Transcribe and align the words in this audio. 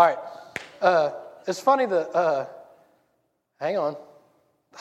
All 0.00 0.06
right. 0.06 0.18
Uh, 0.80 1.10
it's 1.46 1.60
funny 1.60 1.84
that, 1.84 2.16
uh, 2.16 2.46
hang 3.60 3.76
on. 3.76 3.96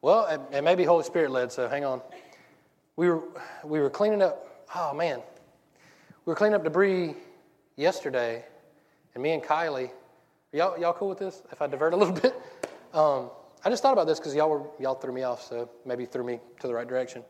Well, 0.00 0.26
it, 0.26 0.58
it 0.58 0.62
may 0.62 0.76
be 0.76 0.84
Holy 0.84 1.02
Spirit 1.02 1.32
led, 1.32 1.50
so 1.50 1.68
hang 1.68 1.84
on. 1.84 2.00
We 2.94 3.08
were, 3.10 3.24
we 3.64 3.80
were 3.80 3.90
cleaning 3.90 4.22
up, 4.22 4.68
oh 4.76 4.94
man, 4.94 5.20
we 6.24 6.30
were 6.30 6.36
cleaning 6.36 6.54
up 6.54 6.62
debris 6.62 7.16
yesterday, 7.74 8.44
and 9.14 9.22
me 9.24 9.32
and 9.32 9.42
Kylie, 9.42 9.90
y'all, 10.52 10.78
y'all 10.78 10.92
cool 10.92 11.08
with 11.08 11.18
this? 11.18 11.42
If 11.50 11.60
I 11.60 11.66
divert 11.66 11.94
a 11.94 11.96
little 11.96 12.14
bit? 12.22 12.40
Um, 12.94 13.30
I 13.64 13.70
just 13.70 13.82
thought 13.82 13.94
about 13.94 14.06
this 14.06 14.20
because 14.20 14.36
y'all, 14.36 14.50
were, 14.50 14.62
y'all 14.78 14.94
threw 14.94 15.12
me 15.12 15.24
off, 15.24 15.42
so 15.42 15.68
maybe 15.84 16.06
threw 16.06 16.22
me 16.22 16.38
to 16.60 16.68
the 16.68 16.74
right 16.74 16.86
direction. 16.86 17.24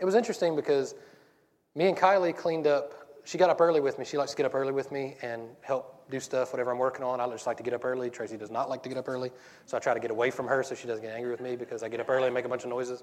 It 0.00 0.04
was 0.06 0.16
interesting 0.16 0.56
because 0.56 0.96
me 1.76 1.86
and 1.86 1.96
Kylie 1.96 2.36
cleaned 2.36 2.66
up. 2.66 3.03
She 3.24 3.38
got 3.38 3.48
up 3.48 3.60
early 3.60 3.80
with 3.80 3.98
me. 3.98 4.04
She 4.04 4.18
likes 4.18 4.32
to 4.32 4.36
get 4.36 4.44
up 4.44 4.54
early 4.54 4.72
with 4.72 4.92
me 4.92 5.16
and 5.22 5.42
help 5.62 6.10
do 6.10 6.20
stuff, 6.20 6.52
whatever 6.52 6.70
I'm 6.70 6.78
working 6.78 7.04
on. 7.04 7.20
I 7.20 7.28
just 7.30 7.46
like 7.46 7.56
to 7.56 7.62
get 7.62 7.72
up 7.72 7.84
early. 7.84 8.10
Tracy 8.10 8.36
does 8.36 8.50
not 8.50 8.68
like 8.68 8.82
to 8.82 8.88
get 8.90 8.98
up 8.98 9.08
early. 9.08 9.30
So 9.64 9.78
I 9.78 9.80
try 9.80 9.94
to 9.94 10.00
get 10.00 10.10
away 10.10 10.30
from 10.30 10.46
her 10.46 10.62
so 10.62 10.74
she 10.74 10.86
doesn't 10.86 11.02
get 11.02 11.14
angry 11.14 11.30
with 11.30 11.40
me 11.40 11.56
because 11.56 11.82
I 11.82 11.88
get 11.88 12.00
up 12.00 12.10
early 12.10 12.26
and 12.26 12.34
make 12.34 12.44
a 12.44 12.48
bunch 12.48 12.64
of 12.64 12.68
noises. 12.68 13.02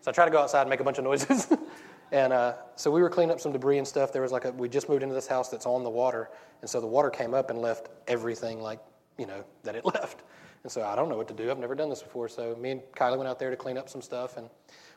So 0.00 0.10
I 0.10 0.12
try 0.12 0.24
to 0.24 0.30
go 0.30 0.38
outside 0.38 0.62
and 0.62 0.70
make 0.70 0.80
a 0.80 0.84
bunch 0.84 0.98
of 0.98 1.04
noises. 1.04 1.46
and 2.12 2.32
uh, 2.32 2.54
so 2.74 2.90
we 2.90 3.00
were 3.00 3.08
cleaning 3.08 3.32
up 3.32 3.40
some 3.40 3.52
debris 3.52 3.78
and 3.78 3.86
stuff. 3.86 4.12
There 4.12 4.22
was 4.22 4.32
like 4.32 4.44
a, 4.44 4.50
we 4.50 4.68
just 4.68 4.88
moved 4.88 5.04
into 5.04 5.14
this 5.14 5.28
house 5.28 5.50
that's 5.50 5.66
on 5.66 5.84
the 5.84 5.90
water. 5.90 6.30
And 6.60 6.68
so 6.68 6.80
the 6.80 6.86
water 6.88 7.10
came 7.10 7.32
up 7.32 7.50
and 7.50 7.60
left 7.60 7.90
everything 8.08 8.60
like, 8.60 8.80
you 9.18 9.26
know, 9.26 9.44
that 9.62 9.76
it 9.76 9.84
left. 9.94 10.24
And 10.64 10.72
so 10.72 10.82
I 10.82 10.96
don't 10.96 11.08
know 11.08 11.16
what 11.16 11.28
to 11.28 11.34
do. 11.34 11.50
I've 11.50 11.58
never 11.58 11.76
done 11.76 11.90
this 11.90 12.02
before. 12.02 12.28
So 12.28 12.56
me 12.56 12.72
and 12.72 12.80
Kylie 12.96 13.18
went 13.18 13.28
out 13.28 13.38
there 13.38 13.50
to 13.50 13.56
clean 13.56 13.78
up 13.78 13.88
some 13.88 14.02
stuff. 14.02 14.36
And 14.36 14.50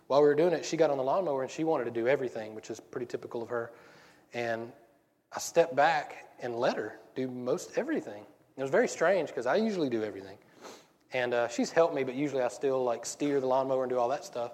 while 0.08 0.22
we 0.22 0.28
were 0.28 0.36
doing 0.36 0.54
it, 0.54 0.66
she 0.66 0.78
got 0.78 0.90
on 0.90 0.98
the 0.98 1.04
lawnmower 1.04 1.44
and 1.44 1.52
she 1.52 1.64
wanted 1.64 1.84
to 1.84 1.92
do 1.92 2.08
everything, 2.08 2.56
which 2.56 2.72
is 2.72 2.80
pretty 2.80 3.06
typical 3.06 3.44
of 3.44 3.50
her. 3.50 3.72
And 4.34 4.72
I 5.34 5.40
stepped 5.40 5.76
back 5.76 6.26
and 6.42 6.56
let 6.56 6.76
her 6.76 7.00
do 7.16 7.28
most 7.28 7.78
everything. 7.78 8.24
It 8.58 8.62
was 8.62 8.72
very 8.72 8.88
strange 8.88 9.30
because 9.30 9.46
I 9.46 9.56
usually 9.56 9.90
do 9.90 10.04
everything. 10.04 10.38
And 11.14 11.34
uh, 11.34 11.48
she's 11.48 11.72
helped 11.72 11.96
me, 11.96 12.04
but 12.04 12.16
usually 12.16 12.42
I 12.42 12.48
still 12.50 12.84
like 12.84 13.06
steer 13.06 13.40
the 13.40 13.48
lawnmower 13.48 13.84
and 13.84 13.90
do 13.90 13.98
all 13.98 14.10
that 14.10 14.26
stuff. 14.26 14.52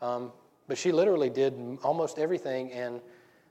Um, 0.00 0.32
but 0.68 0.78
she 0.78 0.92
literally 0.92 1.30
did 1.30 1.54
almost 1.82 2.18
everything, 2.18 2.70
and 2.72 3.00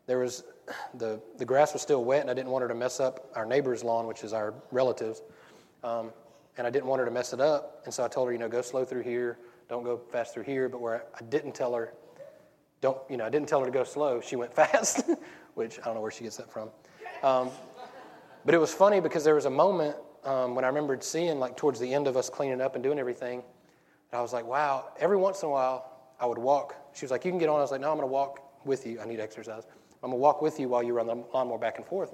there 0.06 0.20
was 0.20 0.44
the 0.94 1.20
the 1.38 1.46
grass 1.46 1.74
was 1.74 1.82
still 1.82 2.06
wet, 2.06 2.22
and 2.22 2.30
I 2.30 2.34
didn't 2.34 2.52
want 2.52 2.62
her 2.62 2.68
to 2.68 2.76
mess 2.76 3.00
up 3.00 3.30
our 3.36 3.46
neighbor's 3.46 3.84
lawn, 3.84 4.08
which 4.08 4.24
is 4.24 4.34
our 4.34 4.54
relatives. 4.72 5.24
Um, 5.84 6.12
and 6.58 6.66
I 6.66 6.72
didn't 6.72 6.88
want 6.88 7.00
her 7.00 7.06
to 7.06 7.12
mess 7.12 7.34
it 7.34 7.42
up, 7.42 7.82
and 7.86 7.94
so 7.94 8.04
I 8.04 8.08
told 8.08 8.28
her, 8.28 8.34
you 8.34 8.40
know, 8.40 8.50
go 8.50 8.62
slow 8.62 8.84
through 8.84 9.04
here, 9.04 9.38
don't 9.70 9.84
go 9.84 9.98
fast 10.12 10.34
through 10.34 10.44
here. 10.44 10.70
But 10.70 10.82
where 10.82 11.06
I 11.14 11.24
didn't 11.24 11.54
tell 11.54 11.74
her, 11.76 11.94
don't, 12.82 12.98
you 13.10 13.18
know, 13.18 13.26
I 13.26 13.30
didn't 13.30 13.48
tell 13.48 13.60
her 13.60 13.66
to 13.66 13.72
go 13.72 13.84
slow, 13.84 14.22
she 14.22 14.36
went 14.36 14.54
fast, 14.56 15.04
which 15.58 15.80
I 15.80 15.86
don't 15.86 15.96
know 15.96 16.02
where 16.02 16.12
she 16.12 16.24
gets 16.24 16.38
that 16.38 16.52
from. 16.52 16.70
Um, 17.24 17.50
but 18.46 18.54
it 18.54 18.60
was 18.60 18.74
funny 18.74 19.00
because 19.00 19.24
there 19.24 19.36
was 19.36 19.46
a 19.46 19.50
moment 19.50 19.96
um, 20.24 20.56
when 20.56 20.64
I 20.64 20.68
remembered 20.68 21.04
seeing, 21.04 21.40
like, 21.40 21.58
towards 21.58 21.80
the 21.80 21.94
end 21.94 22.08
of 22.08 22.16
us 22.16 22.30
cleaning 22.30 22.62
up 22.62 22.76
and 22.76 22.84
doing 22.84 23.00
everything, 23.00 23.44
and 24.12 24.20
I 24.20 24.22
was 24.22 24.34
like, 24.34 24.46
wow, 24.46 24.90
every 25.00 25.18
once 25.18 25.42
in 25.42 25.50
a 25.50 25.52
while 25.52 25.92
I 26.20 26.26
would 26.26 26.38
walk. 26.38 26.76
She 26.94 27.06
was 27.06 27.12
like, 27.12 27.26
you 27.26 27.32
can 27.32 27.40
get 27.40 27.50
on. 27.50 27.58
I 27.58 27.62
was 27.62 27.72
like, 27.72 27.82
no, 27.82 27.90
I'm 27.90 27.98
going 27.98 28.08
to 28.08 28.12
walk 28.12 28.66
with 28.66 28.86
you. 28.86 29.02
I 29.02 29.06
need 29.06 29.20
exercise. 29.20 29.64
I'm 30.04 30.12
going 30.12 30.14
to 30.14 30.18
walk 30.18 30.42
with 30.42 30.60
you 30.60 30.70
while 30.70 30.84
you 30.84 30.94
run 30.94 31.08
the 31.08 31.16
lawnmower 31.34 31.58
back 31.58 31.78
and 31.78 31.86
forth 31.86 32.14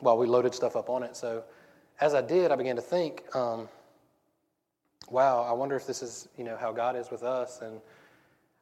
while 0.00 0.18
we 0.18 0.26
loaded 0.26 0.54
stuff 0.54 0.74
up 0.74 0.90
on 0.90 1.02
it. 1.02 1.16
So 1.16 1.44
as 2.00 2.14
I 2.14 2.22
did, 2.22 2.50
I 2.50 2.56
began 2.56 2.76
to 2.76 2.82
think, 2.82 3.24
um, 3.36 3.68
wow, 5.10 5.42
I 5.42 5.52
wonder 5.52 5.76
if 5.76 5.86
this 5.86 6.02
is, 6.02 6.28
you 6.36 6.44
know, 6.44 6.56
how 6.56 6.72
God 6.72 6.96
is 6.96 7.10
with 7.10 7.22
us. 7.22 7.60
And 7.62 7.80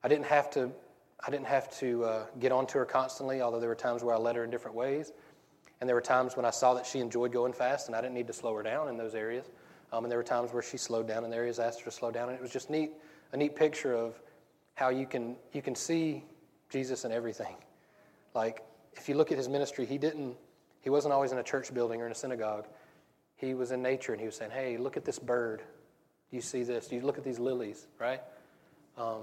I 0.04 0.08
didn't 0.08 0.26
have 0.26 0.50
to, 0.50 0.70
I 1.24 1.30
didn't 1.30 1.46
have 1.46 1.70
to 1.78 2.04
uh, 2.04 2.26
get 2.38 2.50
onto 2.50 2.78
her 2.78 2.84
constantly, 2.84 3.42
although 3.42 3.60
there 3.60 3.68
were 3.68 3.74
times 3.74 4.02
where 4.02 4.14
I 4.14 4.18
led 4.18 4.36
her 4.36 4.44
in 4.44 4.50
different 4.50 4.76
ways. 4.76 5.12
And 5.80 5.88
there 5.88 5.94
were 5.94 6.02
times 6.02 6.36
when 6.36 6.44
I 6.44 6.50
saw 6.50 6.74
that 6.74 6.86
she 6.86 6.98
enjoyed 6.98 7.32
going 7.32 7.52
fast, 7.52 7.88
and 7.88 7.96
I 7.96 8.00
didn't 8.00 8.14
need 8.14 8.26
to 8.26 8.32
slow 8.32 8.54
her 8.54 8.62
down 8.62 8.88
in 8.88 8.96
those 8.96 9.14
areas. 9.14 9.46
Um, 9.92 10.04
and 10.04 10.10
there 10.10 10.18
were 10.18 10.24
times 10.24 10.52
where 10.52 10.62
she 10.62 10.76
slowed 10.76 11.08
down 11.08 11.24
in 11.24 11.32
areas 11.32 11.58
I 11.58 11.66
asked 11.66 11.80
her 11.80 11.84
to 11.86 11.90
slow 11.90 12.10
down. 12.10 12.28
And 12.28 12.38
it 12.38 12.42
was 12.42 12.52
just 12.52 12.70
neat, 12.70 12.92
a 13.32 13.36
neat 13.36 13.56
picture 13.56 13.94
of 13.94 14.20
how 14.74 14.88
you 14.88 15.06
can, 15.06 15.36
you 15.52 15.62
can 15.62 15.74
see 15.74 16.24
Jesus 16.70 17.04
in 17.04 17.12
everything. 17.12 17.56
Like, 18.34 18.62
if 18.94 19.08
you 19.08 19.14
look 19.14 19.32
at 19.32 19.38
his 19.38 19.48
ministry, 19.48 19.84
he 19.84 19.98
didn't, 19.98 20.36
he 20.80 20.90
wasn't 20.90 21.12
always 21.12 21.32
in 21.32 21.38
a 21.38 21.42
church 21.42 21.72
building 21.74 22.00
or 22.00 22.06
in 22.06 22.12
a 22.12 22.14
synagogue. 22.14 22.66
He 23.36 23.54
was 23.54 23.72
in 23.72 23.82
nature 23.82 24.12
and 24.12 24.20
he 24.20 24.26
was 24.26 24.36
saying, 24.36 24.50
Hey, 24.50 24.76
look 24.76 24.96
at 24.96 25.04
this 25.04 25.18
bird. 25.18 25.62
Do 26.30 26.36
you 26.36 26.42
see 26.42 26.62
this? 26.62 26.86
Do 26.86 26.96
you 26.96 27.02
look 27.02 27.18
at 27.18 27.24
these 27.24 27.38
lilies, 27.38 27.86
right? 27.98 28.20
Um, 28.96 29.22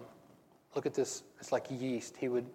look 0.77 0.85
at 0.85 0.93
this. 0.93 1.23
It's 1.39 1.51
like 1.51 1.65
yeast. 1.69 2.15
He 2.15 2.29
would, 2.29 2.45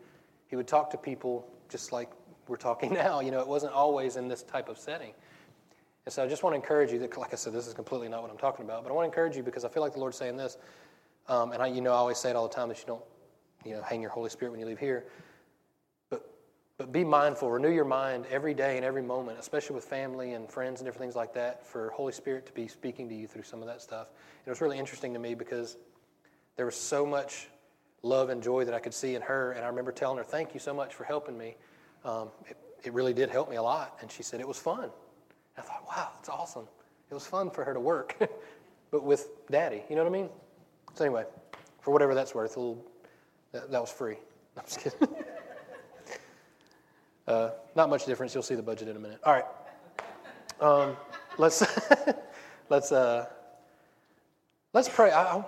he 0.46 0.56
would 0.56 0.68
talk 0.68 0.90
to 0.92 0.96
people 0.96 1.46
just 1.68 1.92
like 1.92 2.08
we're 2.46 2.56
talking 2.56 2.94
now. 2.94 3.20
You 3.20 3.32
know, 3.32 3.40
it 3.40 3.48
wasn't 3.48 3.72
always 3.74 4.16
in 4.16 4.28
this 4.28 4.42
type 4.44 4.68
of 4.68 4.78
setting. 4.78 5.12
And 6.06 6.12
so 6.12 6.24
I 6.24 6.28
just 6.28 6.42
want 6.42 6.54
to 6.54 6.56
encourage 6.56 6.92
you 6.92 6.98
that, 7.00 7.16
like 7.18 7.32
I 7.32 7.36
said, 7.36 7.52
this 7.52 7.66
is 7.66 7.74
completely 7.74 8.08
not 8.08 8.22
what 8.22 8.30
I'm 8.30 8.38
talking 8.38 8.64
about, 8.64 8.84
but 8.84 8.90
I 8.90 8.94
want 8.94 9.04
to 9.04 9.08
encourage 9.08 9.36
you 9.36 9.42
because 9.42 9.64
I 9.64 9.68
feel 9.68 9.82
like 9.82 9.92
the 9.92 9.98
Lord's 9.98 10.16
saying 10.16 10.36
this. 10.36 10.56
Um, 11.28 11.52
and 11.52 11.62
I, 11.62 11.66
you 11.66 11.80
know, 11.80 11.92
I 11.92 11.96
always 11.96 12.18
say 12.18 12.30
it 12.30 12.36
all 12.36 12.48
the 12.48 12.54
time 12.54 12.68
that 12.68 12.78
you 12.78 12.86
don't, 12.86 13.04
you 13.64 13.74
know, 13.74 13.82
hang 13.82 14.00
your 14.00 14.10
Holy 14.10 14.30
Spirit 14.30 14.52
when 14.52 14.60
you 14.60 14.66
leave 14.66 14.78
here. 14.78 15.04
But 16.10 16.28
but 16.76 16.92
be 16.92 17.04
mindful, 17.04 17.50
renew 17.50 17.70
your 17.70 17.84
mind 17.84 18.26
every 18.30 18.54
day 18.54 18.76
and 18.76 18.84
every 18.84 19.02
moment, 19.02 19.38
especially 19.38 19.74
with 19.76 19.84
family 19.84 20.32
and 20.32 20.50
friends 20.50 20.80
and 20.80 20.86
different 20.86 21.02
things 21.02 21.16
like 21.16 21.34
that, 21.34 21.64
for 21.64 21.90
Holy 21.90 22.12
Spirit 22.12 22.46
to 22.46 22.52
be 22.52 22.66
speaking 22.66 23.08
to 23.08 23.14
you 23.14 23.28
through 23.28 23.44
some 23.44 23.60
of 23.60 23.68
that 23.68 23.80
stuff. 23.80 24.08
And 24.08 24.46
it 24.46 24.50
was 24.50 24.60
really 24.60 24.78
interesting 24.78 25.12
to 25.12 25.20
me 25.20 25.34
because 25.34 25.76
there 26.56 26.66
was 26.66 26.76
so 26.76 27.06
much 27.06 27.48
love 28.02 28.30
and 28.30 28.42
joy 28.42 28.64
that 28.64 28.74
I 28.74 28.80
could 28.80 28.94
see 28.94 29.14
in 29.14 29.22
her. 29.22 29.52
And 29.52 29.64
I 29.64 29.68
remember 29.68 29.92
telling 29.92 30.18
her, 30.18 30.24
Thank 30.24 30.54
you 30.54 30.60
so 30.60 30.74
much 30.74 30.94
for 30.94 31.04
helping 31.04 31.36
me. 31.38 31.56
Um, 32.04 32.28
it, 32.48 32.56
it, 32.84 32.92
really 32.92 33.14
did 33.14 33.30
help 33.30 33.48
me 33.48 33.56
a 33.56 33.62
lot. 33.62 33.96
And 34.00 34.10
she 34.10 34.22
said, 34.22 34.40
It 34.40 34.48
was 34.48 34.58
fun. 34.58 34.90
I 35.56 35.60
thought, 35.60 35.84
Wow, 35.86 36.10
that's 36.14 36.28
awesome. 36.28 36.66
It 37.10 37.14
was 37.14 37.26
fun 37.26 37.50
for 37.50 37.64
her 37.64 37.74
to 37.74 37.80
work, 37.80 38.16
but 38.90 39.04
with 39.04 39.28
daddy. 39.50 39.82
You 39.88 39.96
know 39.96 40.02
what 40.02 40.10
I 40.10 40.12
mean? 40.12 40.28
So, 40.94 41.04
anyway, 41.04 41.24
for 41.80 41.92
whatever 41.92 42.14
that's 42.14 42.34
worth, 42.34 42.56
a 42.56 42.60
little, 42.60 42.84
that, 43.52 43.70
that 43.70 43.80
was 43.80 43.90
free. 43.90 44.16
I'm 44.56 44.64
just 44.64 44.80
kidding. 44.80 45.08
Uh, 47.28 47.50
not 47.76 47.88
much 47.88 48.04
difference. 48.04 48.34
You'll 48.34 48.42
see 48.42 48.56
the 48.56 48.62
budget 48.62 48.88
in 48.88 48.96
a 48.96 48.98
minute. 48.98 49.20
All 49.24 49.32
right. 49.32 49.44
Um, 50.60 50.96
let's 51.38 51.64
let's 52.68 52.90
uh, 52.90 53.26
let's 54.72 54.88
pray. 54.88 55.12
I, 55.12 55.36
I, 55.36 55.44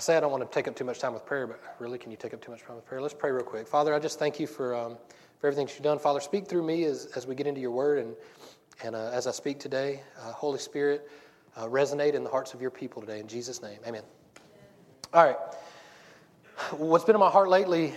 say 0.00 0.16
I 0.16 0.20
don't 0.20 0.30
want 0.30 0.48
to 0.48 0.54
take 0.54 0.68
up 0.68 0.76
too 0.76 0.84
much 0.84 0.98
time 0.98 1.14
with 1.14 1.24
prayer, 1.24 1.46
but 1.46 1.60
really, 1.78 1.98
can 1.98 2.10
you 2.10 2.16
take 2.16 2.34
up 2.34 2.42
too 2.42 2.50
much 2.50 2.62
time 2.62 2.76
with 2.76 2.86
prayer? 2.86 3.00
Let's 3.00 3.14
pray 3.14 3.30
real 3.30 3.44
quick. 3.44 3.66
Father, 3.66 3.94
I 3.94 3.98
just 3.98 4.18
thank 4.18 4.38
you 4.38 4.46
for 4.46 4.74
um, 4.74 4.96
for 5.38 5.46
everything 5.46 5.68
you've 5.68 5.82
done. 5.82 5.98
Father, 5.98 6.20
speak 6.20 6.46
through 6.46 6.64
me 6.64 6.84
as 6.84 7.06
as 7.16 7.26
we 7.26 7.34
get 7.34 7.46
into 7.46 7.60
your 7.60 7.70
Word 7.70 7.98
and 7.98 8.14
and 8.82 8.94
uh, 8.94 9.10
as 9.12 9.26
I 9.26 9.30
speak 9.30 9.58
today. 9.58 10.02
Uh, 10.20 10.32
Holy 10.32 10.58
Spirit, 10.58 11.08
uh, 11.56 11.66
resonate 11.66 12.14
in 12.14 12.24
the 12.24 12.30
hearts 12.30 12.54
of 12.54 12.60
your 12.60 12.70
people 12.70 13.00
today. 13.00 13.20
In 13.20 13.28
Jesus' 13.28 13.62
name, 13.62 13.78
Amen. 13.86 14.02
All 15.12 15.24
right. 15.24 15.36
What's 16.72 17.04
been 17.04 17.14
in 17.14 17.20
my 17.20 17.30
heart 17.30 17.48
lately 17.50 17.94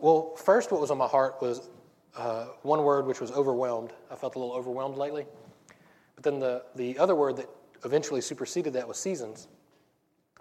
well, 0.00 0.36
first, 0.36 0.70
what 0.70 0.80
was 0.80 0.90
on 0.90 0.98
my 0.98 1.08
heart 1.08 1.42
was 1.42 1.70
uh, 2.16 2.46
one 2.62 2.84
word, 2.84 3.06
which 3.06 3.20
was 3.20 3.32
overwhelmed. 3.32 3.92
I 4.10 4.14
felt 4.14 4.36
a 4.36 4.38
little 4.38 4.54
overwhelmed 4.54 4.96
lately. 4.96 5.26
But 6.14 6.24
then 6.24 6.38
the, 6.38 6.64
the 6.76 6.98
other 6.98 7.14
word 7.14 7.36
that 7.36 7.48
eventually 7.84 8.20
superseded 8.20 8.72
that 8.74 8.86
was 8.86 8.96
seasons. 8.96 9.48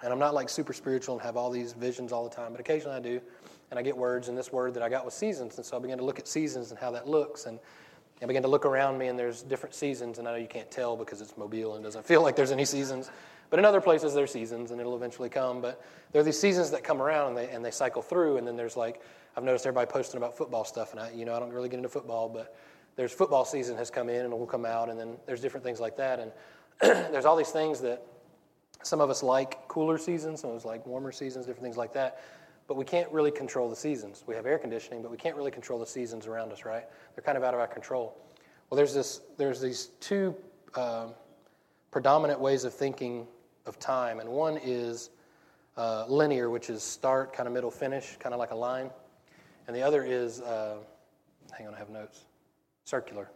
And 0.03 0.13
I'm 0.13 0.19
not 0.19 0.33
like 0.33 0.49
super 0.49 0.73
spiritual 0.73 1.15
and 1.15 1.23
have 1.23 1.37
all 1.37 1.49
these 1.49 1.73
visions 1.73 2.11
all 2.11 2.23
the 2.27 2.35
time, 2.35 2.51
but 2.51 2.59
occasionally 2.59 2.97
I 2.97 2.99
do. 2.99 3.21
And 3.69 3.77
I 3.77 3.81
get 3.81 3.97
words, 3.97 4.29
and 4.29 4.37
this 4.37 4.51
word 4.51 4.73
that 4.75 4.83
I 4.83 4.87
got 4.87 5.03
was 5.03 5.13
seasons. 5.13 5.57
And 5.57 5.65
so 5.65 5.75
I 5.75 5.79
began 5.79 5.97
to 5.97 6.05
look 6.05 6.19
at 6.19 6.27
seasons 6.27 6.71
and 6.71 6.79
how 6.79 6.91
that 6.91 7.07
looks. 7.07 7.47
And 7.47 7.59
I 8.21 8.25
began 8.25 8.41
to 8.43 8.47
look 8.47 8.65
around 8.65 8.97
me, 8.97 9.07
and 9.07 9.19
there's 9.19 9.41
different 9.41 9.75
seasons. 9.75 10.19
And 10.19 10.27
I 10.27 10.31
know 10.31 10.37
you 10.37 10.47
can't 10.47 10.71
tell 10.71 10.95
because 10.95 11.19
it's 11.19 11.35
Mobile 11.37 11.75
and 11.75 11.83
doesn't 11.83 12.05
feel 12.05 12.21
like 12.21 12.35
there's 12.35 12.51
any 12.51 12.65
seasons. 12.65 13.11
But 13.49 13.59
in 13.59 13.65
other 13.65 13.81
places, 13.81 14.13
there's 14.13 14.31
seasons, 14.31 14.71
and 14.71 14.79
it'll 14.79 14.95
eventually 14.95 15.29
come. 15.29 15.61
But 15.61 15.83
there 16.11 16.21
are 16.21 16.23
these 16.23 16.39
seasons 16.39 16.71
that 16.71 16.83
come 16.83 17.01
around, 17.01 17.29
and 17.29 17.37
they, 17.37 17.49
and 17.49 17.63
they 17.63 17.71
cycle 17.71 18.01
through. 18.01 18.37
And 18.37 18.47
then 18.47 18.55
there's 18.55 18.77
like 18.77 19.01
I've 19.37 19.43
noticed 19.43 19.67
everybody 19.67 19.91
posting 19.91 20.17
about 20.17 20.35
football 20.35 20.65
stuff, 20.65 20.93
and 20.93 20.99
I, 20.99 21.11
you 21.11 21.23
know, 21.23 21.35
I 21.35 21.39
don't 21.39 21.53
really 21.53 21.69
get 21.69 21.77
into 21.77 21.89
football, 21.89 22.27
but 22.27 22.55
there's 22.95 23.11
football 23.11 23.45
season 23.45 23.77
has 23.77 23.91
come 23.91 24.09
in 24.09 24.21
and 24.21 24.31
will 24.31 24.47
come 24.47 24.65
out, 24.65 24.89
and 24.89 24.99
then 24.99 25.15
there's 25.27 25.41
different 25.41 25.63
things 25.63 25.79
like 25.79 25.95
that, 25.97 26.19
and 26.19 26.31
there's 26.81 27.25
all 27.25 27.35
these 27.35 27.51
things 27.51 27.79
that 27.81 28.03
some 28.83 29.01
of 29.01 29.09
us 29.09 29.23
like 29.23 29.67
cooler 29.67 29.97
seasons, 29.97 30.41
some 30.41 30.51
of 30.51 30.55
us 30.55 30.65
like 30.65 30.85
warmer 30.85 31.11
seasons, 31.11 31.45
different 31.45 31.63
things 31.63 31.77
like 31.77 31.93
that. 31.93 32.21
But 32.67 32.75
we 32.75 32.85
can't 32.85 33.09
really 33.11 33.31
control 33.31 33.69
the 33.69 33.75
seasons. 33.75 34.23
We 34.27 34.35
have 34.35 34.45
air 34.45 34.57
conditioning, 34.57 35.01
but 35.01 35.09
we 35.09 35.17
can't 35.17 35.35
really 35.35 35.51
control 35.51 35.79
the 35.79 35.85
seasons 35.85 36.27
around 36.27 36.51
us, 36.51 36.65
right? 36.65 36.83
They're 37.15 37.23
kind 37.23 37.37
of 37.37 37.43
out 37.43 37.53
of 37.53 37.59
our 37.59 37.67
control. 37.67 38.17
Well, 38.69 38.75
there's 38.75 38.93
this, 38.93 39.21
there's 39.37 39.61
these 39.61 39.91
two 40.01 40.35
um, 40.75 41.13
predominant 41.91 42.39
ways 42.39 42.65
of 42.65 42.73
thinking 42.73 43.25
of 43.65 43.79
time, 43.79 44.19
and 44.19 44.29
one 44.29 44.59
is 44.61 45.11
uh, 45.77 46.05
linear, 46.07 46.49
which 46.49 46.69
is 46.69 46.83
start, 46.83 47.31
kind 47.31 47.47
of 47.47 47.53
middle, 47.53 47.71
finish, 47.71 48.17
kind 48.19 48.33
of 48.33 48.39
like 48.39 48.51
a 48.51 48.55
line 48.55 48.89
and 49.67 49.75
the 49.75 49.81
other 49.81 50.03
is, 50.03 50.41
uh, 50.41 50.77
hang 51.55 51.67
on, 51.67 51.75
I 51.75 51.77
have 51.77 51.89
notes, 51.89 52.25
circular. 52.85 53.29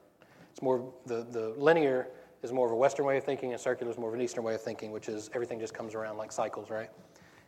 It's 0.52 0.62
more, 0.62 0.92
the, 1.06 1.28
the 1.30 1.54
linear 1.58 2.08
is 2.44 2.52
more 2.52 2.66
of 2.66 2.72
a 2.72 2.76
Western 2.76 3.06
way 3.06 3.18
of 3.18 3.24
thinking, 3.24 3.52
and 3.52 3.62
circular 3.62 3.92
is 3.92 3.98
more 3.98 4.10
of 4.10 4.16
an 4.16 4.22
Eastern 4.22 4.44
way 4.44 4.56
of 4.56 4.62
thinking, 4.62 4.92
which 4.92 5.10
is 5.10 5.30
everything 5.34 5.60
just 5.60 5.74
comes 5.74 5.94
around 5.94 6.18
like 6.18 6.32
cycles, 6.32 6.70
right? 6.70 6.90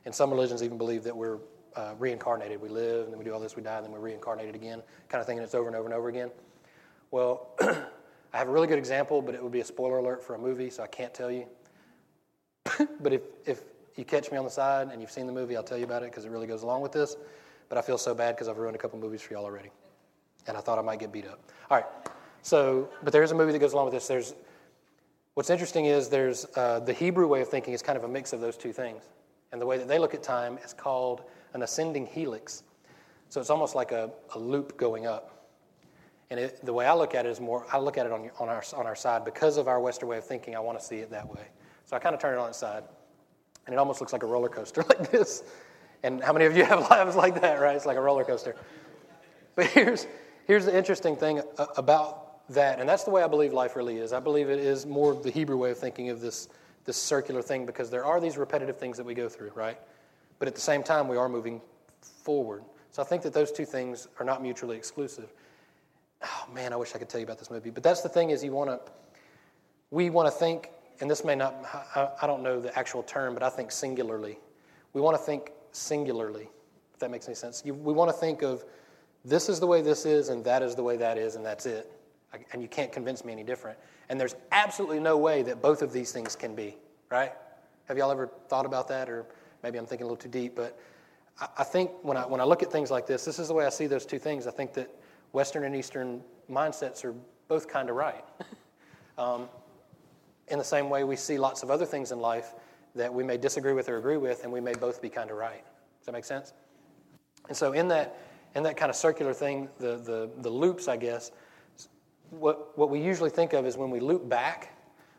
And 0.06 0.14
some 0.14 0.30
religions 0.30 0.62
even 0.62 0.78
believe 0.78 1.04
that 1.04 1.16
we're 1.16 1.40
uh, 1.76 1.94
reincarnated. 1.98 2.62
We 2.62 2.70
live, 2.70 3.06
and 3.06 3.12
then 3.12 3.18
we 3.18 3.26
do 3.26 3.34
all 3.34 3.40
this, 3.40 3.56
we 3.56 3.64
die, 3.64 3.78
and 3.78 3.86
then 3.86 3.92
we're 3.92 4.00
reincarnated 4.00 4.56
again, 4.56 4.84
kind 5.10 5.20
of 5.22 5.28
thinking 5.28 5.44
it's 5.44 5.56
over 5.56 5.68
and 5.68 5.76
over 5.76 5.86
and 5.86 5.94
over 5.94 6.10
again. 6.10 6.30
Well, 7.12 7.50
I 7.62 8.38
have 8.38 8.48
a 8.48 8.52
really 8.52 8.68
good 8.68 8.78
example, 8.78 9.22
but 9.22 9.36
it 9.36 9.44
would 9.44 9.52
be 9.52 9.62
a 9.62 9.66
spoiler 9.66 9.98
alert 9.98 10.24
for 10.24 10.36
a 10.36 10.40
movie, 10.40 10.70
so 10.70 10.84
I 10.84 10.88
can't 10.88 11.14
tell 11.14 11.32
you. 11.32 11.46
but 13.00 13.14
if, 13.14 13.22
if 13.46 13.62
you 13.96 14.06
catch 14.06 14.32
me 14.32 14.38
on 14.38 14.44
the 14.44 14.50
side 14.50 14.90
and 14.92 15.02
you've 15.02 15.12
seen 15.12 15.28
the 15.28 15.34
movie, 15.34 15.56
I'll 15.56 15.64
tell 15.64 15.78
you 15.78 15.84
about 15.84 16.04
it 16.04 16.12
because 16.12 16.26
it 16.26 16.32
really 16.32 16.48
goes 16.48 16.64
along 16.64 16.82
with 16.82 16.92
this. 16.92 17.16
But 17.70 17.78
I 17.78 17.82
feel 17.82 17.98
so 17.98 18.14
bad 18.14 18.36
because 18.36 18.48
I've 18.48 18.58
ruined 18.58 18.76
a 18.76 18.80
couple 18.80 19.00
movies 19.00 19.22
for 19.22 19.34
y'all 19.34 19.46
already. 19.46 19.70
And 20.48 20.58
I 20.58 20.60
thought 20.60 20.78
I 20.78 20.82
might 20.82 21.00
get 21.00 21.12
beat 21.12 21.28
up. 21.28 21.40
All 21.70 21.78
right. 21.78 21.86
So, 22.42 22.90
but 23.04 23.14
there 23.14 23.24
is 23.24 23.32
a 23.32 23.36
movie 23.36 23.52
that 23.52 23.60
goes 23.60 23.74
along 23.74 23.86
with 23.86 23.94
this. 23.94 24.08
There's, 24.08 24.34
what's 25.34 25.50
interesting 25.50 25.86
is 25.86 26.10
there's 26.10 26.46
uh, 26.56 26.80
the 26.80 26.94
Hebrew 26.94 27.28
way 27.28 27.42
of 27.42 27.50
thinking 27.50 27.74
is 27.74 27.82
kind 27.82 27.98
of 27.98 28.04
a 28.04 28.08
mix 28.08 28.34
of 28.34 28.42
those 28.42 28.58
two 28.58 28.74
things. 28.74 29.04
And 29.52 29.62
the 29.62 29.66
way 29.66 29.78
that 29.78 29.88
they 29.88 30.00
look 30.00 30.14
at 30.14 30.24
time 30.24 30.58
is 30.64 30.74
called 30.74 31.24
an 31.54 31.62
ascending 31.62 32.08
helix. 32.08 32.64
So 33.30 33.40
it's 33.40 33.50
almost 33.50 33.76
like 33.76 33.92
a, 33.92 34.12
a 34.34 34.40
loop 34.40 34.78
going 34.78 35.06
up. 35.06 35.48
And 36.30 36.40
it, 36.40 36.66
the 36.66 36.74
way 36.74 36.88
I 36.88 36.94
look 36.94 37.14
at 37.14 37.26
it 37.26 37.30
is 37.30 37.40
more, 37.40 37.66
I 37.72 37.78
look 37.78 37.98
at 37.98 38.06
it 38.06 38.12
on, 38.12 38.32
on, 38.40 38.50
our, 38.50 38.64
on 38.76 38.88
our 38.88 38.96
side. 38.96 39.24
Because 39.24 39.58
of 39.58 39.68
our 39.68 39.80
Western 39.80 40.10
way 40.10 40.18
of 40.18 40.26
thinking, 40.26 40.56
I 40.56 40.60
want 40.60 40.80
to 40.80 40.84
see 40.84 40.98
it 40.98 41.12
that 41.12 41.28
way. 41.28 41.46
So 41.86 41.96
I 41.96 42.00
kind 42.00 42.16
of 42.16 42.22
turn 42.22 42.34
it 42.34 42.42
on 42.42 42.50
its 42.50 42.58
side. 42.58 42.84
And 43.66 43.74
it 43.74 43.78
almost 43.78 44.02
looks 44.02 44.14
like 44.14 44.24
a 44.24 44.26
roller 44.26 44.50
coaster 44.50 44.84
like 44.90 45.12
this. 45.12 45.44
And 46.02 46.24
how 46.24 46.34
many 46.34 46.46
of 46.46 46.58
you 46.58 46.66
have 46.66 46.90
lives 46.90 47.16
like 47.16 47.40
that, 47.42 47.62
right? 47.62 47.76
It's 47.76 47.86
like 47.86 47.98
a 47.98 48.02
roller 48.02 48.24
coaster. 48.24 48.56
But 49.56 49.68
here's, 49.68 50.08
here's 50.48 50.66
the 50.66 50.76
interesting 50.76 51.16
thing 51.16 51.42
about 51.78 52.23
that, 52.50 52.80
and 52.80 52.88
that's 52.88 53.04
the 53.04 53.12
way 53.12 53.24
I 53.24 53.28
believe 53.28 53.54
life 53.54 53.76
really 53.76 53.98
is. 53.98 54.14
I 54.14 54.20
believe 54.20 54.50
it 54.50 54.60
is 54.60 54.86
more 54.86 55.14
the 55.14 55.32
Hebrew 55.32 55.58
way 55.58 55.72
of 55.72 55.78
thinking 55.78 56.10
of 56.10 56.20
this, 56.20 56.50
this 56.86 56.98
circular 56.98 57.42
thing 57.42 57.66
because 57.66 57.90
there 57.90 58.06
are 58.06 58.20
these 58.20 58.38
repetitive 58.38 58.78
things 58.78 58.98
that 58.98 59.06
we 59.06 59.14
go 59.14 59.30
through, 59.30 59.52
right? 59.56 59.78
But 60.40 60.48
at 60.48 60.56
the 60.56 60.62
same 60.62 60.84
time, 60.84 61.08
we 61.08 61.18
are 61.18 61.30
moving 61.30 61.62
forward. 62.02 62.64
So 62.92 63.02
I 63.02 63.06
think 63.06 63.24
that 63.24 63.34
those 63.34 63.52
two 63.52 63.66
things 63.66 64.08
are 64.20 64.26
not 64.26 64.42
mutually 64.42 64.78
exclusive. 64.78 65.32
Oh 66.24 66.48
man, 66.54 66.74
I 66.74 66.76
wish 66.76 66.94
I 66.96 67.00
could 67.00 67.10
tell 67.10 67.20
you 67.20 67.26
about 67.26 67.40
this 67.40 67.50
movie. 67.50 67.70
But 67.70 67.84
that's 67.84 68.02
the 68.02 68.10
thing 68.10 68.30
is 68.30 68.44
you 68.44 68.52
want 68.52 68.70
to, 68.70 68.92
we 69.90 70.10
want 70.10 70.28
to 70.28 70.32
think, 70.32 70.70
and 71.00 71.10
this 71.10 71.24
may 71.24 71.36
not, 71.36 71.56
I 72.22 72.28
don't 72.28 72.44
know 72.44 72.60
the 72.60 72.78
actual 72.78 73.04
term, 73.04 73.34
but 73.34 73.44
I 73.44 73.50
think 73.50 73.72
singularly. 73.72 74.38
We 74.94 75.02
want 75.02 75.18
to 75.18 75.24
think 75.24 75.52
singularly, 75.72 76.50
if 76.94 77.00
that 77.00 77.10
makes 77.10 77.28
any 77.28 77.36
sense. 77.36 77.64
You, 77.66 77.74
we 77.74 77.94
want 77.94 78.10
to 78.10 78.18
think 78.18 78.42
of 78.42 78.64
this 79.26 79.50
is 79.50 79.60
the 79.60 79.68
way 79.68 79.82
this 79.82 80.06
is, 80.06 80.30
and 80.30 80.44
that 80.44 80.62
is 80.62 80.76
the 80.76 80.84
way 80.84 80.98
that 80.98 81.18
is, 81.18 81.36
and 81.36 81.46
that's 81.46 81.66
it. 81.66 81.92
And 82.52 82.62
you 82.62 82.68
can't 82.68 82.92
convince 82.92 83.24
me 83.24 83.32
any 83.32 83.44
different. 83.44 83.78
And 84.10 84.20
there's 84.20 84.36
absolutely 84.52 85.00
no 85.00 85.18
way 85.18 85.44
that 85.44 85.62
both 85.62 85.82
of 85.82 85.94
these 85.94 86.12
things 86.12 86.36
can 86.36 86.56
be, 86.56 86.78
right? 87.10 87.34
Have 87.86 87.98
y'all 87.98 88.12
ever 88.12 88.32
thought 88.48 88.66
about 88.66 88.88
that? 88.88 89.10
Or 89.10 89.26
maybe 89.62 89.78
I'm 89.78 89.86
thinking 89.86 90.06
a 90.06 90.08
little 90.08 90.18
too 90.18 90.30
deep, 90.30 90.56
but 90.56 90.78
I 91.58 91.64
think 91.64 91.92
when 92.02 92.18
I, 92.18 92.26
when 92.26 92.40
I 92.40 92.44
look 92.44 92.64
at 92.64 92.72
things 92.72 92.92
like 92.92 93.08
this, 93.08 93.26
this 93.26 93.40
is 93.40 93.48
the 93.48 93.54
way 93.54 93.66
I 93.66 93.70
see 93.70 93.88
those 93.88 94.06
two 94.06 94.20
things. 94.20 94.46
I 94.46 94.52
think 94.52 94.74
that 94.74 94.90
Western 95.32 95.64
and 95.64 95.76
Eastern 95.76 96.22
mindsets 96.50 97.04
are 97.04 97.16
both 97.48 97.68
kind 97.68 97.90
of 97.90 97.96
right. 97.96 98.24
um, 99.18 99.50
in 100.48 100.60
the 100.60 100.64
same 100.64 100.90
way, 100.90 101.04
we 101.04 101.16
see 101.16 101.38
lots 101.38 101.64
of 101.64 101.72
other 101.72 101.86
things 101.86 102.12
in 102.12 102.20
life 102.20 102.54
that 102.96 103.12
we 103.12 103.24
may 103.24 103.38
disagree 103.38 103.74
with 103.74 103.90
or 103.90 103.98
agree 103.98 104.18
with, 104.18 104.44
and 104.44 104.52
we 104.52 104.60
may 104.60 104.74
both 104.74 105.02
be 105.02 105.10
kind 105.10 105.32
of 105.32 105.38
right. 105.38 105.64
Does 106.00 106.06
that 106.06 106.12
make 106.12 106.26
sense? 106.26 106.54
And 107.48 107.58
so, 107.58 107.74
in 107.74 107.88
that, 107.88 108.18
in 108.56 108.64
that 108.64 108.78
kind 108.78 108.90
of 108.90 108.96
circular 108.96 109.34
thing, 109.34 109.70
the, 109.80 109.98
the, 109.98 110.30
the 110.42 110.50
loops, 110.50 110.88
I 110.88 110.98
guess, 110.98 111.32
what, 112.40 112.78
what 112.78 112.90
we 112.90 113.00
usually 113.00 113.30
think 113.30 113.54
of 113.54 113.66
is 113.66 113.78
when 113.78 113.90
we 113.90 114.00
loop 114.00 114.28
back. 114.28 114.70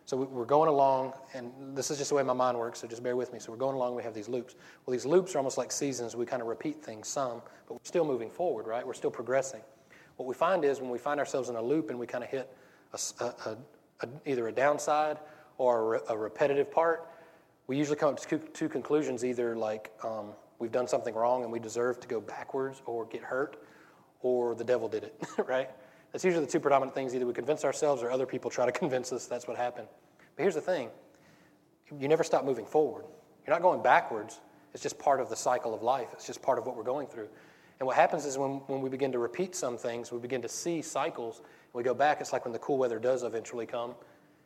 So 0.06 0.18
we're 0.18 0.44
going 0.44 0.68
along, 0.68 1.14
and 1.32 1.50
this 1.74 1.90
is 1.90 1.96
just 1.96 2.10
the 2.10 2.16
way 2.16 2.22
my 2.22 2.34
mind 2.34 2.58
works, 2.58 2.80
so 2.80 2.86
just 2.86 3.02
bear 3.02 3.16
with 3.16 3.32
me. 3.32 3.38
So 3.38 3.50
we're 3.50 3.58
going 3.58 3.74
along, 3.74 3.94
we 3.94 4.02
have 4.02 4.12
these 4.12 4.28
loops. 4.28 4.54
Well, 4.84 4.92
these 4.92 5.06
loops 5.06 5.34
are 5.34 5.38
almost 5.38 5.56
like 5.56 5.72
seasons. 5.72 6.14
We 6.14 6.26
kind 6.26 6.42
of 6.42 6.48
repeat 6.48 6.84
things 6.84 7.08
some, 7.08 7.40
but 7.66 7.74
we're 7.74 7.84
still 7.84 8.04
moving 8.04 8.30
forward, 8.30 8.66
right? 8.66 8.86
We're 8.86 8.92
still 8.92 9.10
progressing. 9.10 9.62
What 10.16 10.26
we 10.26 10.34
find 10.34 10.62
is 10.62 10.80
when 10.80 10.90
we 10.90 10.98
find 10.98 11.18
ourselves 11.18 11.48
in 11.48 11.56
a 11.56 11.62
loop 11.62 11.88
and 11.88 11.98
we 11.98 12.06
kind 12.06 12.22
of 12.22 12.28
hit 12.28 12.54
a, 12.92 13.24
a, 13.24 13.56
a, 14.00 14.08
either 14.26 14.48
a 14.48 14.52
downside 14.52 15.18
or 15.56 16.02
a, 16.08 16.16
repetitive 16.16 16.70
part, 16.70 17.08
we 17.66 17.78
usually 17.78 17.96
come 17.96 18.10
up 18.10 18.20
to 18.20 18.38
two 18.38 18.68
conclusions 18.68 19.24
either 19.24 19.56
like 19.56 19.90
um, 20.04 20.32
we've 20.58 20.72
done 20.72 20.86
something 20.86 21.14
wrong 21.14 21.44
and 21.44 21.50
we 21.50 21.58
deserve 21.58 21.98
to 22.00 22.08
go 22.08 22.20
backwards 22.20 22.82
or 22.84 23.06
get 23.06 23.22
hurt, 23.22 23.56
or 24.20 24.54
the 24.54 24.64
devil 24.64 24.88
did 24.88 25.04
it, 25.04 25.24
right? 25.46 25.70
That's 26.14 26.24
usually 26.24 26.44
the 26.44 26.50
two 26.52 26.60
predominant 26.60 26.94
things. 26.94 27.12
Either 27.12 27.26
we 27.26 27.32
convince 27.32 27.64
ourselves 27.64 28.00
or 28.00 28.08
other 28.08 28.24
people 28.24 28.48
try 28.48 28.64
to 28.64 28.70
convince 28.80 29.12
us 29.12 29.26
that's 29.26 29.48
what 29.48 29.56
happened. 29.56 29.88
But 30.36 30.42
here's 30.42 30.54
the 30.54 30.60
thing 30.60 30.90
you 31.98 32.06
never 32.06 32.22
stop 32.22 32.44
moving 32.44 32.64
forward. 32.64 33.04
You're 33.44 33.54
not 33.54 33.62
going 33.62 33.82
backwards. 33.82 34.40
It's 34.72 34.82
just 34.82 34.96
part 34.96 35.20
of 35.20 35.28
the 35.28 35.34
cycle 35.34 35.74
of 35.74 35.82
life, 35.82 36.08
it's 36.12 36.26
just 36.26 36.40
part 36.40 36.58
of 36.58 36.66
what 36.66 36.76
we're 36.76 36.84
going 36.84 37.08
through. 37.08 37.28
And 37.80 37.86
what 37.88 37.96
happens 37.96 38.26
is 38.26 38.38
when, 38.38 38.60
when 38.68 38.80
we 38.80 38.88
begin 38.88 39.10
to 39.10 39.18
repeat 39.18 39.56
some 39.56 39.76
things, 39.76 40.12
we 40.12 40.20
begin 40.20 40.40
to 40.42 40.48
see 40.48 40.82
cycles. 40.82 41.42
We 41.72 41.82
go 41.82 41.94
back, 41.94 42.20
it's 42.20 42.32
like 42.32 42.44
when 42.44 42.52
the 42.52 42.60
cool 42.60 42.78
weather 42.78 43.00
does 43.00 43.24
eventually 43.24 43.66
come. 43.66 43.96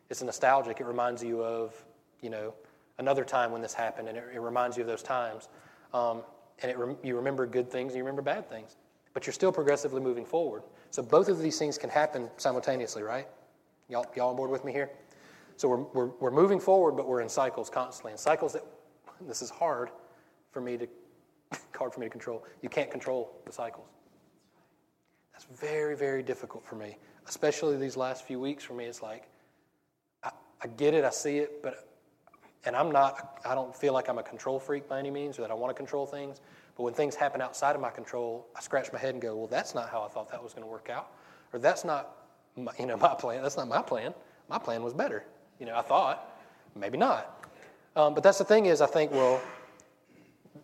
It's 0.09 0.23
nostalgic. 0.23 0.81
It 0.81 0.87
reminds 0.87 1.23
you 1.23 1.45
of, 1.45 1.75
you 2.23 2.31
know, 2.31 2.55
another 2.97 3.27
time 3.27 3.53
when 3.53 3.61
this 3.61 3.75
happened, 3.75 4.09
and 4.09 4.17
it, 4.17 4.25
it 4.35 4.41
reminds 4.41 4.79
you 4.79 4.83
of 4.85 4.87
those 4.87 5.03
times. 5.03 5.51
Um, 5.93 6.23
and 6.63 6.73
it, 6.73 6.79
you 7.03 7.15
remember 7.15 7.47
good 7.47 7.71
things 7.71 7.93
and 7.93 7.99
you 7.99 8.05
remember 8.05 8.23
bad 8.23 8.49
things. 8.49 8.77
But 9.13 9.27
you're 9.27 9.35
still 9.35 9.53
progressively 9.53 10.01
moving 10.01 10.25
forward. 10.25 10.63
So 10.91 11.03
both 11.03 11.29
of 11.29 11.41
these 11.41 11.59
things 11.59 11.79
can 11.79 11.91
happen 11.91 12.31
simultaneously, 12.37 13.03
right? 13.03 13.29
Y'all, 13.89 14.07
y'all 14.17 14.31
on 14.31 14.37
board 14.37 14.51
with 14.51 14.65
me 14.65 14.73
here? 14.73 14.91
So 15.57 15.69
we're, 15.69 15.83
we're, 15.93 16.11
we're 16.21 16.31
moving 16.31 16.61
forward, 16.61 16.93
but 16.93 17.09
we're 17.09 17.21
in 17.21 17.29
cycles 17.29 17.69
constantly. 17.69 18.13
And 18.13 18.21
cycles 18.21 18.53
that, 18.53 18.65
this 19.21 19.43
is 19.43 19.51
hard 19.51 19.91
for 20.51 20.61
me 20.61 20.77
to, 20.77 20.89
hard 21.77 21.93
for 21.93 22.01
me 22.01 22.07
to 22.07 22.11
control. 22.11 22.45
You 22.63 22.69
can't 22.69 22.91
control 22.91 23.33
the 23.45 23.53
cycles. 23.53 23.89
That's 25.33 25.47
very, 25.61 25.97
very 25.97 26.23
difficult 26.23 26.67
for 26.67 26.77
me, 26.77 26.97
especially 27.27 27.77
these 27.77 27.97
last 27.97 28.25
few 28.27 28.41
weeks 28.41 28.65
for 28.65 28.75
me. 28.75 28.85
It's 28.85 29.03
like, 29.03 29.29
I 30.25 30.67
get 30.77 30.95
it, 30.95 31.05
I 31.05 31.11
see 31.11 31.39
it, 31.39 31.63
but 31.63 31.89
and 32.65 32.75
I'm 32.75 32.91
not, 32.91 33.41
I 33.45 33.55
don't 33.55 33.75
feel 33.75 33.93
like 33.93 34.09
I'm 34.09 34.19
a 34.19 34.23
control 34.23 34.59
freak 34.59 34.89
by 34.89 34.99
any 34.99 35.11
means 35.11 35.39
or 35.39 35.43
that 35.43 35.51
I 35.51 35.55
want 35.55 35.71
to 35.71 35.75
control 35.75 36.07
things. 36.07 36.41
But 36.79 36.85
when 36.85 36.95
things 36.95 37.17
happen 37.17 37.43
outside 37.43 37.75
of 37.75 37.83
my 37.83 37.91
control, 37.91 38.47
I 38.57 38.61
scratch 38.61 38.93
my 38.93 39.01
head 39.01 39.13
and 39.13 39.21
go, 39.21 39.35
well, 39.37 39.49
that's 39.49 39.75
not 39.75 39.91
how 39.91 40.03
I 40.03 40.09
thought 40.09 40.31
that 40.31 40.41
was 40.41 40.55
going 40.55 40.65
to 40.65 40.71
work 40.71 40.89
out. 40.89 41.11
Or 41.53 41.59
that's 41.59 41.85
not, 41.85 42.17
my, 42.57 42.71
you 42.79 42.87
know, 42.87 42.97
my 42.97 43.15
plan. 43.15 43.43
That's 43.43 43.57
not 43.57 43.67
my 43.67 43.83
plan. 43.83 44.15
My 44.49 44.59
plan 44.59 44.85
was 44.85 44.95
better. 44.95 45.25
You 45.59 45.67
know, 45.67 45.77
I 45.77 45.83
thought, 45.83 46.41
maybe 46.77 46.97
not. 46.97 47.51
Um, 47.97 48.15
but 48.15 48.23
that's 48.23 48.39
the 48.39 48.45
thing 48.45 48.67
is, 48.67 48.81
I 48.81 48.87
think, 48.87 49.11
well, 49.11 49.41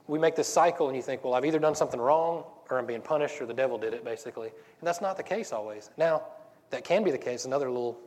we 0.06 0.20
make 0.20 0.36
this 0.36 0.46
cycle 0.46 0.86
and 0.86 0.94
you 0.96 1.02
think, 1.02 1.24
well, 1.24 1.34
I've 1.34 1.44
either 1.44 1.58
done 1.58 1.74
something 1.74 2.00
wrong 2.00 2.44
or 2.70 2.78
I'm 2.78 2.86
being 2.86 3.02
punished 3.02 3.42
or 3.42 3.46
the 3.46 3.54
devil 3.54 3.76
did 3.76 3.92
it, 3.92 4.04
basically. 4.04 4.48
And 4.48 4.86
that's 4.86 5.00
not 5.00 5.16
the 5.16 5.22
case 5.24 5.52
always. 5.52 5.90
Now, 5.96 6.22
that 6.70 6.84
can 6.84 7.02
be 7.02 7.10
the 7.10 7.18
case. 7.18 7.44
Another 7.44 7.68
little 7.68 7.98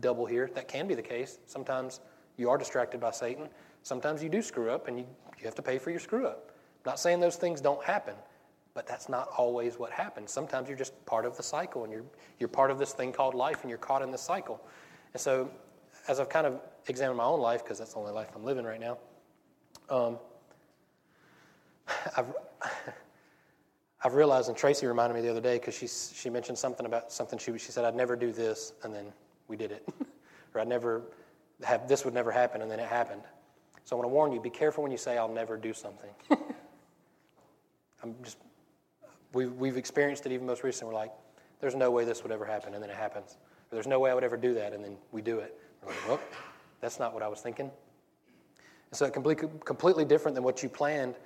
double 0.00 0.26
here. 0.26 0.50
That 0.52 0.66
can 0.66 0.88
be 0.88 0.96
the 0.96 1.02
case. 1.02 1.38
Sometimes 1.46 2.00
you 2.38 2.50
are 2.50 2.58
distracted 2.58 3.00
by 3.00 3.12
Satan. 3.12 3.48
Sometimes 3.84 4.20
you 4.20 4.28
do 4.28 4.42
screw 4.42 4.68
up 4.68 4.88
and 4.88 4.98
you, 4.98 5.06
you 5.38 5.44
have 5.44 5.54
to 5.54 5.62
pay 5.62 5.78
for 5.78 5.90
your 5.90 6.00
screw 6.00 6.26
up. 6.26 6.50
Not 6.86 7.00
saying 7.00 7.18
those 7.18 7.34
things 7.34 7.60
don't 7.60 7.82
happen, 7.84 8.14
but 8.72 8.86
that's 8.86 9.08
not 9.08 9.28
always 9.36 9.76
what 9.76 9.90
happens. 9.90 10.30
Sometimes 10.30 10.68
you're 10.68 10.78
just 10.78 11.04
part 11.04 11.26
of 11.26 11.36
the 11.36 11.42
cycle 11.42 11.82
and 11.82 11.92
you're, 11.92 12.04
you're 12.38 12.48
part 12.48 12.70
of 12.70 12.78
this 12.78 12.92
thing 12.92 13.12
called 13.12 13.34
life 13.34 13.62
and 13.62 13.68
you're 13.68 13.78
caught 13.78 14.02
in 14.02 14.12
the 14.12 14.18
cycle. 14.18 14.60
And 15.12 15.20
so, 15.20 15.50
as 16.06 16.20
I've 16.20 16.28
kind 16.28 16.46
of 16.46 16.60
examined 16.86 17.18
my 17.18 17.24
own 17.24 17.40
life, 17.40 17.64
because 17.64 17.78
that's 17.78 17.94
the 17.94 17.98
only 17.98 18.12
life 18.12 18.28
I'm 18.36 18.44
living 18.44 18.64
right 18.64 18.78
now, 18.78 18.98
um, 19.90 20.18
I've, 22.16 22.32
I've 24.04 24.14
realized, 24.14 24.48
and 24.48 24.56
Tracy 24.56 24.86
reminded 24.86 25.16
me 25.16 25.22
the 25.22 25.30
other 25.30 25.40
day 25.40 25.58
because 25.58 25.76
she, 25.76 25.88
she 25.88 26.30
mentioned 26.30 26.56
something 26.56 26.86
about 26.86 27.10
something 27.10 27.36
she, 27.40 27.58
she 27.58 27.72
said, 27.72 27.84
I'd 27.84 27.96
never 27.96 28.14
do 28.14 28.30
this, 28.30 28.74
and 28.84 28.94
then 28.94 29.06
we 29.48 29.56
did 29.56 29.72
it. 29.72 29.88
or 30.54 30.60
I'd 30.60 30.68
never 30.68 31.02
have, 31.64 31.88
this 31.88 32.04
would 32.04 32.14
never 32.14 32.30
happen, 32.30 32.62
and 32.62 32.70
then 32.70 32.78
it 32.78 32.88
happened. 32.88 33.22
So 33.84 33.96
I 33.96 33.98
want 33.98 34.04
to 34.04 34.14
warn 34.14 34.32
you 34.32 34.40
be 34.40 34.50
careful 34.50 34.84
when 34.84 34.92
you 34.92 34.98
say, 34.98 35.18
I'll 35.18 35.32
never 35.32 35.56
do 35.56 35.72
something. 35.72 36.10
I'm 38.06 38.24
just, 38.24 38.38
we've, 39.32 39.52
we've 39.52 39.76
experienced 39.76 40.26
it 40.26 40.32
even 40.32 40.46
most 40.46 40.62
recently. 40.62 40.94
We're 40.94 41.00
like, 41.00 41.12
there's 41.60 41.74
no 41.74 41.90
way 41.90 42.04
this 42.04 42.22
would 42.22 42.32
ever 42.32 42.44
happen, 42.44 42.74
and 42.74 42.82
then 42.82 42.90
it 42.90 42.96
happens. 42.96 43.38
Or 43.70 43.74
there's 43.74 43.86
no 43.86 43.98
way 43.98 44.10
I 44.10 44.14
would 44.14 44.24
ever 44.24 44.36
do 44.36 44.54
that, 44.54 44.72
and 44.72 44.84
then 44.84 44.96
we 45.12 45.22
do 45.22 45.38
it. 45.38 45.58
We're 45.82 45.90
like, 45.90 46.08
well, 46.08 46.20
that's 46.80 46.98
not 46.98 47.14
what 47.14 47.22
I 47.22 47.28
was 47.28 47.40
thinking. 47.40 47.70
And 48.90 48.98
so 48.98 49.10
completely, 49.10 49.48
completely 49.64 50.04
different 50.04 50.34
than 50.34 50.44
what 50.44 50.62
you 50.62 50.68
planned, 50.68 51.16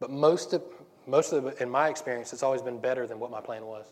but 0.00 0.10
most 0.10 0.52
of, 0.52 0.62
most 1.06 1.32
of 1.32 1.46
it, 1.46 1.60
in 1.60 1.70
my 1.70 1.88
experience, 1.88 2.32
it's 2.32 2.42
always 2.42 2.62
been 2.62 2.78
better 2.78 3.06
than 3.06 3.18
what 3.18 3.30
my 3.30 3.40
plan 3.40 3.64
was. 3.64 3.86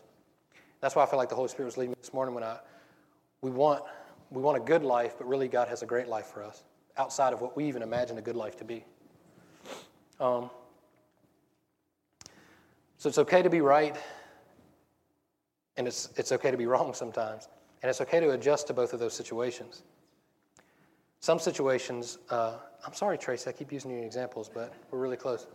That's 0.81 0.95
why 0.95 1.03
I 1.03 1.05
feel 1.07 1.17
like 1.17 1.29
the 1.29 1.35
Holy 1.35 1.47
Spirit 1.47 1.65
was 1.65 1.77
leading 1.77 1.91
me 1.91 1.97
this 1.99 2.13
morning 2.13 2.35
when 2.35 2.43
I, 2.43 2.59
we 3.41 3.49
want 3.49 3.83
we 4.31 4.41
want 4.41 4.57
a 4.57 4.59
good 4.59 4.83
life, 4.83 5.15
but 5.17 5.27
really 5.27 5.47
God 5.47 5.67
has 5.67 5.83
a 5.83 5.85
great 5.85 6.07
life 6.07 6.25
for 6.25 6.43
us 6.43 6.63
outside 6.97 7.33
of 7.33 7.41
what 7.41 7.55
we 7.55 7.67
even 7.67 7.81
imagine 7.81 8.17
a 8.17 8.21
good 8.21 8.35
life 8.35 8.57
to 8.57 8.63
be. 8.63 8.83
Um, 10.19 10.49
so 13.05 13.09
it's 13.09 13.19
okay 13.19 13.43
to 13.43 13.51
be 13.51 13.61
right, 13.61 13.95
and 15.77 15.87
it's, 15.87 16.09
it's 16.15 16.31
okay 16.31 16.49
to 16.49 16.57
be 16.57 16.65
wrong 16.73 16.91
sometimes. 16.95 17.47
And 17.83 17.89
it's 17.91 18.01
okay 18.01 18.19
to 18.19 18.31
adjust 18.31 18.65
to 18.65 18.73
both 18.73 18.93
of 18.93 18.99
those 18.99 19.13
situations. 19.13 19.83
Some 21.19 21.37
situations, 21.37 22.17
uh, 22.31 22.55
I'm 22.83 22.95
sorry, 22.95 23.19
Tracy, 23.19 23.47
I 23.47 23.53
keep 23.53 23.71
using 23.71 23.91
you 23.91 24.01
examples, 24.01 24.49
but 24.51 24.73
we're 24.89 24.97
really 24.97 25.17
close. 25.17 25.45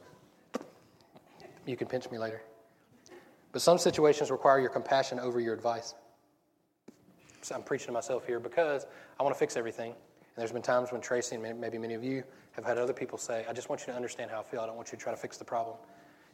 You 1.66 1.76
can 1.76 1.88
pinch 1.88 2.08
me 2.08 2.18
later. 2.18 2.40
But 3.50 3.62
some 3.62 3.78
situations 3.78 4.30
require 4.30 4.60
your 4.60 4.70
compassion 4.70 5.18
over 5.18 5.40
your 5.40 5.52
advice. 5.52 5.94
I'm 7.52 7.64
preaching 7.64 7.86
to 7.86 7.92
myself 7.92 8.24
here 8.28 8.38
because 8.38 8.86
I 9.18 9.24
want 9.24 9.34
to 9.34 9.38
fix 9.40 9.56
everything. 9.56 9.90
And 9.90 10.36
there's 10.36 10.52
been 10.52 10.62
times 10.62 10.92
when 10.92 11.00
Tracy 11.00 11.34
and 11.34 11.60
maybe 11.60 11.78
many 11.78 11.94
of 11.94 12.04
you 12.04 12.22
have 12.52 12.64
had 12.64 12.78
other 12.78 12.92
people 12.92 13.18
say, 13.18 13.44
I 13.48 13.52
just 13.52 13.68
want 13.68 13.80
you 13.80 13.86
to 13.88 13.94
understand 13.94 14.30
how 14.30 14.38
I 14.38 14.44
feel. 14.44 14.60
I 14.60 14.66
don't 14.66 14.76
want 14.76 14.92
you 14.92 14.98
to 14.98 15.02
try 15.02 15.12
to 15.12 15.18
fix 15.18 15.36
the 15.36 15.44
problem. 15.44 15.74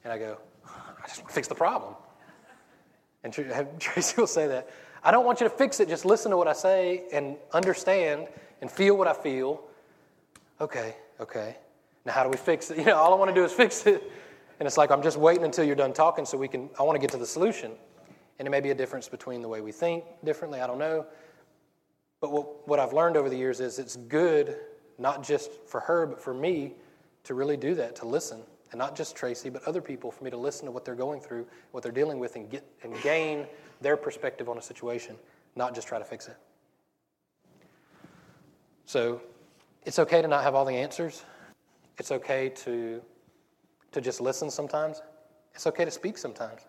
And 0.04 0.12
I 0.12 0.18
go, 0.18 0.38
I 0.66 1.06
just 1.06 1.20
want 1.20 1.28
to 1.28 1.34
fix 1.34 1.48
the 1.48 1.54
problem. 1.54 1.94
And 3.24 3.32
Tracy 3.78 4.14
will 4.16 4.26
say 4.26 4.46
that. 4.46 4.70
I 5.02 5.10
don't 5.10 5.24
want 5.24 5.40
you 5.40 5.48
to 5.48 5.54
fix 5.54 5.80
it. 5.80 5.88
Just 5.88 6.04
listen 6.04 6.30
to 6.30 6.36
what 6.36 6.48
I 6.48 6.52
say 6.52 7.04
and 7.12 7.36
understand 7.52 8.28
and 8.60 8.70
feel 8.70 8.96
what 8.96 9.08
I 9.08 9.12
feel. 9.12 9.62
Okay, 10.60 10.96
okay. 11.20 11.56
Now, 12.04 12.12
how 12.12 12.22
do 12.22 12.28
we 12.28 12.36
fix 12.36 12.70
it? 12.70 12.78
You 12.78 12.84
know, 12.84 12.96
all 12.96 13.12
I 13.12 13.16
want 13.16 13.30
to 13.30 13.34
do 13.34 13.44
is 13.44 13.52
fix 13.52 13.86
it. 13.86 14.02
And 14.58 14.66
it's 14.66 14.78
like, 14.78 14.90
I'm 14.90 15.02
just 15.02 15.18
waiting 15.18 15.44
until 15.44 15.64
you're 15.64 15.76
done 15.76 15.92
talking 15.92 16.24
so 16.24 16.38
we 16.38 16.48
can, 16.48 16.70
I 16.78 16.82
want 16.82 16.96
to 16.96 17.00
get 17.00 17.10
to 17.10 17.18
the 17.18 17.26
solution. 17.26 17.72
And 18.38 18.48
it 18.48 18.50
may 18.50 18.60
be 18.60 18.70
a 18.70 18.74
difference 18.74 19.08
between 19.08 19.42
the 19.42 19.48
way 19.48 19.60
we 19.60 19.72
think 19.72 20.04
differently, 20.24 20.60
I 20.60 20.66
don't 20.66 20.78
know. 20.78 21.06
But 22.20 22.32
what, 22.32 22.66
what 22.66 22.78
I've 22.78 22.92
learned 22.92 23.16
over 23.16 23.28
the 23.28 23.36
years 23.36 23.60
is 23.60 23.78
it's 23.78 23.96
good, 23.96 24.56
not 24.98 25.22
just 25.22 25.50
for 25.66 25.80
her, 25.80 26.06
but 26.06 26.20
for 26.20 26.32
me, 26.32 26.74
to 27.24 27.34
really 27.34 27.56
do 27.56 27.74
that, 27.74 27.96
to 27.96 28.06
listen. 28.06 28.40
And 28.76 28.78
not 28.82 28.94
just 28.94 29.16
Tracy, 29.16 29.48
but 29.48 29.62
other 29.66 29.80
people, 29.80 30.10
for 30.10 30.22
me 30.22 30.28
to 30.28 30.36
listen 30.36 30.66
to 30.66 30.70
what 30.70 30.84
they're 30.84 30.94
going 30.94 31.18
through, 31.18 31.46
what 31.70 31.82
they're 31.82 31.90
dealing 31.90 32.18
with, 32.18 32.36
and, 32.36 32.50
get, 32.50 32.62
and 32.82 32.94
gain 33.00 33.46
their 33.80 33.96
perspective 33.96 34.50
on 34.50 34.58
a 34.58 34.60
situation, 34.60 35.16
not 35.54 35.74
just 35.74 35.88
try 35.88 35.98
to 35.98 36.04
fix 36.04 36.28
it. 36.28 36.36
So 38.84 39.22
it's 39.86 39.98
okay 39.98 40.20
to 40.20 40.28
not 40.28 40.42
have 40.42 40.54
all 40.54 40.66
the 40.66 40.74
answers. 40.74 41.24
It's 41.96 42.12
okay 42.12 42.50
to, 42.50 43.00
to 43.92 44.00
just 44.02 44.20
listen 44.20 44.50
sometimes. 44.50 45.00
It's 45.54 45.66
okay 45.66 45.86
to 45.86 45.90
speak 45.90 46.18
sometimes. 46.18 46.60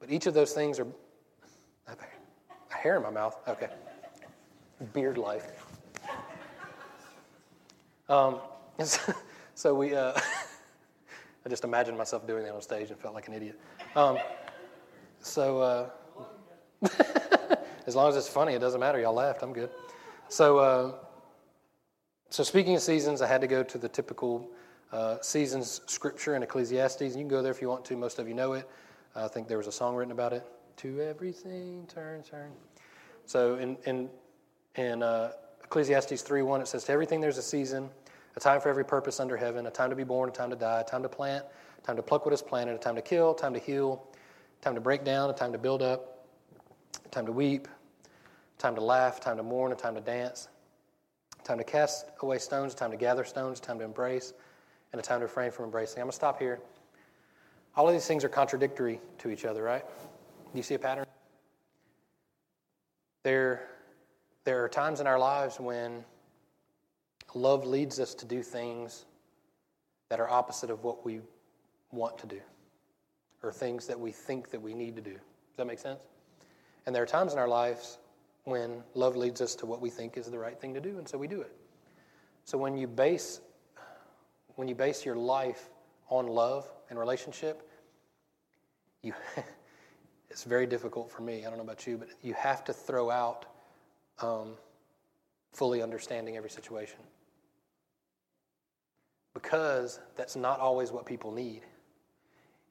But 0.00 0.10
each 0.10 0.26
of 0.26 0.34
those 0.34 0.52
things 0.52 0.80
are. 0.80 0.88
A 1.86 2.74
hair 2.74 2.96
in 2.96 3.04
my 3.04 3.10
mouth. 3.10 3.36
Okay. 3.46 3.68
Beard 4.92 5.18
life. 5.18 5.52
Um, 8.08 8.40
so 9.54 9.72
we. 9.72 9.94
Uh, 9.94 10.18
I 11.44 11.48
just 11.48 11.64
imagined 11.64 11.98
myself 11.98 12.26
doing 12.26 12.44
that 12.44 12.54
on 12.54 12.62
stage 12.62 12.90
and 12.90 12.98
felt 12.98 13.14
like 13.14 13.28
an 13.28 13.34
idiot. 13.34 13.58
Um, 13.96 14.18
so. 15.20 15.60
Uh, 15.60 15.90
as 17.86 17.94
long 17.94 18.08
as 18.08 18.16
it's 18.16 18.28
funny, 18.28 18.54
it 18.54 18.58
doesn't 18.58 18.80
matter. 18.80 19.00
Y'all 19.00 19.14
laughed. 19.14 19.42
I'm 19.42 19.52
good. 19.52 19.70
So. 20.28 20.58
Uh, 20.58 20.92
so, 22.32 22.42
speaking 22.42 22.74
of 22.74 22.80
seasons, 22.80 23.20
I 23.20 23.26
had 23.26 23.42
to 23.42 23.46
go 23.46 23.62
to 23.62 23.76
the 23.76 23.90
typical 23.90 24.48
uh, 24.90 25.18
seasons 25.20 25.82
scripture 25.84 26.34
in 26.34 26.42
Ecclesiastes. 26.42 27.02
You 27.02 27.10
can 27.10 27.28
go 27.28 27.42
there 27.42 27.52
if 27.52 27.60
you 27.60 27.68
want 27.68 27.84
to. 27.84 27.94
Most 27.94 28.18
of 28.18 28.26
you 28.26 28.32
know 28.32 28.54
it. 28.54 28.66
I 29.14 29.28
think 29.28 29.48
there 29.48 29.58
was 29.58 29.66
a 29.66 29.72
song 29.72 29.94
written 29.96 30.12
about 30.12 30.32
it. 30.32 30.42
To 30.78 31.02
everything, 31.02 31.86
turn, 31.92 32.22
turn. 32.22 32.52
So, 33.26 33.56
in, 33.56 33.76
in, 33.84 34.08
in 34.76 35.02
uh, 35.02 35.32
Ecclesiastes 35.62 36.22
3 36.22 36.40
1, 36.40 36.62
it 36.62 36.68
says, 36.68 36.84
To 36.84 36.92
everything 36.92 37.20
there's 37.20 37.36
a 37.36 37.42
season, 37.42 37.90
a 38.36 38.40
time 38.40 38.60
for 38.60 38.68
every 38.68 38.84
purpose 38.84 39.20
under 39.20 39.36
heaven, 39.36 39.66
a 39.66 39.70
time 39.70 39.90
to 39.90 39.96
be 39.96 40.04
born, 40.04 40.28
a 40.28 40.32
time 40.32 40.50
to 40.50 40.56
die, 40.56 40.80
a 40.80 40.84
time 40.84 41.02
to 41.02 41.08
plant, 41.08 41.44
a 41.78 41.86
time 41.86 41.96
to 41.96 42.02
pluck 42.02 42.24
what 42.24 42.32
is 42.32 42.42
planted, 42.42 42.74
a 42.74 42.78
time 42.78 42.94
to 42.94 43.02
kill, 43.02 43.32
a 43.32 43.36
time 43.36 43.54
to 43.54 43.60
heal, 43.60 44.06
a 44.60 44.64
time 44.64 44.74
to 44.74 44.80
break 44.80 45.04
down, 45.04 45.30
a 45.30 45.32
time 45.32 45.52
to 45.52 45.58
build 45.58 45.82
up, 45.82 46.26
a 47.04 47.08
time 47.08 47.26
to 47.26 47.32
weep, 47.32 47.66
a 47.66 48.60
time 48.60 48.74
to 48.74 48.80
laugh, 48.80 49.18
a 49.18 49.20
time 49.20 49.36
to 49.36 49.42
mourn, 49.42 49.72
a 49.72 49.74
time 49.74 49.94
to 49.94 50.00
dance 50.00 50.48
time 51.44 51.58
to 51.58 51.64
cast 51.64 52.06
away 52.20 52.38
stones, 52.38 52.74
time 52.74 52.90
to 52.90 52.96
gather 52.96 53.24
stones, 53.24 53.60
time 53.60 53.78
to 53.78 53.84
embrace, 53.84 54.32
and 54.92 55.00
a 55.00 55.02
time 55.02 55.20
to 55.20 55.26
refrain 55.26 55.50
from 55.50 55.66
embracing. 55.66 55.98
I'm 55.98 56.04
going 56.04 56.10
to 56.10 56.16
stop 56.16 56.38
here. 56.38 56.60
All 57.74 57.88
of 57.88 57.94
these 57.94 58.06
things 58.06 58.24
are 58.24 58.28
contradictory 58.28 59.00
to 59.18 59.30
each 59.30 59.44
other, 59.44 59.62
right? 59.62 59.84
Do 59.84 60.58
you 60.58 60.62
see 60.62 60.74
a 60.74 60.78
pattern? 60.78 61.06
There, 63.22 63.68
there 64.44 64.64
are 64.64 64.68
times 64.68 65.00
in 65.00 65.06
our 65.06 65.18
lives 65.18 65.58
when 65.58 66.04
love 67.34 67.66
leads 67.66 67.98
us 67.98 68.14
to 68.14 68.26
do 68.26 68.42
things 68.42 69.06
that 70.08 70.20
are 70.20 70.28
opposite 70.28 70.70
of 70.70 70.84
what 70.84 71.04
we 71.04 71.20
want 71.90 72.18
to 72.18 72.26
do 72.26 72.40
or 73.42 73.52
things 73.52 73.86
that 73.86 73.98
we 73.98 74.12
think 74.12 74.50
that 74.50 74.60
we 74.60 74.74
need 74.74 74.96
to 74.96 75.02
do. 75.02 75.12
Does 75.12 75.56
that 75.56 75.66
make 75.66 75.78
sense? 75.78 76.00
And 76.86 76.94
there 76.94 77.02
are 77.02 77.06
times 77.06 77.32
in 77.32 77.38
our 77.38 77.48
lives 77.48 77.98
when 78.44 78.82
love 78.94 79.16
leads 79.16 79.40
us 79.40 79.54
to 79.56 79.66
what 79.66 79.80
we 79.80 79.90
think 79.90 80.16
is 80.16 80.26
the 80.26 80.38
right 80.38 80.58
thing 80.58 80.74
to 80.74 80.80
do, 80.80 80.98
and 80.98 81.08
so 81.08 81.16
we 81.16 81.28
do 81.28 81.40
it. 81.40 81.52
So 82.44 82.58
when 82.58 82.76
you 82.76 82.86
base 82.86 83.40
when 84.56 84.68
you 84.68 84.74
base 84.74 85.04
your 85.04 85.16
life 85.16 85.70
on 86.10 86.26
love 86.26 86.70
and 86.90 86.98
relationship, 86.98 87.68
you 89.02 89.14
it's 90.30 90.44
very 90.44 90.66
difficult 90.66 91.10
for 91.10 91.22
me. 91.22 91.46
I 91.46 91.48
don't 91.48 91.56
know 91.56 91.64
about 91.64 91.86
you, 91.86 91.96
but 91.98 92.08
you 92.20 92.34
have 92.34 92.64
to 92.64 92.72
throw 92.72 93.10
out 93.10 93.46
um, 94.20 94.54
fully 95.52 95.82
understanding 95.82 96.36
every 96.36 96.50
situation 96.50 96.98
because 99.42 100.00
that's 100.16 100.36
not 100.36 100.60
always 100.60 100.92
what 100.92 101.04
people 101.04 101.32
need. 101.32 101.62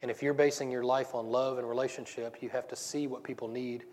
And 0.01 0.10
if 0.10 0.24
you're 0.24 0.34
basing 0.34 0.72
your 0.72 0.84
life 0.84 1.13
on 1.13 1.28
love 1.28 1.60
and 1.60 1.68
relationship, 1.70 2.38
you 2.42 2.50
have 2.50 2.68
to 2.70 2.75
see 2.75 3.06
what 3.06 3.24
people 3.24 3.48
need 3.48 3.86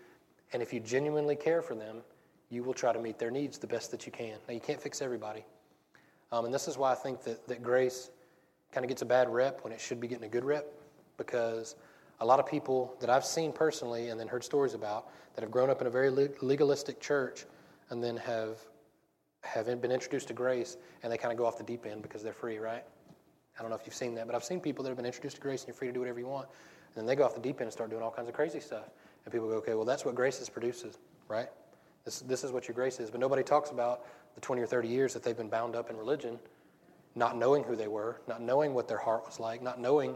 and 0.53 0.61
if 0.61 0.73
you 0.73 0.79
genuinely 0.79 1.35
care 1.35 1.61
for 1.61 1.75
them, 1.75 2.01
you 2.49 2.63
will 2.63 2.73
try 2.73 2.91
to 2.91 2.99
meet 2.99 3.19
their 3.19 3.31
needs 3.31 3.57
the 3.57 3.67
best 3.67 3.91
that 3.91 4.05
you 4.05 4.11
can. 4.11 4.37
Now, 4.47 4.53
you 4.53 4.59
can't 4.59 4.81
fix 4.81 5.01
everybody. 5.01 5.45
Um, 6.31 6.45
and 6.45 6.53
this 6.53 6.67
is 6.67 6.77
why 6.77 6.91
I 6.91 6.95
think 6.95 7.23
that, 7.23 7.47
that 7.47 7.61
grace 7.61 8.09
kind 8.71 8.83
of 8.83 8.89
gets 8.89 9.01
a 9.01 9.05
bad 9.05 9.29
rep 9.29 9.63
when 9.63 9.73
it 9.73 9.79
should 9.79 9.99
be 9.99 10.07
getting 10.07 10.23
a 10.23 10.29
good 10.29 10.43
rep, 10.43 10.65
because 11.17 11.75
a 12.19 12.25
lot 12.25 12.39
of 12.39 12.45
people 12.45 12.95
that 12.99 13.09
I've 13.09 13.25
seen 13.25 13.51
personally 13.51 14.09
and 14.09 14.19
then 14.19 14.27
heard 14.27 14.43
stories 14.43 14.73
about 14.73 15.09
that 15.35 15.41
have 15.41 15.51
grown 15.51 15.69
up 15.69 15.81
in 15.81 15.87
a 15.87 15.89
very 15.89 16.09
legalistic 16.09 16.99
church 16.99 17.45
and 17.89 18.03
then 18.03 18.17
have, 18.17 18.57
have 19.41 19.65
been 19.81 19.91
introduced 19.91 20.27
to 20.27 20.33
grace 20.33 20.77
and 21.03 21.11
they 21.11 21.17
kind 21.17 21.31
of 21.31 21.37
go 21.37 21.45
off 21.45 21.57
the 21.57 21.63
deep 21.63 21.85
end 21.85 22.01
because 22.01 22.23
they're 22.23 22.33
free, 22.33 22.57
right? 22.57 22.83
I 23.57 23.61
don't 23.61 23.69
know 23.69 23.77
if 23.77 23.85
you've 23.85 23.95
seen 23.95 24.15
that, 24.15 24.25
but 24.25 24.35
I've 24.35 24.43
seen 24.43 24.59
people 24.59 24.83
that 24.83 24.89
have 24.89 24.97
been 24.97 25.05
introduced 25.05 25.35
to 25.37 25.41
grace 25.41 25.61
and 25.61 25.67
you're 25.69 25.75
free 25.75 25.87
to 25.87 25.93
do 25.93 25.99
whatever 25.99 26.19
you 26.19 26.27
want. 26.27 26.47
And 26.47 26.95
then 26.95 27.05
they 27.05 27.15
go 27.15 27.25
off 27.25 27.35
the 27.35 27.41
deep 27.41 27.57
end 27.57 27.63
and 27.63 27.73
start 27.73 27.89
doing 27.89 28.01
all 28.01 28.11
kinds 28.11 28.29
of 28.29 28.33
crazy 28.33 28.59
stuff. 28.59 28.89
And 29.25 29.33
people 29.33 29.49
go, 29.49 29.55
okay, 29.55 29.73
well, 29.75 29.85
that's 29.85 30.05
what 30.05 30.15
grace 30.15 30.39
is 30.39 30.49
produces, 30.49 30.97
right? 31.27 31.49
This, 32.05 32.21
this 32.21 32.43
is 32.43 32.51
what 32.51 32.67
your 32.67 32.75
grace 32.75 32.99
is. 32.99 33.11
But 33.11 33.19
nobody 33.19 33.43
talks 33.43 33.71
about 33.71 34.05
the 34.35 34.41
20 34.41 34.61
or 34.61 34.65
30 34.65 34.87
years 34.87 35.13
that 35.13 35.23
they've 35.23 35.37
been 35.37 35.49
bound 35.49 35.75
up 35.75 35.89
in 35.89 35.97
religion, 35.97 36.39
not 37.15 37.37
knowing 37.37 37.63
who 37.63 37.75
they 37.75 37.87
were, 37.87 38.21
not 38.27 38.41
knowing 38.41 38.73
what 38.73 38.87
their 38.87 38.97
heart 38.97 39.25
was 39.25 39.39
like, 39.39 39.61
not 39.61 39.79
knowing, 39.79 40.15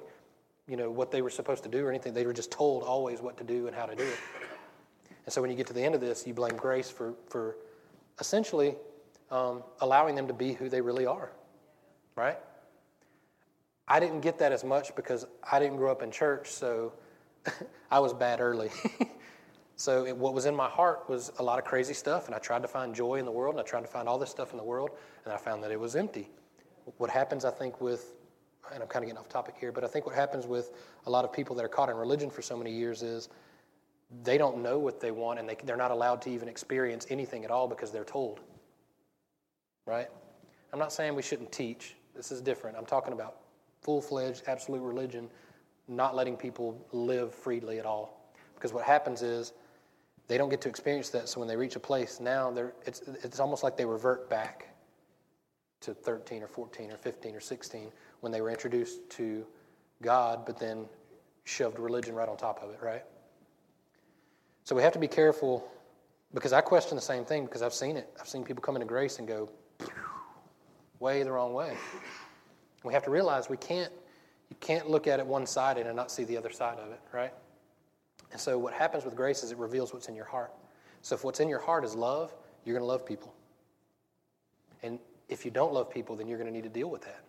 you 0.67 0.77
know, 0.77 0.89
what 0.89 1.11
they 1.11 1.21
were 1.21 1.29
supposed 1.29 1.63
to 1.63 1.69
do 1.69 1.85
or 1.85 1.89
anything. 1.89 2.13
They 2.13 2.25
were 2.25 2.33
just 2.33 2.51
told 2.51 2.83
always 2.83 3.21
what 3.21 3.37
to 3.37 3.43
do 3.43 3.67
and 3.67 3.75
how 3.75 3.85
to 3.85 3.95
do 3.95 4.03
it. 4.03 4.19
And 5.25 5.33
so 5.33 5.41
when 5.41 5.51
you 5.51 5.57
get 5.57 5.67
to 5.67 5.73
the 5.73 5.83
end 5.83 5.95
of 5.95 6.01
this, 6.01 6.25
you 6.25 6.33
blame 6.33 6.55
grace 6.55 6.89
for, 6.89 7.13
for 7.27 7.57
essentially 8.19 8.75
um, 9.33 9.63
allowing 9.81 10.13
them 10.13 10.27
to 10.27 10.33
be 10.33 10.53
who 10.53 10.69
they 10.69 10.79
really 10.79 11.07
are, 11.07 11.31
right? 12.15 12.37
I 13.87 13.99
didn't 13.99 14.21
get 14.21 14.37
that 14.37 14.51
as 14.51 14.63
much 14.63 14.95
because 14.95 15.25
I 15.51 15.59
didn't 15.59 15.77
grow 15.77 15.91
up 15.91 16.03
in 16.03 16.11
church, 16.11 16.51
so 16.51 16.93
I 17.91 17.99
was 17.99 18.13
bad 18.13 18.39
early. 18.39 18.69
so 19.75 20.05
it, 20.05 20.15
what 20.15 20.35
was 20.35 20.45
in 20.45 20.55
my 20.55 20.69
heart 20.69 21.09
was 21.09 21.31
a 21.39 21.43
lot 21.43 21.57
of 21.57 21.65
crazy 21.65 21.95
stuff, 21.95 22.27
and 22.27 22.35
I 22.35 22.37
tried 22.37 22.61
to 22.61 22.67
find 22.67 22.93
joy 22.93 23.15
in 23.15 23.25
the 23.25 23.31
world, 23.31 23.55
and 23.55 23.59
I 23.59 23.67
tried 23.67 23.81
to 23.81 23.87
find 23.87 24.07
all 24.07 24.19
this 24.19 24.29
stuff 24.29 24.51
in 24.51 24.57
the 24.57 24.63
world, 24.63 24.91
and 25.25 25.33
I 25.33 25.37
found 25.37 25.63
that 25.63 25.71
it 25.71 25.79
was 25.79 25.95
empty. 25.95 26.29
What 26.97 27.09
happens, 27.09 27.43
I 27.43 27.51
think, 27.51 27.81
with 27.81 28.13
and 28.71 28.81
I'm 28.81 28.87
kind 28.87 29.03
of 29.03 29.07
getting 29.07 29.19
off 29.19 29.27
topic 29.27 29.55
here, 29.59 29.71
but 29.71 29.83
I 29.83 29.87
think 29.87 30.05
what 30.05 30.15
happens 30.15 30.47
with 30.47 30.71
a 31.05 31.09
lot 31.09 31.25
of 31.25 31.33
people 31.33 31.55
that 31.57 31.65
are 31.65 31.69
caught 31.69 31.89
in 31.89 31.97
religion 31.97 32.29
for 32.29 32.41
so 32.41 32.55
many 32.55 32.71
years 32.71 33.03
is 33.03 33.27
they 34.23 34.37
don't 34.37 34.59
know 34.63 34.79
what 34.79 35.01
they 35.01 35.11
want, 35.11 35.39
and 35.39 35.49
they, 35.49 35.57
they're 35.65 35.75
not 35.75 35.91
allowed 35.91 36.21
to 36.21 36.29
even 36.29 36.47
experience 36.47 37.07
anything 37.09 37.43
at 37.43 37.51
all 37.51 37.67
because 37.67 37.91
they're 37.91 38.05
told. 38.05 38.39
Right? 39.85 40.07
I'm 40.71 40.79
not 40.79 40.93
saying 40.93 41.15
we 41.15 41.21
shouldn't 41.21 41.51
teach. 41.51 41.95
This 42.15 42.31
is 42.31 42.41
different. 42.41 42.77
I'm 42.77 42.85
talking 42.85 43.13
about 43.13 43.37
full 43.81 44.01
fledged, 44.01 44.43
absolute 44.47 44.81
religion 44.81 45.29
not 45.87 46.15
letting 46.15 46.37
people 46.37 46.85
live 46.91 47.33
freely 47.33 47.79
at 47.79 47.85
all. 47.85 48.31
Because 48.55 48.73
what 48.73 48.85
happens 48.85 49.21
is 49.21 49.53
they 50.27 50.37
don't 50.37 50.49
get 50.49 50.61
to 50.61 50.69
experience 50.69 51.09
that. 51.09 51.27
So 51.27 51.39
when 51.39 51.47
they 51.47 51.57
reach 51.57 51.75
a 51.75 51.79
place 51.79 52.19
now, 52.19 52.53
it's, 52.85 53.01
it's 53.01 53.39
almost 53.39 53.63
like 53.63 53.75
they 53.75 53.85
revert 53.85 54.29
back 54.29 54.69
to 55.81 55.93
13 55.93 56.43
or 56.43 56.47
14 56.47 56.91
or 56.91 56.97
15 56.97 57.35
or 57.35 57.39
16 57.41 57.91
when 58.21 58.31
they 58.31 58.39
were 58.39 58.49
introduced 58.49 59.09
to 59.11 59.45
God, 60.01 60.45
but 60.45 60.57
then 60.57 60.85
shoved 61.43 61.77
religion 61.77 62.15
right 62.15 62.29
on 62.29 62.37
top 62.37 62.63
of 62.63 62.69
it, 62.69 62.79
right? 62.81 63.03
So 64.63 64.75
we 64.75 64.81
have 64.81 64.93
to 64.93 64.99
be 64.99 65.09
careful 65.09 65.69
because 66.33 66.53
I 66.53 66.61
question 66.61 66.95
the 66.95 67.01
same 67.01 67.25
thing 67.25 67.43
because 67.43 67.61
I've 67.61 67.73
seen 67.73 67.97
it. 67.97 68.09
I've 68.19 68.29
seen 68.29 68.45
people 68.45 68.61
come 68.61 68.77
into 68.77 68.87
grace 68.87 69.19
and 69.19 69.27
go 69.27 69.49
way 70.99 71.23
the 71.23 71.31
wrong 71.31 71.53
way. 71.53 71.75
We 72.83 72.93
have 72.93 73.03
to 73.03 73.11
realize 73.11 73.49
we 73.49 73.57
can't 73.57 73.91
you 74.49 74.55
can't 74.59 74.89
look 74.89 75.07
at 75.07 75.19
it 75.19 75.25
one 75.25 75.47
sided 75.47 75.87
and 75.87 75.95
not 75.95 76.11
see 76.11 76.25
the 76.25 76.37
other 76.37 76.51
side 76.51 76.77
of 76.77 76.91
it, 76.91 76.99
right? 77.11 77.33
And 78.31 78.39
so 78.39 78.57
what 78.59 78.73
happens 78.73 79.03
with 79.03 79.15
grace 79.15 79.43
is 79.43 79.51
it 79.51 79.57
reveals 79.57 79.93
what's 79.93 80.07
in 80.09 80.15
your 80.15 80.25
heart. 80.25 80.51
So 81.01 81.15
if 81.15 81.23
what's 81.23 81.39
in 81.39 81.49
your 81.49 81.59
heart 81.59 81.83
is 81.83 81.95
love, 81.95 82.33
you're 82.63 82.75
going 82.75 82.83
to 82.83 82.87
love 82.87 83.05
people. 83.05 83.33
And 84.83 84.99
if 85.27 85.43
you 85.43 85.51
don't 85.51 85.73
love 85.73 85.89
people, 85.89 86.15
then 86.15 86.27
you're 86.27 86.37
going 86.37 86.49
to 86.49 86.53
need 86.53 86.63
to 86.63 86.69
deal 86.69 86.89
with 86.89 87.01
that. 87.01 87.23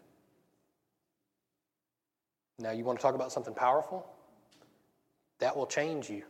Now, 2.58 2.70
you 2.70 2.84
want 2.84 2.98
to 2.98 3.02
talk 3.02 3.14
about 3.14 3.32
something 3.32 3.54
powerful? 3.54 4.06
That 5.38 5.56
will 5.56 5.66
change 5.66 6.08
you. 6.08 6.22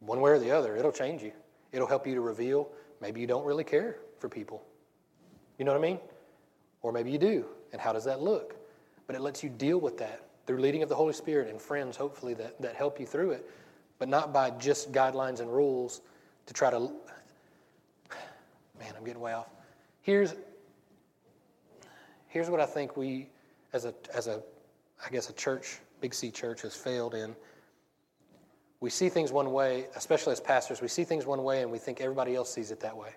One 0.00 0.20
way 0.20 0.30
or 0.32 0.38
the 0.38 0.50
other, 0.50 0.76
it'll 0.76 0.92
change 0.92 1.22
you. 1.22 1.32
It'll 1.72 1.88
help 1.88 2.06
you 2.06 2.14
to 2.14 2.20
reveal 2.20 2.70
maybe 3.00 3.20
you 3.20 3.26
don't 3.26 3.44
really 3.44 3.64
care 3.64 3.96
for 4.18 4.28
people. 4.28 4.62
You 5.58 5.64
know 5.64 5.72
what 5.72 5.78
I 5.78 5.82
mean? 5.82 5.98
Or 6.82 6.92
maybe 6.92 7.10
you 7.10 7.18
do. 7.18 7.46
And 7.72 7.80
how 7.80 7.92
does 7.92 8.04
that 8.04 8.20
look? 8.20 8.56
But 9.06 9.16
it 9.16 9.22
lets 9.22 9.42
you 9.42 9.50
deal 9.50 9.78
with 9.78 9.98
that 9.98 10.22
through 10.46 10.58
leading 10.58 10.82
of 10.82 10.88
the 10.88 10.94
Holy 10.94 11.12
Spirit 11.12 11.48
and 11.48 11.60
friends, 11.60 11.96
hopefully, 11.96 12.34
that, 12.34 12.60
that 12.60 12.74
help 12.74 12.98
you 12.98 13.06
through 13.06 13.32
it, 13.32 13.48
but 13.98 14.08
not 14.08 14.32
by 14.32 14.50
just 14.50 14.90
guidelines 14.92 15.40
and 15.40 15.52
rules 15.52 16.00
to 16.46 16.54
try 16.54 16.70
to. 16.70 16.78
Man, 18.78 18.94
I'm 18.96 19.04
getting 19.04 19.20
way 19.20 19.34
off. 19.34 19.50
Here's, 20.02 20.34
here's 22.28 22.48
what 22.48 22.60
I 22.60 22.66
think 22.66 22.96
we, 22.96 23.28
as 23.72 23.84
a, 23.84 23.94
as 24.14 24.26
a, 24.26 24.42
I 25.04 25.10
guess, 25.10 25.28
a 25.28 25.34
church, 25.34 25.78
Big 26.00 26.14
C 26.14 26.30
church, 26.30 26.62
has 26.62 26.74
failed 26.74 27.14
in. 27.14 27.36
We 28.80 28.88
see 28.90 29.10
things 29.10 29.30
one 29.30 29.52
way, 29.52 29.86
especially 29.94 30.32
as 30.32 30.40
pastors, 30.40 30.80
we 30.80 30.88
see 30.88 31.04
things 31.04 31.26
one 31.26 31.44
way 31.44 31.62
and 31.62 31.70
we 31.70 31.78
think 31.78 32.00
everybody 32.00 32.34
else 32.34 32.52
sees 32.52 32.70
it 32.70 32.80
that 32.80 32.96
way. 32.96 33.10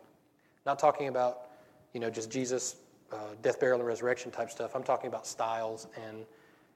Not 0.65 0.77
talking 0.77 1.07
about, 1.07 1.47
you 1.93 1.99
know, 1.99 2.09
just 2.09 2.29
Jesus, 2.29 2.75
uh, 3.11 3.17
death, 3.41 3.59
burial, 3.59 3.79
and 3.79 3.87
resurrection 3.87 4.29
type 4.31 4.49
stuff. 4.49 4.75
I'm 4.75 4.83
talking 4.83 5.07
about 5.07 5.25
styles 5.25 5.87
and, 6.07 6.25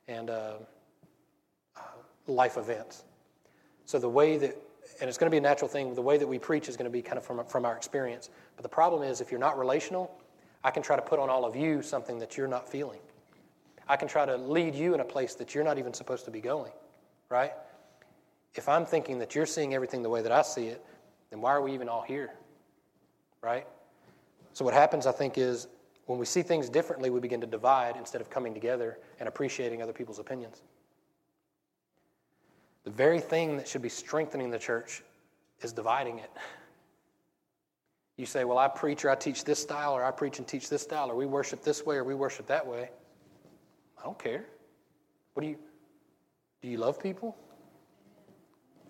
and 0.07 0.29
uh, 0.29 0.53
uh, 1.75 1.81
life 2.27 2.57
events. 2.57 3.03
So 3.85 3.99
the 3.99 4.09
way 4.09 4.37
that, 4.37 4.55
and 5.01 5.09
it's 5.09 5.17
going 5.17 5.29
to 5.29 5.31
be 5.31 5.37
a 5.37 5.41
natural 5.41 5.67
thing, 5.67 5.93
the 5.93 6.01
way 6.01 6.17
that 6.17 6.27
we 6.27 6.39
preach 6.39 6.69
is 6.69 6.77
going 6.77 6.89
to 6.89 6.91
be 6.91 7.01
kind 7.01 7.17
of 7.17 7.25
from, 7.25 7.43
from 7.45 7.65
our 7.65 7.75
experience. 7.75 8.29
But 8.55 8.63
the 8.63 8.69
problem 8.69 9.03
is, 9.03 9.19
if 9.19 9.31
you're 9.31 9.39
not 9.39 9.57
relational, 9.57 10.11
I 10.63 10.71
can 10.71 10.81
try 10.81 10.95
to 10.95 11.01
put 11.01 11.19
on 11.19 11.29
all 11.29 11.45
of 11.45 11.55
you 11.55 11.81
something 11.81 12.19
that 12.19 12.37
you're 12.37 12.47
not 12.47 12.67
feeling. 12.69 12.99
I 13.87 13.95
can 13.95 14.07
try 14.07 14.25
to 14.25 14.35
lead 14.35 14.75
you 14.75 14.93
in 14.93 14.99
a 14.99 15.05
place 15.05 15.35
that 15.35 15.55
you're 15.55 15.63
not 15.63 15.77
even 15.77 15.93
supposed 15.93 16.25
to 16.25 16.31
be 16.31 16.41
going, 16.41 16.71
right? 17.29 17.53
If 18.57 18.67
I'm 18.67 18.85
thinking 18.85 19.19
that 19.19 19.35
you're 19.35 19.45
seeing 19.45 19.73
everything 19.73 20.01
the 20.01 20.09
way 20.09 20.21
that 20.21 20.31
I 20.31 20.41
see 20.41 20.67
it, 20.67 20.83
then 21.29 21.41
why 21.41 21.51
are 21.51 21.61
we 21.61 21.73
even 21.73 21.87
all 21.87 22.01
here, 22.01 22.31
right? 23.41 23.67
So, 24.53 24.65
what 24.65 24.73
happens, 24.73 25.05
I 25.05 25.11
think, 25.11 25.37
is 25.37 25.67
when 26.07 26.17
we 26.17 26.25
see 26.25 26.41
things 26.41 26.69
differently, 26.69 27.09
we 27.09 27.19
begin 27.19 27.41
to 27.41 27.47
divide 27.47 27.95
instead 27.95 28.21
of 28.21 28.29
coming 28.29 28.53
together 28.53 28.97
and 29.19 29.29
appreciating 29.29 29.81
other 29.81 29.93
people's 29.93 30.19
opinions. 30.19 30.63
The 32.85 32.89
very 32.89 33.19
thing 33.19 33.57
that 33.57 33.67
should 33.67 33.81
be 33.81 33.89
strengthening 33.89 34.49
the 34.49 34.57
church 34.57 35.03
is 35.61 35.73
dividing 35.73 36.19
it. 36.19 36.31
You 38.15 38.25
say, 38.25 38.45
Well, 38.45 38.57
I 38.57 38.67
preach 38.67 39.05
or 39.05 39.11
I 39.11 39.15
teach 39.15 39.43
this 39.43 39.61
style, 39.61 39.93
or 39.93 40.03
I 40.03 40.09
preach 40.09 40.39
and 40.39 40.47
teach 40.47 40.69
this 40.69 40.81
style, 40.81 41.11
or 41.11 41.15
we 41.15 41.27
worship 41.27 41.61
this 41.61 41.85
way, 41.85 41.97
or 41.97 42.03
we 42.03 42.15
worship 42.15 42.47
that 42.47 42.65
way. 42.65 42.89
I 43.99 44.03
don't 44.03 44.17
care. 44.17 44.45
What 45.33 45.43
do 45.43 45.49
you 45.49 45.57
do? 46.63 46.67
You 46.67 46.77
love 46.77 46.99
people? 46.99 47.37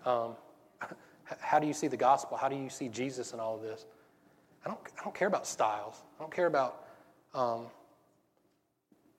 Um, 0.08 0.36
how 1.40 1.58
do 1.58 1.66
you 1.66 1.74
see 1.74 1.86
the 1.86 1.96
gospel? 1.96 2.38
How 2.38 2.48
do 2.48 2.56
you 2.56 2.70
see 2.70 2.88
Jesus 2.88 3.34
in 3.34 3.40
all 3.40 3.54
of 3.54 3.60
this? 3.60 3.84
I 4.64 4.68
don't, 4.68 4.80
I 4.98 5.04
don't 5.04 5.14
care 5.14 5.28
about 5.28 5.46
styles. 5.46 6.02
I 6.18 6.22
don't 6.22 6.32
care 6.34 6.46
about 6.46 6.86
um, 7.34 7.66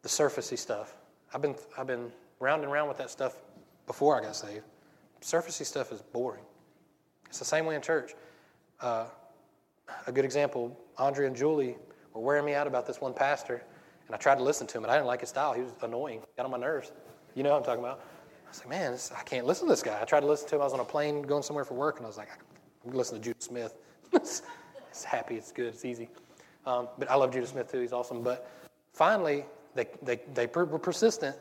the 0.02 0.10
surfacey 0.10 0.58
stuff. 0.58 0.96
I've 1.32 1.44
been, 1.44 1.56
I've 1.78 1.86
been 1.86 2.12
round 2.40 2.64
and 2.64 2.72
round 2.72 2.90
with 2.90 2.98
that 2.98 3.12
stuff 3.12 3.36
before 3.86 4.20
I 4.20 4.24
got 4.24 4.36
saved. 4.36 4.66
Surfacey 5.22 5.64
stuff 5.64 5.92
is 5.92 6.02
boring. 6.02 6.44
It's 7.28 7.38
the 7.38 7.46
same 7.46 7.68
way 7.68 7.76
in 7.76 7.82
church. 7.82 8.16
Uh, 8.82 9.06
a 10.08 10.12
good 10.12 10.26
example, 10.26 10.76
Andre 10.98 11.28
and 11.28 11.36
Julie 11.36 11.76
were 12.14 12.22
wearing 12.22 12.46
me 12.46 12.56
out 12.56 12.66
about 12.66 12.88
this 12.88 13.00
one 13.00 13.14
pastor, 13.14 13.62
and 14.08 14.16
I 14.16 14.18
tried 14.18 14.40
to 14.40 14.44
listen 14.44 14.66
to 14.66 14.78
him, 14.78 14.86
and 14.86 14.92
I 14.92 14.96
didn't 14.96 15.08
like 15.08 15.20
his 15.20 15.30
style. 15.30 15.54
He 15.54 15.62
was 15.62 15.74
annoying, 15.84 16.22
got 16.36 16.46
on 16.46 16.52
my 16.52 16.58
nerves. 16.58 16.92
You 17.36 17.44
know 17.44 17.52
what 17.52 17.58
I'm 17.58 17.64
talking 17.64 17.84
about. 17.84 18.02
I 18.50 18.52
was 18.52 18.60
like, 18.62 18.70
man, 18.70 18.94
this, 18.94 19.12
I 19.16 19.22
can't 19.22 19.46
listen 19.46 19.68
to 19.68 19.74
this 19.74 19.84
guy. 19.84 20.02
I 20.02 20.06
tried 20.06 20.22
to 20.22 20.26
listen 20.26 20.50
to 20.50 20.56
him. 20.56 20.62
I 20.62 20.64
was 20.64 20.74
on 20.74 20.80
a 20.80 20.86
plane 20.86 21.22
going 21.22 21.44
somewhere 21.44 21.64
for 21.64 21.76
work, 21.76 21.98
and 21.98 22.06
I 22.06 22.10
was 22.10 22.18
like, 22.18 22.30
I'm 22.84 22.94
listening 22.94 23.22
to 23.22 23.30
Judah 23.30 23.42
Smith. 23.42 23.76
it's, 24.14 24.42
it's, 24.90 25.04
happy, 25.04 25.36
it's 25.36 25.52
good, 25.52 25.68
it's 25.68 25.86
easy. 25.86 26.10
Um, 26.66 26.88
but 26.98 27.12
I 27.12 27.16
love 27.16 27.32
Judah 27.32 27.46
Smith 27.46 27.72
too. 27.72 27.80
He's 27.80 27.94
awesome. 27.94 28.24
But 28.24 28.50
finally, 28.92 29.46
they, 29.76 29.86
they, 30.02 30.20
they 30.34 30.48
were 30.48 30.80
persistent 30.80 31.36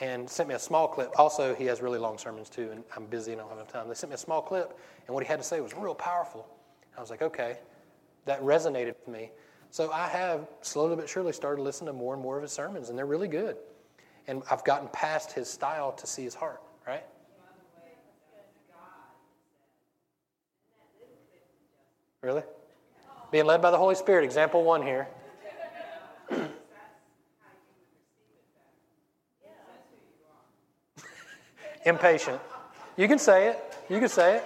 and 0.00 0.28
sent 0.28 0.46
me 0.46 0.54
a 0.54 0.58
small 0.58 0.86
clip. 0.86 1.12
Also, 1.16 1.54
he 1.54 1.64
has 1.64 1.80
really 1.80 1.98
long 1.98 2.18
sermons 2.18 2.50
too, 2.50 2.68
and 2.72 2.84
I'm 2.94 3.06
busy 3.06 3.32
and 3.32 3.40
I 3.40 3.44
don't 3.44 3.50
have 3.52 3.58
enough 3.60 3.72
time. 3.72 3.88
They 3.88 3.94
sent 3.94 4.10
me 4.10 4.14
a 4.14 4.18
small 4.18 4.42
clip, 4.42 4.78
and 5.06 5.14
what 5.14 5.24
he 5.24 5.26
had 5.26 5.38
to 5.38 5.44
say 5.44 5.62
was 5.62 5.74
real 5.74 5.94
powerful. 5.94 6.46
I 6.94 7.00
was 7.00 7.08
like, 7.08 7.22
okay, 7.22 7.56
that 8.26 8.42
resonated 8.42 8.94
with 9.00 9.08
me. 9.08 9.30
So 9.70 9.90
I 9.92 10.08
have 10.08 10.46
slowly 10.60 10.94
but 10.94 11.08
surely 11.08 11.32
started 11.32 11.62
listening 11.62 11.86
to 11.86 11.94
more 11.94 12.12
and 12.12 12.22
more 12.22 12.36
of 12.36 12.42
his 12.42 12.52
sermons, 12.52 12.90
and 12.90 12.98
they're 12.98 13.06
really 13.06 13.28
good. 13.28 13.56
And 14.26 14.42
I've 14.50 14.64
gotten 14.64 14.88
past 14.88 15.32
his 15.32 15.48
style 15.48 15.92
to 15.92 16.06
see 16.06 16.24
his 16.24 16.34
heart, 16.34 16.62
right? 16.86 17.04
Really? 22.22 22.42
Being 23.30 23.44
led 23.44 23.60
by 23.60 23.70
the 23.70 23.76
Holy 23.76 23.94
Spirit, 23.94 24.24
example 24.24 24.64
one 24.64 24.82
here. 24.82 25.06
impatient. 31.84 32.40
You 32.96 33.08
can 33.08 33.18
say 33.18 33.48
it. 33.48 33.76
You 33.90 33.98
can 33.98 34.08
say 34.08 34.36
it. 34.36 34.44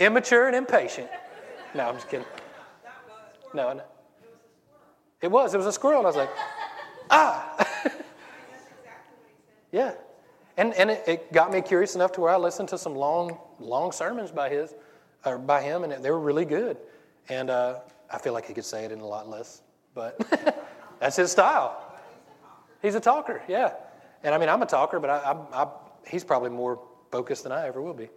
Immature 0.00 0.48
and 0.48 0.56
impatient. 0.56 1.08
No, 1.74 1.88
I'm 1.88 1.94
just 1.94 2.08
kidding. 2.08 2.26
No, 3.52 3.72
no. 3.72 3.82
It 5.20 5.30
was. 5.30 5.54
It 5.54 5.58
was 5.58 5.66
a 5.66 5.72
squirrel. 5.72 5.98
And 5.98 6.06
I 6.06 6.10
was 6.10 6.16
like, 6.16 6.30
ah. 7.10 7.63
Yeah. 9.74 9.94
And, 10.56 10.72
and 10.74 10.88
it, 10.88 11.02
it, 11.08 11.32
got 11.32 11.52
me 11.52 11.60
curious 11.60 11.96
enough 11.96 12.12
to 12.12 12.20
where 12.20 12.30
I 12.30 12.36
listened 12.36 12.68
to 12.68 12.78
some 12.78 12.94
long, 12.94 13.38
long 13.58 13.90
sermons 13.90 14.30
by 14.30 14.48
his, 14.48 14.72
or 15.24 15.36
by 15.36 15.62
him, 15.62 15.82
and 15.82 15.92
they 16.04 16.12
were 16.12 16.20
really 16.20 16.44
good. 16.44 16.76
And 17.28 17.50
uh, 17.50 17.80
I 18.08 18.18
feel 18.18 18.32
like 18.32 18.46
he 18.46 18.54
could 18.54 18.64
say 18.64 18.84
it 18.84 18.92
in 18.92 19.00
a 19.00 19.06
lot 19.06 19.28
less, 19.28 19.62
but 19.92 20.16
that's 21.00 21.16
his 21.16 21.32
style. 21.32 21.92
He's 22.82 22.94
a 22.94 23.00
talker, 23.00 23.42
yeah. 23.48 23.72
And 24.22 24.32
I 24.32 24.38
mean, 24.38 24.48
I'm 24.48 24.62
a 24.62 24.66
talker, 24.66 25.00
but 25.00 25.10
I, 25.10 25.32
I, 25.32 25.64
I, 25.64 25.68
he's 26.06 26.22
probably 26.22 26.50
more 26.50 26.80
focused 27.10 27.42
than 27.42 27.50
I 27.50 27.66
ever 27.66 27.82
will 27.82 27.94
be. 27.94 28.08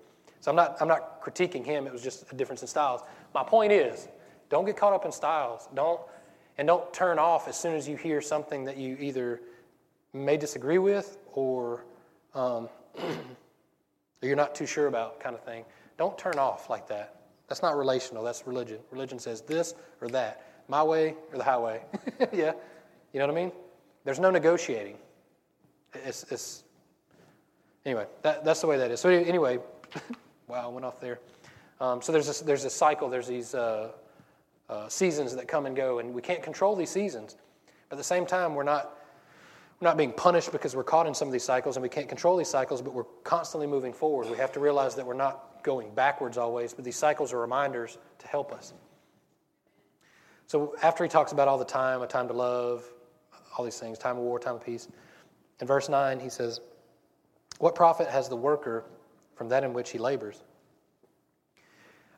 So 0.42 0.52
I'm 0.52 0.56
not, 0.56 0.78
I'm 0.80 0.88
not 0.88 1.24
critiquing 1.24 1.66
him. 1.66 1.88
It 1.88 1.92
was 1.92 2.04
just 2.04 2.32
a 2.32 2.36
difference 2.36 2.62
in 2.62 2.68
styles. 2.68 3.02
My 3.34 3.44
point 3.44 3.72
is, 3.72 4.08
don't 4.50 4.66
get 4.66 4.78
caught 4.78 4.94
up 4.94 5.06
in 5.06 5.12
styles. 5.12 5.68
Don't, 5.74 6.02
and 6.60 6.68
don't 6.68 6.94
turn 6.94 7.18
off 7.18 7.48
as 7.48 7.60
soon 7.60 7.74
as 7.74 7.90
you 7.90 7.98
hear 7.98 8.22
something 8.22 8.66
that 8.66 8.78
you 8.78 8.96
either 9.00 9.42
may 10.14 10.38
disagree 10.38 10.78
with 10.78 11.18
or 11.34 11.86
um, 12.34 12.70
you're 14.22 14.36
not 14.36 14.56
too 14.56 14.66
sure 14.66 14.88
about 14.88 15.20
kind 15.20 15.36
of 15.36 15.44
thing. 15.44 15.66
Don't 15.98 16.18
turn 16.18 16.38
off 16.38 16.70
like 16.70 16.88
that. 16.88 17.16
That's 17.48 17.62
not 17.62 17.78
relational, 17.78 18.24
that's 18.24 18.46
religion. 18.46 18.80
Religion 18.92 19.20
says 19.20 19.42
this 19.42 19.74
or 20.02 20.08
that, 20.10 20.44
my 20.68 20.84
way 20.84 21.16
or 21.32 21.38
the 21.38 21.44
highway. 21.44 21.82
yeah, 22.34 22.52
you 23.14 23.20
know 23.20 23.28
what 23.28 23.32
I 23.32 23.36
mean? 23.36 23.52
There's 24.04 24.20
no 24.20 24.30
negotiating. 24.30 24.98
It's, 25.94 26.24
it's 26.30 26.64
anyway, 27.86 28.06
that, 28.22 28.44
that's 28.44 28.62
the 28.62 28.68
way 28.68 28.78
that 28.78 28.92
is. 28.92 29.00
So, 29.00 29.10
anyway, 29.10 29.60
wow, 30.48 30.66
I 30.66 30.68
went 30.68 30.86
off 30.86 31.00
there. 31.00 31.20
Um, 31.80 32.02
so, 32.02 32.12
there's 32.12 32.42
a, 32.42 32.44
there's 32.44 32.66
a 32.66 32.70
cycle, 32.70 33.10
there's 33.10 33.28
these 33.28 33.56
uh, 33.56 33.92
uh, 34.70 34.90
seasons 34.90 35.36
that 35.36 35.48
come 35.48 35.66
and 35.66 35.76
go, 35.76 36.00
and 36.00 36.14
we 36.14 36.22
can't 36.22 36.44
control 36.44 36.76
these 36.76 36.90
seasons. 36.90 37.38
But 37.90 37.96
at 37.96 37.98
the 37.98 38.04
same 38.04 38.26
time, 38.26 38.56
we're 38.56 38.64
not 38.64 38.97
we're 39.80 39.88
not 39.88 39.98
being 39.98 40.12
punished 40.12 40.52
because 40.52 40.76
we're 40.76 40.84
caught 40.84 41.06
in 41.06 41.14
some 41.14 41.28
of 41.28 41.32
these 41.32 41.44
cycles 41.44 41.76
and 41.76 41.84
we 41.84 41.90
can't 41.90 42.10
control 42.10 42.36
these 42.36 42.50
cycles, 42.50 42.82
but 42.82 42.94
we're 42.94 43.04
constantly 43.24 43.68
moving 43.68 43.94
forward. 43.94 44.30
We 44.30 44.38
have 44.38 44.52
to 44.54 44.60
realize 44.60 44.96
that 44.96 45.06
we're 45.06 45.14
not 45.14 45.64
going 45.64 45.94
backwards 45.94 46.38
always, 46.38 46.74
but 46.74 46.84
these 46.84 46.96
cycles 46.96 47.32
are 47.32 47.40
reminders 47.40 47.98
to 48.20 48.28
help 48.28 48.52
us. 48.52 48.74
So 50.48 50.76
after 50.82 51.04
he 51.04 51.10
talks 51.10 51.32
about 51.32 51.48
all 51.48 51.58
the 51.58 51.66
time, 51.66 52.02
a 52.02 52.08
time 52.08 52.28
to 52.30 52.34
love, 52.34 52.90
all 53.56 53.66
these 53.66 53.80
things, 53.80 54.00
time 54.00 54.18
of 54.18 54.24
war, 54.24 54.40
time 54.40 54.56
of 54.56 54.66
peace, 54.66 54.88
in 55.60 55.68
verse 55.68 55.90
9 55.90 56.20
he 56.20 56.30
says, 56.30 56.60
What 57.60 57.76
profit 57.76 58.08
has 58.08 58.30
the 58.30 58.36
worker 58.36 58.86
from 59.36 59.50
that 59.50 59.64
in 59.64 59.74
which 59.74 59.92
he 59.92 60.00
labors? 60.00 60.42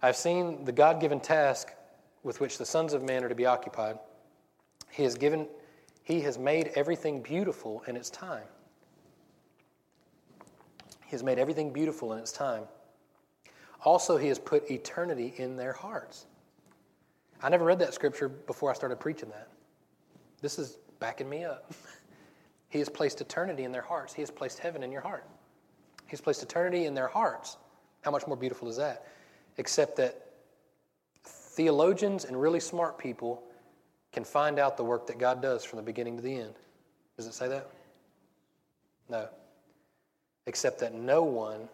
I've 0.02 0.16
seen 0.16 0.64
the 0.64 0.72
God 0.72 1.02
given 1.02 1.20
task 1.20 1.74
with 2.24 2.40
which 2.40 2.58
the 2.58 2.66
sons 2.66 2.94
of 2.94 3.04
man 3.04 3.24
are 3.24 3.30
to 3.30 3.36
be 3.36 3.46
occupied. 3.46 4.00
He 4.92 5.04
has 5.04 5.16
given 5.16 5.48
he 6.10 6.22
has 6.22 6.40
made 6.40 6.72
everything 6.74 7.22
beautiful 7.22 7.84
in 7.86 7.96
its 7.96 8.10
time. 8.10 8.48
He 11.06 11.12
has 11.12 11.22
made 11.22 11.38
everything 11.38 11.72
beautiful 11.72 12.14
in 12.14 12.20
its 12.20 12.32
time. 12.32 12.64
Also, 13.86 14.18
He 14.18 14.28
has 14.30 14.40
put 14.40 14.72
eternity 14.72 15.36
in 15.38 15.56
their 15.56 15.72
hearts. 15.72 16.26
I 17.44 17.50
never 17.50 17.64
read 17.64 17.78
that 17.80 17.94
scripture 17.94 18.28
before 18.28 18.72
I 18.72 18.74
started 18.74 19.00
preaching 19.00 19.30
that. 19.30 19.50
This 20.42 20.58
is 20.58 20.80
backing 21.00 21.30
me 21.30 21.44
up. 21.44 21.72
he 22.70 22.80
has 22.80 22.90
placed 22.90 23.22
eternity 23.22 23.64
in 23.64 23.72
their 23.72 23.84
hearts, 23.84 24.12
He 24.12 24.24
has 24.24 24.32
placed 24.32 24.58
heaven 24.58 24.82
in 24.82 24.92
your 24.92 25.02
heart. 25.02 25.28
He's 26.08 26.22
placed 26.22 26.42
eternity 26.42 26.86
in 26.86 26.96
their 26.96 27.08
hearts. 27.08 27.58
How 28.02 28.10
much 28.10 28.26
more 28.26 28.36
beautiful 28.36 28.68
is 28.68 28.78
that? 28.78 29.06
Except 29.58 29.96
that 29.98 30.26
theologians 31.24 32.26
and 32.26 32.42
really 32.42 32.60
smart 32.60 32.98
people 32.98 33.44
can 34.12 34.24
find 34.24 34.60
out 34.60 34.78
the 34.78 34.84
work 34.84 35.08
that 35.08 35.18
God 35.18 35.42
does 35.42 35.64
from 35.64 35.78
the 35.78 35.84
beginning 35.84 36.16
to 36.16 36.22
the 36.22 36.34
end. 36.34 36.54
Does 37.18 37.28
it 37.28 37.34
say 37.34 37.48
that? 37.48 37.70
No. 39.10 39.28
Except 40.46 40.80
that 40.80 40.94
no 40.94 41.24
one 41.24 41.70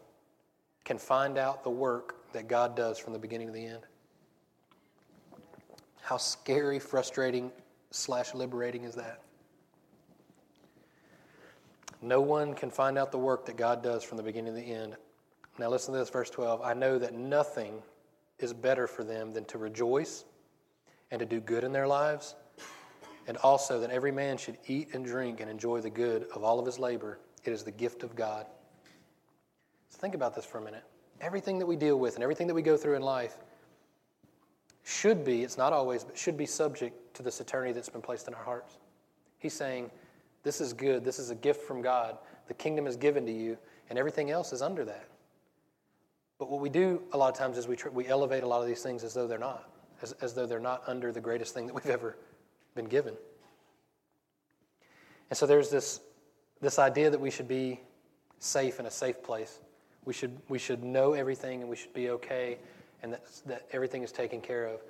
can 0.83 0.97
find 0.97 1.37
out 1.37 1.63
the 1.63 1.69
work 1.69 2.31
that 2.33 2.47
God 2.47 2.75
does 2.75 2.97
from 2.97 3.13
the 3.13 3.19
beginning 3.19 3.47
to 3.47 3.53
the 3.53 3.65
end. 3.65 3.83
How 6.01 6.17
scary, 6.17 6.79
frustrating, 6.79 7.51
slash 7.91 8.33
liberating 8.33 8.83
is 8.83 8.95
that? 8.95 9.21
No 12.01 12.21
one 12.21 12.53
can 12.53 12.69
find 12.69 12.97
out 12.97 13.11
the 13.11 13.17
work 13.17 13.45
that 13.45 13.57
God 13.57 13.81
does 13.81 14.03
from 14.03 14.17
the 14.17 14.23
beginning 14.23 14.53
to 14.53 14.59
the 14.59 14.71
end. 14.71 14.95
Now, 15.57 15.69
listen 15.69 15.93
to 15.93 15.99
this, 15.99 16.09
verse 16.09 16.29
12. 16.29 16.61
I 16.61 16.73
know 16.73 16.99
that 16.99 17.13
nothing 17.13 17.81
is 18.39 18.53
better 18.53 18.85
for 18.85 19.03
them 19.03 19.31
than 19.31 19.45
to 19.45 19.57
rejoice 19.57 20.25
and 21.11 21.19
to 21.19 21.25
do 21.25 21.39
good 21.39 21.63
in 21.63 21.71
their 21.71 21.87
lives, 21.87 22.35
and 23.27 23.37
also 23.37 23.79
that 23.79 23.89
every 23.89 24.11
man 24.11 24.37
should 24.37 24.57
eat 24.67 24.89
and 24.93 25.05
drink 25.05 25.39
and 25.39 25.49
enjoy 25.49 25.81
the 25.81 25.89
good 25.89 26.27
of 26.33 26.43
all 26.43 26.59
of 26.59 26.65
his 26.65 26.79
labor. 26.79 27.19
It 27.43 27.51
is 27.51 27.63
the 27.63 27.71
gift 27.71 28.03
of 28.03 28.15
God. 28.15 28.45
So 29.89 29.99
think 29.99 30.15
about 30.15 30.35
this 30.35 30.45
for 30.45 30.57
a 30.57 30.61
minute. 30.61 30.83
Everything 31.21 31.59
that 31.59 31.65
we 31.65 31.75
deal 31.75 31.97
with 31.97 32.15
and 32.15 32.23
everything 32.23 32.47
that 32.47 32.53
we 32.53 32.61
go 32.61 32.75
through 32.75 32.95
in 32.95 33.01
life 33.01 33.37
should 34.83 35.23
be, 35.23 35.43
it's 35.43 35.57
not 35.57 35.73
always, 35.73 36.03
but 36.03 36.17
should 36.17 36.37
be 36.37 36.45
subject 36.45 37.15
to 37.15 37.23
this 37.23 37.39
eternity 37.39 37.73
that's 37.73 37.89
been 37.89 38.01
placed 38.01 38.27
in 38.27 38.33
our 38.33 38.43
hearts. 38.43 38.77
He's 39.39 39.53
saying, 39.53 39.89
This 40.43 40.61
is 40.61 40.73
good. 40.73 41.03
This 41.03 41.17
is 41.17 41.31
a 41.31 41.35
gift 41.35 41.63
from 41.63 41.81
God. 41.81 42.17
The 42.47 42.53
kingdom 42.53 42.85
is 42.85 42.95
given 42.95 43.25
to 43.25 43.31
you, 43.31 43.57
and 43.89 43.97
everything 43.97 44.29
else 44.29 44.53
is 44.53 44.61
under 44.61 44.85
that. 44.85 45.07
But 46.37 46.51
what 46.51 46.59
we 46.59 46.69
do 46.69 47.01
a 47.13 47.17
lot 47.17 47.31
of 47.31 47.37
times 47.37 47.57
is 47.57 47.67
we, 47.67 47.75
tr- 47.75 47.89
we 47.89 48.07
elevate 48.07 48.43
a 48.43 48.47
lot 48.47 48.61
of 48.61 48.67
these 48.67 48.83
things 48.83 49.03
as 49.03 49.13
though 49.13 49.27
they're 49.27 49.39
not, 49.39 49.69
as, 50.05 50.11
as 50.21 50.33
though 50.33 50.45
they're 50.45 50.59
not 50.59 50.83
under 50.85 51.11
the 51.11 51.19
greatest 51.19 51.53
thing 51.53 51.65
that 51.65 51.73
we've 51.73 51.87
ever 51.87 52.15
been 52.75 52.85
given. 52.85 53.15
And 55.29 55.37
so 55.37 55.47
there's 55.47 55.71
this, 55.71 55.99
this 56.61 56.77
idea 56.77 57.09
that 57.09 57.19
we 57.19 57.31
should 57.31 57.47
be 57.47 57.79
safe 58.37 58.79
in 58.79 58.85
a 58.85 58.91
safe 58.91 59.23
place. 59.23 59.59
We 60.05 60.13
should, 60.13 60.37
we 60.47 60.59
should 60.59 60.83
know 60.83 61.13
everything 61.13 61.61
and 61.61 61.69
we 61.69 61.75
should 61.75 61.93
be 61.93 62.11
okay 62.11 62.59
and 63.01 63.13
that, 63.13 63.23
that 63.47 63.67
everything 63.71 64.03
is 64.03 64.11
taken 64.11 64.39
care 64.39 64.67
of. 64.67 64.81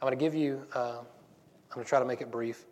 I'm 0.00 0.06
going 0.06 0.18
to 0.18 0.22
give 0.22 0.34
you, 0.34 0.62
uh, 0.74 0.98
I'm 0.98 1.74
going 1.74 1.84
to 1.84 1.88
try 1.88 1.98
to 1.98 2.04
make 2.04 2.20
it 2.20 2.30
brief, 2.30 2.66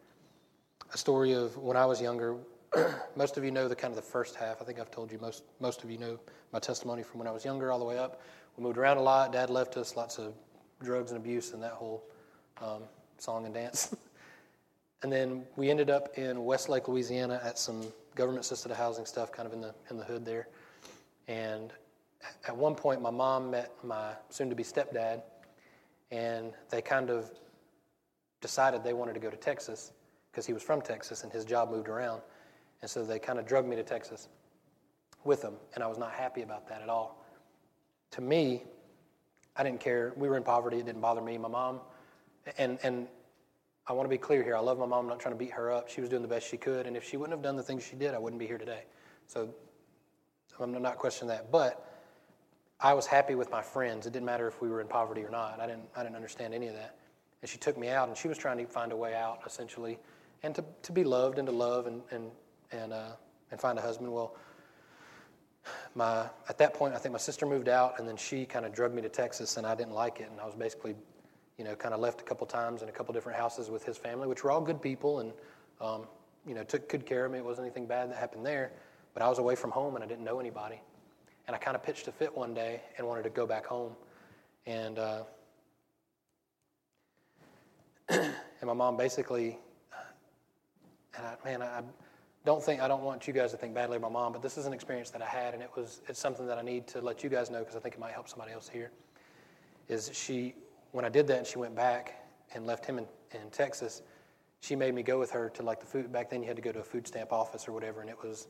a 0.92 0.98
story 0.98 1.32
of 1.32 1.56
when 1.56 1.76
I 1.76 1.86
was 1.86 2.00
younger. 2.00 2.36
most 3.16 3.38
of 3.38 3.44
you 3.44 3.50
know 3.50 3.68
the 3.68 3.74
kind 3.74 3.92
of 3.92 3.96
the 3.96 4.02
first 4.02 4.36
half. 4.36 4.60
I 4.60 4.64
think 4.64 4.78
I've 4.78 4.90
told 4.90 5.10
you 5.10 5.18
most, 5.18 5.44
most 5.60 5.82
of 5.82 5.90
you 5.90 5.96
know 5.96 6.18
my 6.52 6.58
testimony 6.58 7.02
from 7.02 7.18
when 7.18 7.28
I 7.28 7.30
was 7.30 7.44
younger 7.44 7.72
all 7.72 7.78
the 7.78 7.84
way 7.84 7.98
up. 7.98 8.20
We 8.56 8.62
moved 8.62 8.76
around 8.76 8.98
a 8.98 9.02
lot. 9.02 9.32
Dad 9.32 9.48
left 9.48 9.76
us, 9.76 9.96
lots 9.96 10.18
of 10.18 10.34
drugs 10.82 11.10
and 11.10 11.20
abuse 11.20 11.52
and 11.52 11.62
that 11.62 11.72
whole 11.72 12.04
um, 12.62 12.82
song 13.18 13.44
and 13.44 13.54
dance. 13.54 13.94
and 15.02 15.12
then 15.12 15.44
we 15.56 15.70
ended 15.70 15.90
up 15.90 16.16
in 16.16 16.44
Westlake, 16.44 16.88
Louisiana 16.88 17.40
at 17.44 17.58
some 17.58 17.82
government 18.14 18.44
assisted 18.44 18.72
housing 18.72 19.06
stuff, 19.06 19.32
kind 19.32 19.46
of 19.46 19.52
in 19.52 19.60
the, 19.60 19.74
in 19.90 19.96
the 19.96 20.04
hood 20.04 20.24
there. 20.24 20.48
And 21.28 21.72
at 22.46 22.56
one 22.56 22.74
point, 22.74 23.00
my 23.00 23.10
mom 23.10 23.50
met 23.50 23.72
my 23.84 24.12
soon 24.30 24.48
to 24.48 24.56
be 24.56 24.62
stepdad, 24.62 25.22
and 26.10 26.52
they 26.70 26.82
kind 26.82 27.10
of 27.10 27.30
decided 28.40 28.84
they 28.84 28.92
wanted 28.92 29.14
to 29.14 29.20
go 29.20 29.30
to 29.30 29.36
Texas 29.36 29.92
because 30.30 30.46
he 30.46 30.52
was 30.52 30.62
from 30.62 30.80
Texas 30.80 31.24
and 31.24 31.32
his 31.32 31.44
job 31.44 31.70
moved 31.70 31.88
around. 31.88 32.20
And 32.82 32.90
so 32.90 33.04
they 33.04 33.18
kind 33.18 33.38
of 33.38 33.46
drugged 33.46 33.68
me 33.68 33.76
to 33.76 33.82
Texas 33.82 34.28
with 35.24 35.42
them, 35.42 35.54
and 35.74 35.82
I 35.82 35.86
was 35.86 35.98
not 35.98 36.12
happy 36.12 36.42
about 36.42 36.68
that 36.68 36.82
at 36.82 36.88
all. 36.88 37.24
To 38.12 38.20
me, 38.20 38.62
I 39.58 39.62
didn't 39.62 39.80
care. 39.80 40.12
We 40.16 40.28
were 40.28 40.36
in 40.36 40.42
poverty, 40.42 40.78
it 40.78 40.86
didn't 40.86 41.00
bother 41.00 41.20
me. 41.20 41.38
My 41.38 41.48
mom, 41.48 41.80
and, 42.58 42.78
and 42.82 43.08
I 43.86 43.92
want 43.92 44.06
to 44.06 44.10
be 44.10 44.18
clear 44.18 44.42
here 44.42 44.56
I 44.56 44.60
love 44.60 44.78
my 44.78 44.86
mom, 44.86 45.04
I'm 45.04 45.08
not 45.08 45.20
trying 45.20 45.34
to 45.34 45.38
beat 45.38 45.52
her 45.52 45.72
up. 45.72 45.88
She 45.88 46.00
was 46.00 46.10
doing 46.10 46.22
the 46.22 46.28
best 46.28 46.48
she 46.48 46.56
could, 46.56 46.86
and 46.86 46.96
if 46.96 47.04
she 47.04 47.16
wouldn't 47.16 47.36
have 47.36 47.42
done 47.42 47.56
the 47.56 47.62
things 47.62 47.84
she 47.84 47.96
did, 47.96 48.14
I 48.14 48.18
wouldn't 48.18 48.40
be 48.40 48.46
here 48.46 48.58
today. 48.58 48.84
So 49.26 49.54
I'm 50.60 50.72
not 50.82 50.98
questioning 50.98 51.28
that. 51.28 51.50
But 51.50 51.82
I 52.80 52.94
was 52.94 53.06
happy 53.06 53.34
with 53.34 53.50
my 53.50 53.62
friends. 53.62 54.06
It 54.06 54.12
didn't 54.12 54.26
matter 54.26 54.46
if 54.46 54.60
we 54.60 54.68
were 54.68 54.80
in 54.80 54.88
poverty 54.88 55.22
or 55.22 55.30
not. 55.30 55.60
I 55.60 55.66
didn't, 55.66 55.88
I 55.96 56.02
didn't 56.02 56.16
understand 56.16 56.52
any 56.52 56.68
of 56.68 56.74
that. 56.74 56.96
And 57.42 57.50
she 57.50 57.58
took 57.58 57.78
me 57.78 57.88
out, 57.88 58.08
and 58.08 58.16
she 58.16 58.28
was 58.28 58.38
trying 58.38 58.58
to 58.58 58.66
find 58.66 58.92
a 58.92 58.96
way 58.96 59.14
out, 59.14 59.40
essentially, 59.46 59.98
and 60.42 60.54
to, 60.54 60.64
to 60.82 60.92
be 60.92 61.04
loved 61.04 61.38
and 61.38 61.46
to 61.46 61.52
love 61.52 61.86
and, 61.86 62.02
and, 62.10 62.30
and, 62.72 62.92
uh, 62.92 63.12
and 63.50 63.60
find 63.60 63.78
a 63.78 63.82
husband. 63.82 64.12
Well, 64.12 64.36
my, 65.94 66.26
at 66.48 66.58
that 66.58 66.74
point, 66.74 66.94
I 66.94 66.98
think 66.98 67.12
my 67.12 67.18
sister 67.18 67.46
moved 67.46 67.68
out, 67.68 67.98
and 67.98 68.08
then 68.08 68.16
she 68.16 68.44
kind 68.44 68.66
of 68.66 68.72
drugged 68.72 68.94
me 68.94 69.02
to 69.02 69.08
Texas, 69.08 69.56
and 69.56 69.66
I 69.66 69.74
didn't 69.74 69.94
like 69.94 70.20
it. 70.20 70.28
And 70.30 70.40
I 70.40 70.46
was 70.46 70.54
basically, 70.54 70.94
you 71.58 71.64
know, 71.64 71.74
kind 71.74 71.94
of 71.94 72.00
left 72.00 72.20
a 72.20 72.24
couple 72.24 72.46
times 72.46 72.82
in 72.82 72.88
a 72.88 72.92
couple 72.92 73.12
different 73.14 73.38
houses 73.38 73.70
with 73.70 73.84
his 73.84 73.96
family, 73.96 74.28
which 74.28 74.44
were 74.44 74.50
all 74.50 74.60
good 74.60 74.80
people 74.80 75.20
and, 75.20 75.32
um, 75.80 76.02
you 76.46 76.54
know, 76.54 76.62
took 76.62 76.88
good 76.88 77.06
care 77.06 77.24
of 77.24 77.32
me. 77.32 77.38
It 77.38 77.44
wasn't 77.44 77.66
anything 77.66 77.86
bad 77.86 78.10
that 78.10 78.18
happened 78.18 78.44
there. 78.44 78.72
But 79.14 79.22
I 79.22 79.28
was 79.28 79.38
away 79.38 79.54
from 79.54 79.70
home, 79.70 79.94
and 79.94 80.04
I 80.04 80.06
didn't 80.06 80.24
know 80.24 80.38
anybody. 80.38 80.80
And 81.46 81.54
I 81.54 81.58
kind 81.58 81.76
of 81.76 81.82
pitched 81.82 82.08
a 82.08 82.12
fit 82.12 82.36
one 82.36 82.54
day 82.54 82.80
and 82.98 83.06
wanted 83.06 83.22
to 83.22 83.30
go 83.30 83.46
back 83.46 83.66
home. 83.66 83.92
And, 84.66 84.98
uh, 84.98 85.22
and 88.08 88.32
my 88.64 88.72
mom 88.72 88.96
basically, 88.96 89.58
and 91.16 91.26
I, 91.26 91.36
man, 91.44 91.62
I 91.62 91.82
don't 92.46 92.62
think, 92.62 92.80
I 92.80 92.88
don't 92.88 93.02
want 93.02 93.26
you 93.26 93.34
guys 93.34 93.50
to 93.50 93.56
think 93.56 93.74
badly 93.74 93.96
of 93.96 94.02
my 94.02 94.08
mom, 94.08 94.32
but 94.32 94.40
this 94.40 94.56
is 94.56 94.66
an 94.66 94.72
experience 94.72 95.10
that 95.10 95.20
I 95.20 95.26
had, 95.26 95.52
and 95.52 95.62
it 95.62 95.70
was, 95.76 96.00
it's 96.08 96.20
something 96.20 96.46
that 96.46 96.56
I 96.56 96.62
need 96.62 96.86
to 96.88 97.00
let 97.00 97.22
you 97.24 97.28
guys 97.28 97.50
know 97.50 97.58
because 97.58 97.74
I 97.76 97.80
think 97.80 97.96
it 97.96 98.00
might 98.00 98.12
help 98.12 98.28
somebody 98.28 98.52
else 98.52 98.68
here. 98.68 98.92
Is 99.88 100.10
she, 100.14 100.54
when 100.92 101.04
I 101.04 101.08
did 101.08 101.26
that 101.26 101.38
and 101.38 101.46
she 101.46 101.58
went 101.58 101.74
back 101.74 102.24
and 102.54 102.64
left 102.64 102.86
him 102.86 102.98
in, 102.98 103.06
in 103.32 103.50
Texas, 103.50 104.02
she 104.60 104.76
made 104.76 104.94
me 104.94 105.02
go 105.02 105.18
with 105.18 105.30
her 105.32 105.50
to 105.50 105.62
like 105.62 105.80
the 105.80 105.86
food, 105.86 106.12
back 106.12 106.30
then 106.30 106.40
you 106.40 106.46
had 106.46 106.56
to 106.56 106.62
go 106.62 106.72
to 106.72 106.78
a 106.78 106.84
food 106.84 107.06
stamp 107.06 107.32
office 107.32 107.66
or 107.68 107.72
whatever, 107.72 108.00
and 108.00 108.08
it 108.08 108.16
was 108.22 108.46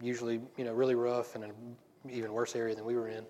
usually, 0.00 0.40
you 0.56 0.64
know, 0.64 0.72
really 0.72 0.96
rough 0.96 1.36
and 1.36 1.44
an 1.44 1.52
even 2.10 2.32
worse 2.32 2.56
area 2.56 2.74
than 2.74 2.84
we 2.84 2.96
were 2.96 3.08
in, 3.08 3.24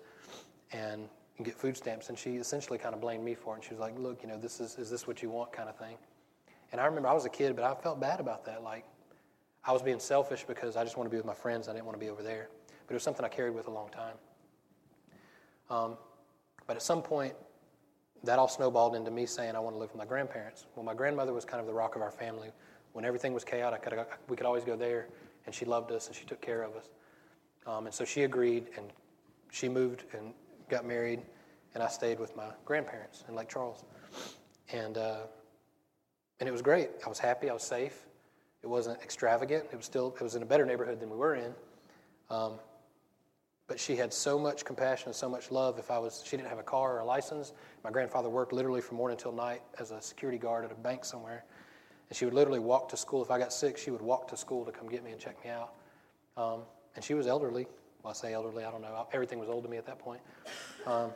and 0.71 1.07
get 1.43 1.53
food 1.53 1.77
stamps. 1.77 2.09
And 2.09 2.17
she 2.17 2.37
essentially 2.37 2.79
kind 2.79 2.95
of 2.95 3.01
blamed 3.01 3.23
me 3.23 3.35
for 3.35 3.53
it. 3.53 3.57
And 3.57 3.63
she 3.63 3.71
was 3.71 3.79
like, 3.79 3.97
"Look, 3.97 4.23
you 4.23 4.27
know, 4.27 4.37
this 4.37 4.59
is 4.59 4.77
is 4.77 4.89
this 4.89 5.05
what 5.07 5.21
you 5.21 5.29
want?" 5.29 5.51
kind 5.51 5.69
of 5.69 5.77
thing. 5.77 5.97
And 6.71 6.81
I 6.81 6.85
remember 6.85 7.09
I 7.09 7.13
was 7.13 7.25
a 7.25 7.29
kid, 7.29 7.55
but 7.55 7.63
I 7.63 7.79
felt 7.79 7.99
bad 7.99 8.19
about 8.19 8.43
that. 8.45 8.63
Like 8.63 8.85
I 9.65 9.71
was 9.71 9.81
being 9.81 9.99
selfish 9.99 10.43
because 10.45 10.75
I 10.75 10.83
just 10.83 10.97
want 10.97 11.09
to 11.09 11.11
be 11.11 11.17
with 11.17 11.25
my 11.25 11.33
friends. 11.33 11.67
I 11.67 11.73
didn't 11.73 11.85
want 11.85 11.97
to 11.97 12.05
be 12.05 12.09
over 12.09 12.23
there. 12.23 12.49
But 12.85 12.93
it 12.93 12.95
was 12.95 13.03
something 13.03 13.25
I 13.25 13.29
carried 13.29 13.55
with 13.55 13.67
a 13.67 13.71
long 13.71 13.89
time. 13.89 14.15
Um, 15.69 15.97
but 16.67 16.75
at 16.75 16.83
some 16.83 17.01
point, 17.01 17.33
that 18.23 18.39
all 18.39 18.47
snowballed 18.47 18.95
into 18.95 19.11
me 19.11 19.25
saying 19.25 19.55
I 19.55 19.59
want 19.59 19.75
to 19.75 19.79
live 19.79 19.89
with 19.89 19.97
my 19.97 20.05
grandparents. 20.05 20.65
Well, 20.75 20.85
my 20.85 20.93
grandmother 20.93 21.33
was 21.33 21.45
kind 21.45 21.59
of 21.59 21.67
the 21.67 21.73
rock 21.73 21.95
of 21.95 22.01
our 22.01 22.11
family. 22.11 22.51
When 22.93 23.05
everything 23.05 23.33
was 23.33 23.43
chaotic, 23.43 23.85
we 24.29 24.37
could 24.37 24.45
always 24.45 24.63
go 24.63 24.75
there, 24.75 25.07
and 25.45 25.53
she 25.53 25.65
loved 25.65 25.91
us 25.91 26.07
and 26.07 26.15
she 26.15 26.25
took 26.25 26.41
care 26.41 26.61
of 26.61 26.75
us. 26.75 26.89
Um, 27.65 27.85
and 27.85 27.93
so 27.93 28.05
she 28.05 28.23
agreed, 28.23 28.69
and 28.77 28.91
she 29.51 29.67
moved 29.67 30.03
and 30.13 30.33
got 30.69 30.85
married, 30.85 31.21
and 31.73 31.81
I 31.81 31.87
stayed 31.87 32.19
with 32.19 32.35
my 32.35 32.47
grandparents 32.65 33.23
in 33.27 33.35
Lake 33.35 33.49
Charles. 33.49 33.85
And, 34.71 34.97
uh, 34.97 35.21
and 36.39 36.47
it 36.47 36.51
was 36.51 36.61
great. 36.61 36.89
I 37.05 37.09
was 37.09 37.19
happy. 37.19 37.49
I 37.49 37.53
was 37.53 37.63
safe. 37.63 38.05
It 38.63 38.67
wasn't 38.67 39.01
extravagant. 39.01 39.65
It 39.71 39.75
was 39.75 39.85
still, 39.85 40.15
it 40.19 40.23
was 40.23 40.35
in 40.35 40.41
a 40.41 40.45
better 40.45 40.65
neighborhood 40.65 40.99
than 40.99 41.09
we 41.09 41.17
were 41.17 41.35
in. 41.35 41.53
Um, 42.29 42.53
but 43.67 43.79
she 43.79 43.95
had 43.95 44.13
so 44.13 44.39
much 44.39 44.65
compassion 44.65 45.07
and 45.07 45.15
so 45.15 45.29
much 45.29 45.51
love. 45.51 45.79
If 45.79 45.91
I 45.91 45.97
was, 45.97 46.23
she 46.25 46.37
didn't 46.37 46.49
have 46.49 46.59
a 46.59 46.63
car 46.63 46.95
or 46.95 46.99
a 46.99 47.05
license. 47.05 47.53
My 47.83 47.91
grandfather 47.91 48.29
worked 48.29 48.53
literally 48.53 48.81
from 48.81 48.97
morning 48.97 49.17
till 49.17 49.31
night 49.31 49.61
as 49.79 49.91
a 49.91 50.01
security 50.01 50.37
guard 50.37 50.65
at 50.65 50.71
a 50.71 50.75
bank 50.75 51.05
somewhere. 51.05 51.43
And 52.09 52.17
she 52.17 52.25
would 52.25 52.33
literally 52.33 52.59
walk 52.59 52.89
to 52.89 52.97
school. 52.97 53.21
If 53.21 53.31
I 53.31 53.39
got 53.39 53.53
sick, 53.53 53.77
she 53.77 53.91
would 53.91 54.01
walk 54.01 54.27
to 54.29 54.37
school 54.37 54.65
to 54.65 54.71
come 54.71 54.89
get 54.89 55.03
me 55.03 55.11
and 55.11 55.19
check 55.19 55.43
me 55.43 55.49
out. 55.49 55.73
Um, 56.37 56.61
and 56.95 57.03
she 57.03 57.13
was 57.13 57.27
elderly. 57.27 57.67
Well, 58.03 58.11
I 58.11 58.13
say 58.13 58.33
elderly, 58.33 58.63
I 58.63 58.71
don't 58.71 58.81
know. 58.81 59.07
Everything 59.13 59.39
was 59.39 59.49
old 59.49 59.63
to 59.63 59.69
me 59.69 59.77
at 59.77 59.85
that 59.85 59.99
point. 59.99 60.21
Um, 60.85 61.11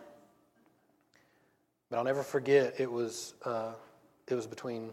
but 1.90 1.98
I'll 1.98 2.04
never 2.04 2.24
forget. 2.24 2.80
It 2.80 2.92
was 2.92 3.34
uh, 3.46 3.74
it 4.28 4.36
was 4.36 4.48
between. 4.48 4.92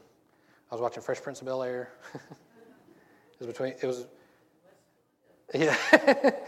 I 0.75 0.77
was 0.77 0.83
watching 0.83 1.05
Fresh 1.05 1.23
Prince 1.23 1.39
of 1.39 1.47
Bel 1.47 1.63
Air. 1.63 1.89
it 2.15 3.39
was 3.39 3.47
between. 3.47 3.75
It 3.81 3.87
was. 3.87 4.09
Yeah. 5.55 5.77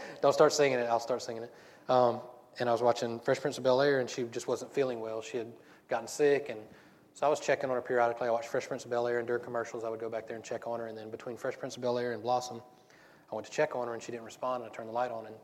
don't 0.21 0.33
start 0.33 0.51
singing 0.51 0.79
it. 0.79 0.83
I'll 0.89 0.99
start 0.99 1.21
singing 1.21 1.43
it. 1.43 1.53
Um, 1.87 2.19
and 2.59 2.67
I 2.67 2.73
was 2.73 2.81
watching 2.81 3.21
Fresh 3.21 3.39
Prince 3.39 3.57
of 3.57 3.63
Bel 3.63 3.79
Air, 3.79 4.01
and 4.01 4.09
she 4.09 4.23
just 4.23 4.45
wasn't 4.45 4.73
feeling 4.73 4.99
well. 4.99 5.21
She 5.21 5.37
had 5.37 5.47
gotten 5.87 6.09
sick, 6.09 6.49
and 6.49 6.59
so 7.13 7.25
I 7.25 7.29
was 7.29 7.39
checking 7.39 7.69
on 7.69 7.77
her 7.77 7.81
periodically. 7.81 8.27
I 8.27 8.31
watched 8.31 8.49
Fresh 8.49 8.67
Prince 8.67 8.83
of 8.83 8.91
Bel 8.91 9.07
Air, 9.07 9.19
and 9.19 9.25
during 9.25 9.41
commercials, 9.41 9.85
I 9.85 9.89
would 9.89 10.01
go 10.01 10.09
back 10.09 10.27
there 10.27 10.35
and 10.35 10.43
check 10.43 10.67
on 10.67 10.81
her. 10.81 10.87
And 10.87 10.97
then 10.97 11.09
between 11.09 11.37
Fresh 11.37 11.57
Prince 11.57 11.77
of 11.77 11.81
Bel 11.81 11.97
Air 11.97 12.11
and 12.11 12.21
Blossom, 12.21 12.61
I 13.31 13.35
went 13.35 13.47
to 13.47 13.53
check 13.53 13.77
on 13.77 13.87
her 13.87 13.93
and 13.93 14.03
she 14.03 14.11
didn't 14.11 14.25
respond. 14.25 14.61
And 14.61 14.69
I 14.69 14.75
turned 14.75 14.89
the 14.89 14.93
light 14.93 15.09
on 15.09 15.25
and 15.25 15.35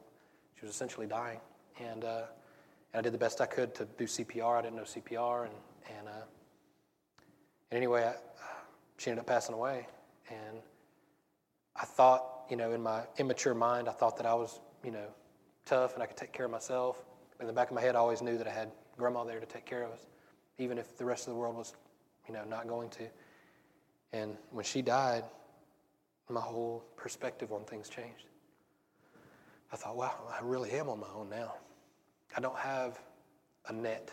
she 0.59 0.65
was 0.65 0.75
essentially 0.75 1.07
dying. 1.07 1.39
And, 1.79 2.03
uh, 2.03 2.23
and 2.93 2.99
I 2.99 3.01
did 3.01 3.13
the 3.13 3.17
best 3.17 3.39
I 3.39 3.45
could 3.45 3.73
to 3.75 3.85
do 3.97 4.03
CPR. 4.03 4.57
I 4.57 4.61
didn't 4.61 4.75
know 4.75 4.83
CPR. 4.83 5.45
And, 5.45 5.53
and, 5.97 6.07
uh, 6.09 6.25
and 7.71 7.77
anyway, 7.77 8.03
I, 8.03 8.15
she 8.97 9.09
ended 9.09 9.21
up 9.21 9.27
passing 9.27 9.55
away. 9.55 9.87
And 10.29 10.59
I 11.75 11.85
thought, 11.85 12.45
you 12.49 12.55
know, 12.55 12.71
in 12.71 12.81
my 12.81 13.03
immature 13.17 13.53
mind, 13.53 13.87
I 13.87 13.91
thought 13.91 14.17
that 14.17 14.25
I 14.25 14.33
was, 14.33 14.59
you 14.83 14.91
know, 14.91 15.07
tough 15.65 15.93
and 15.93 16.03
I 16.03 16.05
could 16.05 16.17
take 16.17 16.33
care 16.33 16.45
of 16.45 16.51
myself. 16.51 17.03
In 17.39 17.47
the 17.47 17.53
back 17.53 17.69
of 17.69 17.75
my 17.75 17.81
head, 17.81 17.95
I 17.95 17.99
always 17.99 18.21
knew 18.21 18.37
that 18.37 18.47
I 18.47 18.51
had 18.51 18.71
grandma 18.97 19.23
there 19.23 19.39
to 19.39 19.45
take 19.45 19.65
care 19.65 19.83
of 19.83 19.91
us, 19.91 20.05
even 20.57 20.77
if 20.77 20.97
the 20.97 21.05
rest 21.05 21.27
of 21.27 21.33
the 21.33 21.39
world 21.39 21.55
was, 21.55 21.73
you 22.27 22.33
know, 22.33 22.43
not 22.45 22.67
going 22.67 22.89
to. 22.91 23.07
And 24.11 24.37
when 24.51 24.63
she 24.63 24.81
died, 24.81 25.23
my 26.29 26.41
whole 26.41 26.83
perspective 26.95 27.51
on 27.51 27.63
things 27.65 27.89
changed. 27.89 28.25
I 29.71 29.75
thought, 29.75 29.95
wow, 29.97 30.13
I 30.29 30.39
really 30.43 30.71
am 30.71 30.87
on 30.89 30.99
my 30.99 31.07
own 31.15 31.29
now. 31.29 31.55
I 32.37 32.39
don't 32.39 32.57
have 32.57 32.99
a 33.67 33.73
net, 33.73 34.11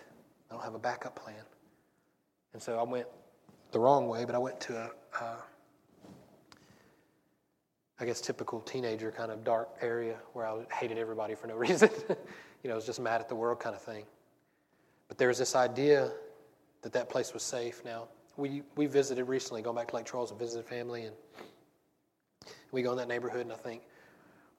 I 0.51 0.55
don't 0.55 0.65
have 0.65 0.75
a 0.75 0.79
backup 0.79 1.17
plan. 1.17 1.45
And 2.53 2.63
so 2.63 2.79
I 2.79 2.83
went 2.83 3.07
the 3.73 3.79
wrong 3.79 4.09
way, 4.09 4.25
but 4.25 4.35
I 4.35 4.39
went 4.39 4.61
to 4.63 4.77
a, 4.77 4.91
uh, 5.21 5.37
guess, 8.05 8.21
typical 8.21 8.61
teenager 8.61 9.13
kind 9.13 9.31
of 9.31 9.45
dark 9.45 9.69
area 9.81 10.17
where 10.33 10.47
I 10.47 10.65
hated 10.73 10.99
everybody 10.99 11.35
for 11.35 11.47
no 11.47 11.55
reason. 11.69 11.91
you 12.09 12.69
know, 12.69 12.73
I 12.73 12.77
was 12.77 12.87
just 12.87 13.01
mad 13.01 13.21
at 13.21 13.29
the 13.29 13.35
world 13.35 13.61
kind 13.61 13.75
of 13.75 13.83
thing. 13.83 14.05
But 15.09 15.19
there 15.19 15.29
was 15.29 15.39
this 15.39 15.55
idea 15.57 16.13
that 16.83 16.93
that 16.93 17.09
place 17.09 17.35
was 17.35 17.43
safe. 17.43 17.83
Now, 17.85 18.09
we, 18.37 18.63
we 18.77 18.87
visited 18.87 19.25
recently, 19.25 19.63
going 19.63 19.77
back 19.77 19.89
to 19.89 19.97
Lake 19.97 20.07
Charles 20.07 20.31
and 20.31 20.39
visited 20.39 20.65
family, 20.65 21.05
and 21.05 21.17
we 22.73 22.83
go 22.83 22.93
in 22.93 22.97
that 22.99 23.09
neighborhood, 23.09 23.43
and 23.43 23.53
I 23.53 23.57
think, 23.57 23.83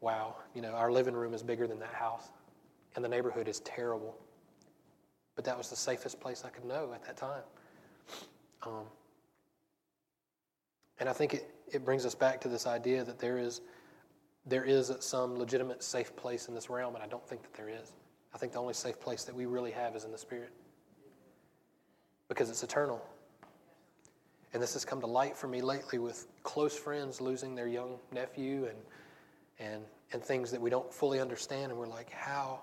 wow, 0.01 0.35
you 0.53 0.61
know, 0.61 0.71
our 0.71 0.91
living 0.91 1.13
room 1.13 1.33
is 1.33 1.41
bigger 1.41 1.67
than 1.67 1.79
that 1.79 1.93
house, 1.93 2.29
and 2.95 3.03
the 3.03 3.09
neighborhood 3.09 3.47
is 3.47 3.59
terrible. 3.61 4.15
But 5.35 5.45
that 5.45 5.57
was 5.57 5.69
the 5.69 5.75
safest 5.75 6.19
place 6.19 6.43
I 6.45 6.49
could 6.49 6.65
know 6.65 6.91
at 6.93 7.03
that 7.05 7.17
time. 7.17 7.43
Um, 8.63 8.85
and 11.01 11.09
I 11.09 11.13
think 11.13 11.33
it, 11.33 11.49
it 11.71 11.83
brings 11.83 12.05
us 12.05 12.13
back 12.13 12.39
to 12.41 12.47
this 12.47 12.67
idea 12.67 13.03
that 13.03 13.17
there 13.17 13.39
is, 13.39 13.61
there 14.45 14.63
is 14.63 14.93
some 14.99 15.35
legitimate 15.35 15.81
safe 15.81 16.15
place 16.15 16.47
in 16.47 16.53
this 16.53 16.69
realm, 16.69 16.93
and 16.93 17.03
I 17.03 17.07
don't 17.07 17.27
think 17.27 17.41
that 17.41 17.55
there 17.55 17.69
is. 17.69 17.93
I 18.35 18.37
think 18.37 18.53
the 18.53 18.59
only 18.59 18.75
safe 18.75 18.99
place 18.99 19.23
that 19.23 19.33
we 19.33 19.47
really 19.47 19.71
have 19.71 19.95
is 19.95 20.03
in 20.05 20.11
the 20.11 20.17
Spirit 20.17 20.51
because 22.29 22.51
it's 22.51 22.61
eternal. 22.61 23.03
And 24.53 24.61
this 24.61 24.73
has 24.73 24.85
come 24.85 25.01
to 25.01 25.07
light 25.07 25.35
for 25.35 25.47
me 25.47 25.59
lately 25.59 25.97
with 25.97 26.27
close 26.43 26.77
friends 26.77 27.19
losing 27.19 27.55
their 27.55 27.67
young 27.67 27.97
nephew 28.11 28.67
and, 28.67 28.77
and, 29.59 29.83
and 30.13 30.23
things 30.23 30.51
that 30.51 30.61
we 30.61 30.69
don't 30.69 30.93
fully 30.93 31.19
understand. 31.19 31.71
And 31.71 31.79
we're 31.79 31.87
like, 31.87 32.11
how? 32.11 32.61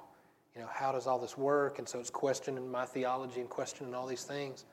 You 0.55 0.61
know, 0.62 0.68
how 0.72 0.92
does 0.92 1.09
all 1.09 1.18
this 1.18 1.37
work? 1.37 1.81
And 1.81 1.88
so 1.88 1.98
it's 1.98 2.09
questioning 2.09 2.70
my 2.70 2.85
theology 2.85 3.40
and 3.40 3.51
questioning 3.51 3.94
all 3.94 4.07
these 4.07 4.22
things. 4.22 4.64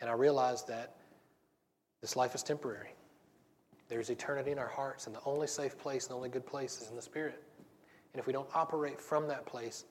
And 0.00 0.08
I 0.08 0.12
realized 0.12 0.68
that 0.68 0.94
this 2.02 2.16
life 2.16 2.34
is 2.34 2.42
temporary. 2.42 2.94
There's 3.88 4.10
eternity 4.10 4.50
in 4.50 4.58
our 4.58 4.68
hearts, 4.68 5.06
and 5.06 5.16
the 5.16 5.20
only 5.24 5.46
safe 5.46 5.78
place 5.78 6.04
and 6.04 6.10
the 6.10 6.16
only 6.16 6.28
good 6.28 6.44
place 6.44 6.80
is 6.80 6.90
in 6.90 6.96
the 6.96 7.02
Spirit. 7.02 7.42
And 8.12 8.20
if 8.20 8.26
we 8.26 8.32
don't 8.32 8.48
operate 8.54 9.00
from 9.00 9.28
that 9.28 9.46
place, 9.46 9.86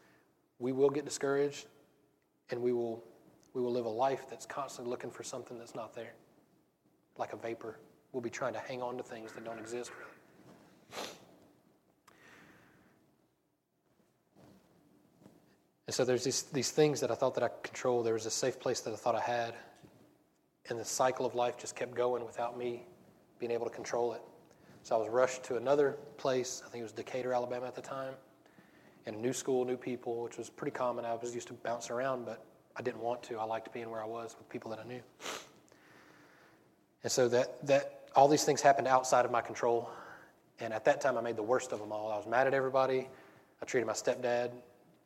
we 0.59 0.71
will 0.71 0.89
get 0.89 1.05
discouraged 1.05 1.65
and 2.51 2.61
we 2.61 2.71
will 2.71 3.03
we 3.53 3.61
will 3.61 3.71
live 3.71 3.85
a 3.85 3.89
life 3.89 4.27
that's 4.29 4.45
constantly 4.45 4.89
looking 4.89 5.11
for 5.11 5.23
something 5.23 5.57
that's 5.57 5.75
not 5.75 5.93
there, 5.93 6.13
like 7.17 7.33
a 7.33 7.37
vapor. 7.37 7.77
We'll 8.13 8.21
be 8.21 8.29
trying 8.29 8.53
to 8.53 8.59
hang 8.59 8.81
on 8.81 8.95
to 8.97 9.03
things 9.03 9.33
that 9.33 9.43
don't 9.43 9.59
exist 9.59 9.91
really. 9.97 11.07
And 15.87 15.93
so 15.93 16.05
there's 16.05 16.23
these, 16.23 16.43
these 16.43 16.71
things 16.71 17.01
that 17.01 17.11
I 17.11 17.15
thought 17.15 17.35
that 17.35 17.43
I 17.43 17.49
could 17.49 17.63
control. 17.63 18.01
There 18.03 18.13
was 18.13 18.25
a 18.25 18.31
safe 18.31 18.57
place 18.61 18.79
that 18.81 18.93
I 18.93 18.95
thought 18.95 19.15
I 19.15 19.19
had. 19.19 19.53
And 20.69 20.79
the 20.79 20.85
cycle 20.85 21.25
of 21.25 21.35
life 21.35 21.57
just 21.57 21.75
kept 21.75 21.95
going 21.95 22.25
without 22.25 22.57
me 22.57 22.85
being 23.39 23.51
able 23.51 23.65
to 23.65 23.73
control 23.73 24.13
it. 24.13 24.21
So 24.83 24.95
I 24.95 24.99
was 24.99 25.09
rushed 25.09 25.43
to 25.45 25.57
another 25.57 25.97
place. 26.17 26.63
I 26.65 26.69
think 26.69 26.81
it 26.81 26.83
was 26.83 26.91
Decatur, 26.91 27.33
Alabama 27.33 27.67
at 27.67 27.75
the 27.75 27.81
time. 27.81 28.13
And 29.05 29.15
a 29.15 29.19
new 29.19 29.33
school, 29.33 29.65
new 29.65 29.77
people, 29.77 30.23
which 30.23 30.37
was 30.37 30.49
pretty 30.49 30.71
common. 30.71 31.05
I 31.05 31.13
was 31.15 31.33
used 31.33 31.47
to 31.47 31.53
bounce 31.53 31.89
around, 31.89 32.25
but 32.25 32.43
I 32.75 32.81
didn't 32.81 33.01
want 33.01 33.23
to. 33.23 33.37
I 33.37 33.43
liked 33.43 33.71
being 33.73 33.89
where 33.89 34.01
I 34.01 34.05
was 34.05 34.35
with 34.37 34.47
people 34.49 34.71
that 34.71 34.79
I 34.79 34.87
knew. 34.87 35.01
And 37.03 37.11
so 37.11 37.27
that, 37.29 37.65
that 37.65 38.09
all 38.15 38.27
these 38.27 38.43
things 38.43 38.61
happened 38.61 38.87
outside 38.87 39.25
of 39.25 39.31
my 39.31 39.41
control. 39.41 39.89
And 40.59 40.73
at 40.73 40.85
that 40.85 41.01
time, 41.01 41.17
I 41.17 41.21
made 41.21 41.35
the 41.35 41.43
worst 41.43 41.71
of 41.71 41.79
them 41.79 41.91
all. 41.91 42.11
I 42.11 42.17
was 42.17 42.27
mad 42.27 42.45
at 42.45 42.53
everybody. 42.53 43.07
I 43.61 43.65
treated 43.65 43.87
my 43.87 43.93
stepdad 43.93 44.51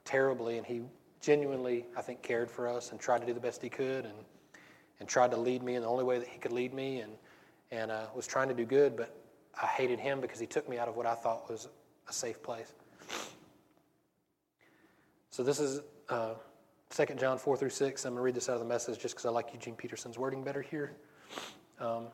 terribly, 0.04 0.58
and 0.58 0.66
he 0.66 0.82
genuinely, 1.22 1.86
I 1.98 2.02
think, 2.02 2.22
cared 2.22 2.52
for 2.52 2.68
us 2.68 2.92
and 2.92 3.00
tried 3.00 3.20
to 3.20 3.26
do 3.26 3.34
the 3.34 3.40
best 3.40 3.62
he 3.62 3.70
could 3.70 4.06
and, 4.06 4.14
and 5.00 5.10
tried 5.10 5.32
to 5.32 5.38
lead 5.38 5.64
me 5.64 5.76
in 5.76 5.82
the 5.82 5.88
only 5.88 6.04
way 6.04 6.20
that 6.20 6.28
he 6.28 6.40
could 6.40 6.52
lead 6.52 6.74
me 6.74 7.00
and, 7.00 7.14
and 7.72 7.92
uh, 7.92 8.06
was 8.16 8.28
trying 8.28 8.48
to 8.48 8.54
do 8.54 8.66
good, 8.66 8.96
but 8.96 9.16
I 9.62 9.68
hated 9.68 10.00
him 10.00 10.22
because 10.22 10.40
he 10.40 10.46
took 10.46 10.68
me 10.70 10.78
out 10.78 10.88
of 10.88 10.96
what 10.96 11.06
I 11.06 11.16
thought 11.16 11.50
was 11.50 11.68
a 12.08 12.14
safe 12.14 12.42
place. 12.42 12.74
So 15.32 15.44
this 15.44 15.60
is 15.60 15.82
uh, 16.10 16.36
2 16.92 17.16
John 17.16 17.38
4 17.38 17.58
through 17.58 17.70
6. 17.70 18.06
I'm 18.06 18.12
going 18.12 18.18
to 18.18 18.22
read 18.22 18.36
this 18.36 18.48
out 18.48 18.54
of 18.54 18.60
the 18.60 18.68
message 18.68 19.00
just 19.00 19.16
because 19.16 19.26
I 19.26 19.30
like 19.30 19.54
Eugene 19.54 19.76
Peterson's 19.76 20.18
wording 20.18 20.44
better 20.44 20.62
here. 20.62 20.94
Um, 21.80 22.08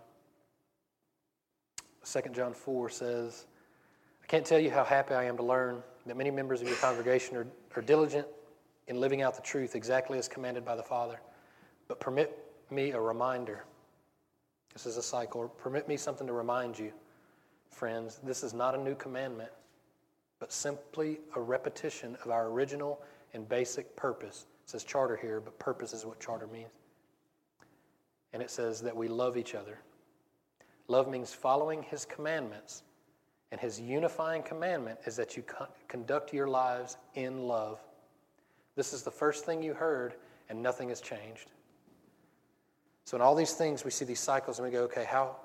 2 2.04 2.22
John 2.34 2.54
4 2.54 2.90
says, 2.90 3.46
I 4.24 4.26
can't 4.26 4.46
tell 4.46 4.60
you 4.60 4.72
how 4.72 4.84
happy 4.84 5.14
I 5.14 5.26
am 5.26 5.38
to 5.38 5.44
learn 5.44 5.84
that 6.08 6.18
many 6.18 6.32
members 6.32 6.62
of 6.62 6.68
your 6.68 6.78
congregation 6.78 7.38
are, 7.38 7.46
are 7.76 7.82
diligent 7.82 8.28
in 8.88 9.00
living 9.00 9.22
out 9.22 9.36
the 9.36 9.42
truth 9.42 9.76
exactly 9.76 10.18
as 10.18 10.28
commanded 10.28 10.66
by 10.66 10.76
the 10.76 10.84
Father. 10.84 11.20
But 11.88 12.00
permit 12.00 12.38
me 12.72 12.92
a 12.92 13.00
reminder. 13.00 13.64
This 14.74 14.86
is 14.86 14.98
a 14.98 15.04
cycle. 15.04 15.48
Permit 15.58 15.88
me 15.88 15.98
something 15.98 16.28
to 16.28 16.34
remind 16.34 16.80
you, 16.80 16.92
friends. 17.70 18.20
This 18.24 18.44
is 18.44 18.54
not 18.54 18.76
a 18.76 18.78
new 18.78 18.96
commandment, 18.96 19.52
but 20.40 20.52
simply 20.52 21.20
a 21.36 21.42
repetition 21.42 22.18
of 22.24 22.32
our 22.32 22.48
original 22.48 23.02
and 23.34 23.48
basic 23.48 23.96
purpose 23.96 24.46
It 24.64 24.70
says 24.70 24.84
charter 24.84 25.18
here, 25.18 25.40
but 25.40 25.58
purpose 25.60 25.94
is 25.94 26.06
what 26.06 26.20
charter 26.20 26.48
means. 26.48 26.70
And 28.34 28.42
it 28.42 28.50
says 28.50 28.82
that 28.82 28.96
we 28.96 29.08
love 29.08 29.36
each 29.36 29.56
other. 29.56 29.80
Love 30.88 31.10
means 31.10 31.34
following 31.34 31.84
his 31.84 32.06
commandments. 32.06 32.84
And 33.52 33.60
his 33.60 33.82
unifying 33.82 34.44
commandment 34.44 35.00
is 35.06 35.18
that 35.18 35.36
you 35.36 35.44
conduct 35.90 36.34
your 36.34 36.48
lives 36.48 36.96
in 37.16 37.48
love. 37.48 37.82
This 38.78 38.94
is 38.94 39.04
the 39.04 39.12
first 39.12 39.46
thing 39.46 39.62
you 39.62 39.74
heard, 39.74 40.14
and 40.48 40.62
nothing 40.64 40.88
has 40.88 41.02
changed. 41.02 41.52
So, 43.12 43.18
in 43.18 43.22
all 43.22 43.36
these 43.36 43.52
things, 43.52 43.84
we 43.84 43.92
see 43.92 44.06
these 44.06 44.22
cycles, 44.22 44.58
and 44.58 44.66
we 44.66 44.72
go, 44.72 44.84
okay, 44.84 45.04
how, 45.04 45.36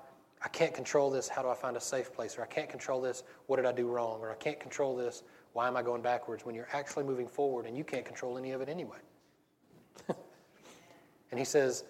I 0.41 0.47
can't 0.47 0.73
control 0.73 1.09
this. 1.09 1.27
How 1.27 1.41
do 1.41 1.49
I 1.49 1.53
find 1.53 1.75
a 1.75 1.81
safe 1.81 2.13
place? 2.13 2.37
Or 2.37 2.41
I 2.41 2.45
can't 2.45 2.69
control 2.69 3.01
this. 3.01 3.23
What 3.47 3.57
did 3.57 3.65
I 3.65 3.73
do 3.73 3.89
wrong? 3.89 4.21
Or 4.21 4.31
I 4.31 4.35
can't 4.35 4.57
control 4.57 4.95
this. 4.95 5.23
Why 5.51 5.67
am 5.67 5.75
I 5.75 5.81
going 5.81 6.01
backwards? 6.01 6.45
When 6.45 6.55
you're 6.55 6.69
actually 6.71 7.03
moving 7.03 7.27
forward 7.27 7.65
and 7.65 7.77
you 7.77 7.83
can't 7.83 8.05
control 8.05 8.37
any 8.37 8.51
of 8.51 8.61
it 8.61 8.69
anyway. 8.69 8.99
and 10.07 11.37
he 11.37 11.43
says, 11.43 11.83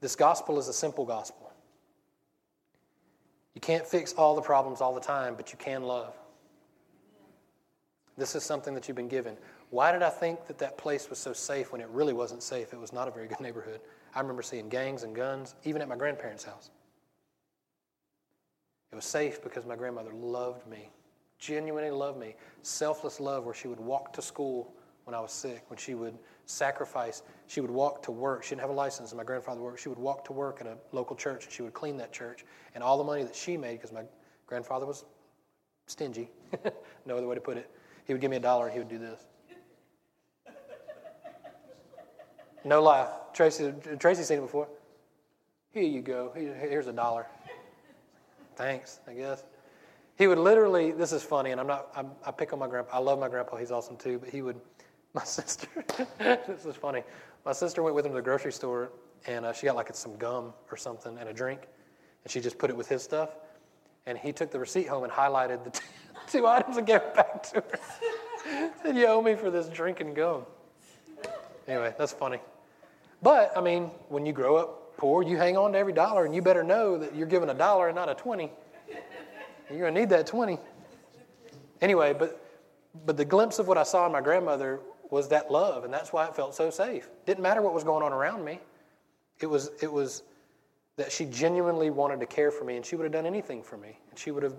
This 0.00 0.16
gospel 0.16 0.58
is 0.58 0.66
a 0.66 0.72
simple 0.72 1.04
gospel. 1.04 1.52
You 3.54 3.60
can't 3.60 3.86
fix 3.86 4.14
all 4.14 4.34
the 4.34 4.42
problems 4.42 4.80
all 4.80 4.92
the 4.92 5.00
time, 5.00 5.36
but 5.36 5.52
you 5.52 5.56
can 5.56 5.84
love. 5.84 6.16
This 8.18 8.34
is 8.34 8.42
something 8.42 8.74
that 8.74 8.88
you've 8.88 8.96
been 8.96 9.06
given. 9.06 9.36
Why 9.70 9.92
did 9.92 10.02
I 10.02 10.10
think 10.10 10.48
that 10.48 10.58
that 10.58 10.78
place 10.78 11.08
was 11.08 11.20
so 11.20 11.32
safe 11.32 11.70
when 11.70 11.80
it 11.80 11.86
really 11.90 12.12
wasn't 12.12 12.42
safe? 12.42 12.72
It 12.72 12.80
was 12.80 12.92
not 12.92 13.06
a 13.06 13.12
very 13.12 13.28
good 13.28 13.40
neighborhood. 13.40 13.78
I 14.14 14.20
remember 14.20 14.42
seeing 14.42 14.68
gangs 14.68 15.02
and 15.02 15.14
guns, 15.14 15.54
even 15.64 15.80
at 15.82 15.88
my 15.88 15.96
grandparents' 15.96 16.44
house. 16.44 16.70
It 18.90 18.94
was 18.94 19.04
safe 19.04 19.42
because 19.42 19.64
my 19.64 19.76
grandmother 19.76 20.12
loved 20.12 20.66
me, 20.66 20.90
genuinely 21.38 21.90
loved 21.90 22.18
me. 22.18 22.36
Selfless 22.60 23.20
love, 23.20 23.44
where 23.44 23.54
she 23.54 23.68
would 23.68 23.80
walk 23.80 24.12
to 24.12 24.22
school 24.22 24.74
when 25.04 25.14
I 25.14 25.20
was 25.20 25.32
sick, 25.32 25.64
when 25.68 25.78
she 25.78 25.94
would 25.94 26.18
sacrifice. 26.44 27.22
She 27.46 27.60
would 27.60 27.70
walk 27.70 28.02
to 28.02 28.10
work. 28.10 28.44
She 28.44 28.50
didn't 28.50 28.60
have 28.60 28.70
a 28.70 28.74
license, 28.74 29.10
and 29.10 29.18
my 29.18 29.24
grandfather 29.24 29.60
worked. 29.60 29.80
She 29.80 29.88
would 29.88 29.98
walk 29.98 30.24
to 30.26 30.32
work 30.32 30.60
at 30.60 30.66
a 30.66 30.76
local 30.92 31.16
church, 31.16 31.44
and 31.44 31.52
she 31.52 31.62
would 31.62 31.72
clean 31.72 31.96
that 31.96 32.12
church. 32.12 32.44
And 32.74 32.84
all 32.84 32.98
the 32.98 33.04
money 33.04 33.24
that 33.24 33.34
she 33.34 33.56
made, 33.56 33.78
because 33.78 33.92
my 33.92 34.04
grandfather 34.46 34.84
was 34.84 35.06
stingy, 35.86 36.30
no 37.06 37.16
other 37.16 37.26
way 37.26 37.34
to 37.34 37.40
put 37.40 37.56
it, 37.56 37.70
he 38.04 38.12
would 38.12 38.20
give 38.20 38.30
me 38.30 38.36
a 38.36 38.40
dollar, 38.40 38.66
and 38.66 38.74
he 38.74 38.78
would 38.78 38.88
do 38.88 38.98
this. 38.98 39.26
No 42.64 42.82
lie. 42.82 43.08
Tracy, 43.32 43.72
Tracy's 43.98 44.26
seen 44.26 44.38
it 44.38 44.42
before. 44.42 44.68
Here 45.72 45.82
you 45.82 46.02
go. 46.02 46.32
Here's 46.34 46.86
a 46.86 46.92
dollar. 46.92 47.26
Thanks, 48.56 49.00
I 49.08 49.14
guess. 49.14 49.44
He 50.16 50.26
would 50.26 50.38
literally, 50.38 50.92
this 50.92 51.12
is 51.12 51.22
funny, 51.22 51.50
and 51.50 51.60
I'm 51.60 51.66
not, 51.66 51.88
I'm, 51.96 52.10
i 52.26 52.30
pick 52.30 52.52
on 52.52 52.58
my 52.58 52.68
grandpa. 52.68 52.96
I 52.96 52.98
love 52.98 53.18
my 53.18 53.28
grandpa, 53.28 53.56
he's 53.56 53.72
awesome 53.72 53.96
too, 53.96 54.18
but 54.18 54.28
he 54.28 54.42
would, 54.42 54.60
my 55.14 55.24
sister, 55.24 55.66
this 56.18 56.66
is 56.66 56.76
funny. 56.76 57.02
My 57.44 57.52
sister 57.52 57.82
went 57.82 57.96
with 57.96 58.04
him 58.04 58.12
to 58.12 58.16
the 58.16 58.22
grocery 58.22 58.52
store 58.52 58.92
and 59.26 59.44
uh, 59.44 59.52
she 59.52 59.66
got 59.66 59.76
like 59.76 59.94
some 59.94 60.16
gum 60.16 60.52
or 60.70 60.76
something 60.76 61.16
and 61.18 61.28
a 61.28 61.32
drink, 61.32 61.62
and 62.24 62.30
she 62.30 62.40
just 62.40 62.58
put 62.58 62.70
it 62.70 62.76
with 62.76 62.88
his 62.88 63.02
stuff. 63.02 63.30
And 64.06 64.18
he 64.18 64.32
took 64.32 64.50
the 64.50 64.58
receipt 64.58 64.88
home 64.88 65.04
and 65.04 65.12
highlighted 65.12 65.64
the 65.64 65.70
t- 65.70 65.84
two 66.26 66.46
items 66.46 66.76
and 66.76 66.86
gave 66.86 66.96
it 66.96 67.14
back 67.14 67.42
to 67.44 67.56
her. 67.56 68.70
Said, 68.82 68.96
You 68.96 69.06
owe 69.06 69.22
me 69.22 69.34
for 69.34 69.50
this 69.50 69.68
drink 69.68 70.00
and 70.00 70.14
gum. 70.14 70.44
Anyway, 71.68 71.94
that's 71.96 72.12
funny. 72.12 72.38
But, 73.22 73.56
I 73.56 73.60
mean, 73.60 73.84
when 74.08 74.26
you 74.26 74.32
grow 74.32 74.56
up 74.56 74.96
poor, 74.96 75.22
you 75.22 75.36
hang 75.36 75.56
on 75.56 75.72
to 75.72 75.78
every 75.78 75.92
dollar, 75.92 76.24
and 76.24 76.34
you 76.34 76.42
better 76.42 76.64
know 76.64 76.98
that 76.98 77.14
you're 77.14 77.26
giving 77.26 77.48
a 77.48 77.54
dollar 77.54 77.88
and 77.88 77.94
not 77.94 78.08
a 78.08 78.14
20. 78.14 78.50
You're 79.70 79.78
going 79.78 79.94
to 79.94 80.00
need 80.00 80.10
that 80.10 80.26
20. 80.26 80.58
Anyway, 81.80 82.12
but, 82.12 82.44
but 83.06 83.16
the 83.16 83.24
glimpse 83.24 83.58
of 83.58 83.68
what 83.68 83.78
I 83.78 83.84
saw 83.84 84.06
in 84.06 84.12
my 84.12 84.20
grandmother 84.20 84.80
was 85.10 85.28
that 85.28 85.50
love, 85.50 85.84
and 85.84 85.92
that's 85.92 86.12
why 86.12 86.26
it 86.26 86.34
felt 86.34 86.54
so 86.54 86.70
safe. 86.70 87.08
Didn't 87.26 87.42
matter 87.42 87.62
what 87.62 87.74
was 87.74 87.84
going 87.84 88.02
on 88.02 88.12
around 88.12 88.44
me. 88.44 88.60
It 89.40 89.46
was, 89.46 89.70
it 89.80 89.92
was 89.92 90.22
that 90.96 91.10
she 91.10 91.24
genuinely 91.26 91.90
wanted 91.90 92.20
to 92.20 92.26
care 92.26 92.50
for 92.50 92.64
me, 92.64 92.76
and 92.76 92.84
she 92.84 92.96
would 92.96 93.04
have 93.04 93.12
done 93.12 93.26
anything 93.26 93.62
for 93.62 93.76
me. 93.76 93.98
And 94.10 94.18
she 94.18 94.30
would 94.30 94.42
have, 94.42 94.56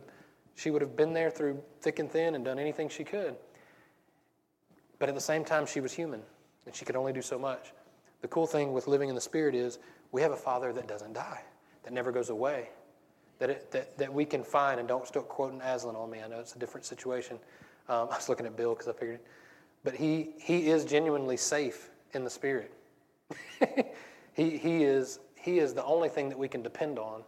she 0.56 0.71
would 0.71 0.82
have 0.82 0.95
been 0.95 1.13
there 1.13 1.30
through 1.30 1.62
thick 1.82 1.99
and 1.99 2.10
thin 2.12 2.36
and 2.36 2.45
done 2.45 2.60
anything 2.60 2.89
she 2.89 3.04
could. 3.04 3.36
But 4.99 5.10
at 5.10 5.15
the 5.15 5.21
same 5.21 5.43
time, 5.43 5.65
she 5.65 5.80
was 5.80 5.91
human, 5.91 6.21
and 6.65 6.76
she 6.76 6.86
could 6.86 6.95
only 6.95 7.13
do 7.13 7.21
so 7.21 7.38
much. 7.38 7.71
The 8.23 8.29
cool 8.29 8.47
thing 8.47 8.71
with 8.71 8.88
living 8.88 9.09
in 9.09 9.15
the 9.15 9.21
Spirit 9.21 9.53
is 9.53 9.79
we 10.13 10.21
have 10.21 10.31
a 10.31 10.38
Father 10.38 10.71
that 10.71 10.88
doesn't 10.88 11.12
die, 11.12 11.41
that 11.83 11.91
never 11.91 12.09
goes 12.09 12.29
away, 12.29 12.69
that, 13.39 13.49
it, 13.49 13.69
that, 13.71 13.97
that 13.97 14.12
we 14.12 14.23
can 14.23 14.45
find, 14.45 14.79
and 14.79 14.88
don't 14.88 15.05
start 15.05 15.27
quoting 15.27 15.59
Aslan 15.59 15.97
on 15.97 16.09
me. 16.09 16.21
I 16.23 16.29
know 16.29 16.39
it's 16.39 16.55
a 16.55 16.59
different 16.59 16.86
situation. 16.86 17.38
Um, 17.89 18.07
I 18.12 18.15
was 18.15 18.29
looking 18.29 18.45
at 18.45 18.55
Bill 18.55 18.75
because 18.75 18.88
I 18.88 18.93
figured, 18.93 19.19
but 19.83 19.93
he, 19.93 20.29
he 20.39 20.69
is 20.69 20.86
genuinely 20.86 21.36
safe 21.36 21.89
in 22.13 22.23
the 22.23 22.29
Spirit. 22.29 22.73
he, 24.33 24.57
he, 24.57 24.83
is, 24.86 25.19
he 25.36 25.59
is 25.59 25.73
the 25.73 25.83
only 25.83 26.07
thing 26.07 26.29
that 26.29 26.39
we 26.39 26.47
can 26.47 26.63
depend 26.63 26.99
on 26.99 27.23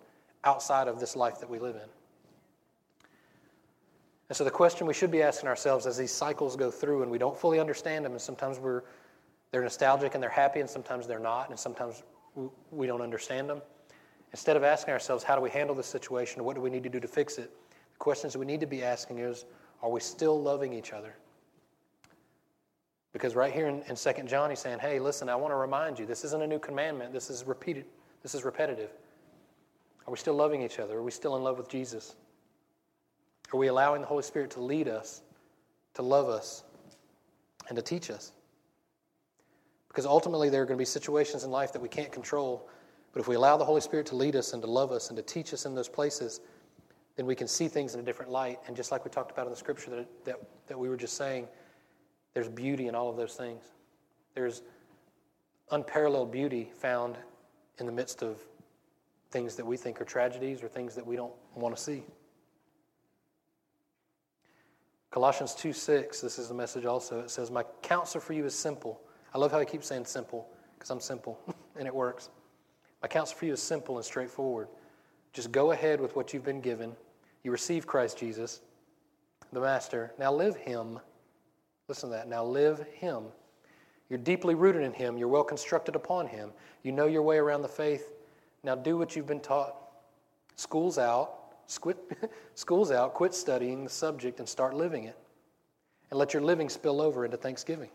outside 0.45 0.87
of 0.87 1.01
this 1.01 1.17
life 1.17 1.41
that 1.41 1.49
we 1.49 1.59
live 1.59 1.75
in. 1.75 1.89
And 4.29 4.37
so 4.37 4.45
the 4.45 4.51
question 4.51 4.87
we 4.87 4.93
should 4.93 5.11
be 5.11 5.21
asking 5.21 5.49
ourselves 5.49 5.87
as 5.87 5.97
these 5.97 6.13
cycles 6.13 6.55
go 6.55 6.71
through 6.71 7.01
and 7.01 7.11
we 7.11 7.17
don't 7.17 7.37
fully 7.37 7.59
understand 7.59 8.05
them, 8.05 8.13
and 8.13 8.21
sometimes 8.21 8.59
we're 8.59 8.83
they're 9.55 9.63
nostalgic 9.63 10.15
and 10.15 10.21
they're 10.21 10.29
happy, 10.29 10.59
and 10.59 10.69
sometimes 10.69 11.07
they're 11.07 11.17
not, 11.17 11.49
and 11.49 11.57
sometimes 11.57 12.03
we 12.71 12.87
don't 12.87 12.99
understand 12.99 13.49
them. 13.49 13.61
Instead 14.33 14.57
of 14.57 14.65
asking 14.65 14.93
ourselves, 14.93 15.23
how 15.23 15.33
do 15.33 15.39
we 15.39 15.49
handle 15.49 15.73
this 15.73 15.87
situation? 15.87 16.43
What 16.43 16.57
do 16.57 16.61
we 16.61 16.69
need 16.69 16.83
to 16.83 16.89
do 16.89 16.99
to 16.99 17.07
fix 17.07 17.37
it? 17.37 17.49
The 17.93 17.97
questions 17.97 18.35
we 18.35 18.45
need 18.45 18.59
to 18.59 18.65
be 18.65 18.83
asking 18.83 19.19
is, 19.19 19.45
are 19.81 19.89
we 19.89 20.01
still 20.01 20.41
loving 20.41 20.73
each 20.73 20.91
other? 20.91 21.15
Because 23.13 23.33
right 23.33 23.53
here 23.53 23.67
in, 23.67 23.81
in 23.83 23.95
2 23.95 24.23
John, 24.27 24.49
he's 24.49 24.59
saying, 24.59 24.79
hey, 24.79 24.99
listen, 24.99 25.29
I 25.29 25.37
want 25.37 25.53
to 25.53 25.55
remind 25.55 25.99
you, 25.99 26.05
this 26.05 26.25
isn't 26.25 26.41
a 26.41 26.47
new 26.47 26.59
commandment. 26.59 27.13
This 27.13 27.29
is 27.29 27.45
repeated. 27.45 27.85
This 28.23 28.35
is 28.35 28.43
repetitive. 28.43 28.89
Are 30.05 30.11
we 30.11 30.17
still 30.17 30.33
loving 30.33 30.63
each 30.63 30.79
other? 30.79 30.97
Are 30.97 31.01
we 31.01 31.11
still 31.11 31.37
in 31.37 31.45
love 31.45 31.57
with 31.57 31.69
Jesus? 31.69 32.17
Are 33.53 33.57
we 33.57 33.67
allowing 33.67 34.01
the 34.01 34.07
Holy 34.07 34.23
Spirit 34.23 34.49
to 34.51 34.59
lead 34.59 34.89
us, 34.89 35.21
to 35.93 36.01
love 36.01 36.27
us, 36.27 36.65
and 37.69 37.77
to 37.77 37.81
teach 37.81 38.09
us? 38.09 38.33
Because 39.95 40.05
ultimately, 40.05 40.49
there 40.49 40.61
are 40.61 40.65
going 40.65 40.77
to 40.77 40.81
be 40.81 40.83
situations 40.83 41.45
in 41.45 41.51
life 41.51 41.71
that 41.71 41.81
we 41.81 41.87
can't 41.87 42.11
control. 42.11 42.67
But 43.13 43.21
if 43.21 43.29
we 43.29 43.35
allow 43.35 43.55
the 43.55 43.63
Holy 43.63 43.79
Spirit 43.79 44.05
to 44.07 44.17
lead 44.17 44.35
us 44.35 44.51
and 44.51 44.61
to 44.61 44.69
love 44.69 44.91
us 44.91 45.07
and 45.07 45.15
to 45.15 45.23
teach 45.23 45.53
us 45.53 45.65
in 45.65 45.73
those 45.73 45.87
places, 45.87 46.41
then 47.15 47.25
we 47.25 47.33
can 47.33 47.47
see 47.47 47.69
things 47.69 47.93
in 47.93 48.01
a 48.01 48.03
different 48.03 48.29
light. 48.29 48.59
And 48.67 48.75
just 48.75 48.91
like 48.91 49.05
we 49.05 49.09
talked 49.09 49.31
about 49.31 49.45
in 49.45 49.51
the 49.51 49.57
scripture 49.57 49.91
that, 49.91 50.25
that, 50.25 50.35
that 50.67 50.77
we 50.77 50.89
were 50.89 50.97
just 50.97 51.15
saying, 51.15 51.47
there's 52.33 52.49
beauty 52.49 52.89
in 52.89 52.93
all 52.93 53.09
of 53.09 53.15
those 53.15 53.35
things. 53.35 53.63
There's 54.33 54.63
unparalleled 55.71 56.29
beauty 56.29 56.71
found 56.77 57.17
in 57.79 57.85
the 57.85 57.93
midst 57.93 58.21
of 58.21 58.37
things 59.31 59.55
that 59.55 59.65
we 59.65 59.77
think 59.77 60.01
are 60.01 60.05
tragedies 60.05 60.61
or 60.61 60.67
things 60.67 60.93
that 60.95 61.07
we 61.07 61.15
don't 61.15 61.33
want 61.55 61.73
to 61.73 61.81
see. 61.81 62.03
Colossians 65.09 65.55
2 65.55 65.71
6, 65.71 66.19
this 66.19 66.37
is 66.37 66.49
the 66.49 66.53
message 66.53 66.83
also. 66.83 67.21
It 67.21 67.29
says, 67.29 67.49
My 67.49 67.63
counsel 67.81 68.19
for 68.19 68.33
you 68.33 68.43
is 68.43 68.53
simple. 68.53 68.99
I 69.35 69.37
love 69.37 69.51
how 69.51 69.59
he 69.59 69.65
keeps 69.65 69.87
saying 69.87 70.05
simple, 70.05 70.47
because 70.75 70.89
I'm 70.89 71.01
simple, 71.01 71.37
and 71.77 71.85
it 71.85 71.93
works. 71.93 72.29
My 73.01 73.09
counsel 73.09 73.37
for 73.37 73.45
you 73.45 73.51
is 73.51 73.61
simple 73.61 73.97
and 73.97 74.05
straightforward. 74.05 74.69
Just 75.33 75.51
go 75.51 75.71
ahead 75.71 75.99
with 75.99 76.15
what 76.15 76.33
you've 76.33 76.45
been 76.45 76.61
given. 76.61 76.95
You 77.43 77.51
receive 77.51 77.85
Christ 77.85 78.17
Jesus, 78.17 78.61
the 79.51 79.59
Master. 79.59 80.13
Now 80.17 80.31
live 80.31 80.55
Him. 80.55 81.01
Listen 81.89 82.09
to 82.11 82.15
that. 82.15 82.29
Now 82.29 82.45
live 82.45 82.85
Him. 82.93 83.25
You're 84.09 84.19
deeply 84.19 84.55
rooted 84.55 84.83
in 84.83 84.93
Him. 84.93 85.17
You're 85.17 85.27
well 85.27 85.43
constructed 85.43 85.97
upon 85.97 86.27
Him. 86.27 86.51
You 86.83 86.93
know 86.93 87.05
your 87.05 87.21
way 87.21 87.35
around 87.35 87.61
the 87.61 87.67
faith. 87.67 88.13
Now 88.63 88.75
do 88.75 88.97
what 88.97 89.17
you've 89.17 89.27
been 89.27 89.41
taught. 89.41 89.75
School's 90.55 90.97
out. 90.97 91.39
School's 92.55 92.91
out, 92.91 93.13
quit 93.13 93.33
studying 93.33 93.83
the 93.83 93.89
subject 93.89 94.39
and 94.39 94.47
start 94.47 94.75
living 94.75 95.03
it. 95.03 95.17
And 96.09 96.17
let 96.17 96.33
your 96.33 96.41
living 96.41 96.69
spill 96.69 97.01
over 97.01 97.25
into 97.25 97.35
Thanksgiving. 97.35 97.89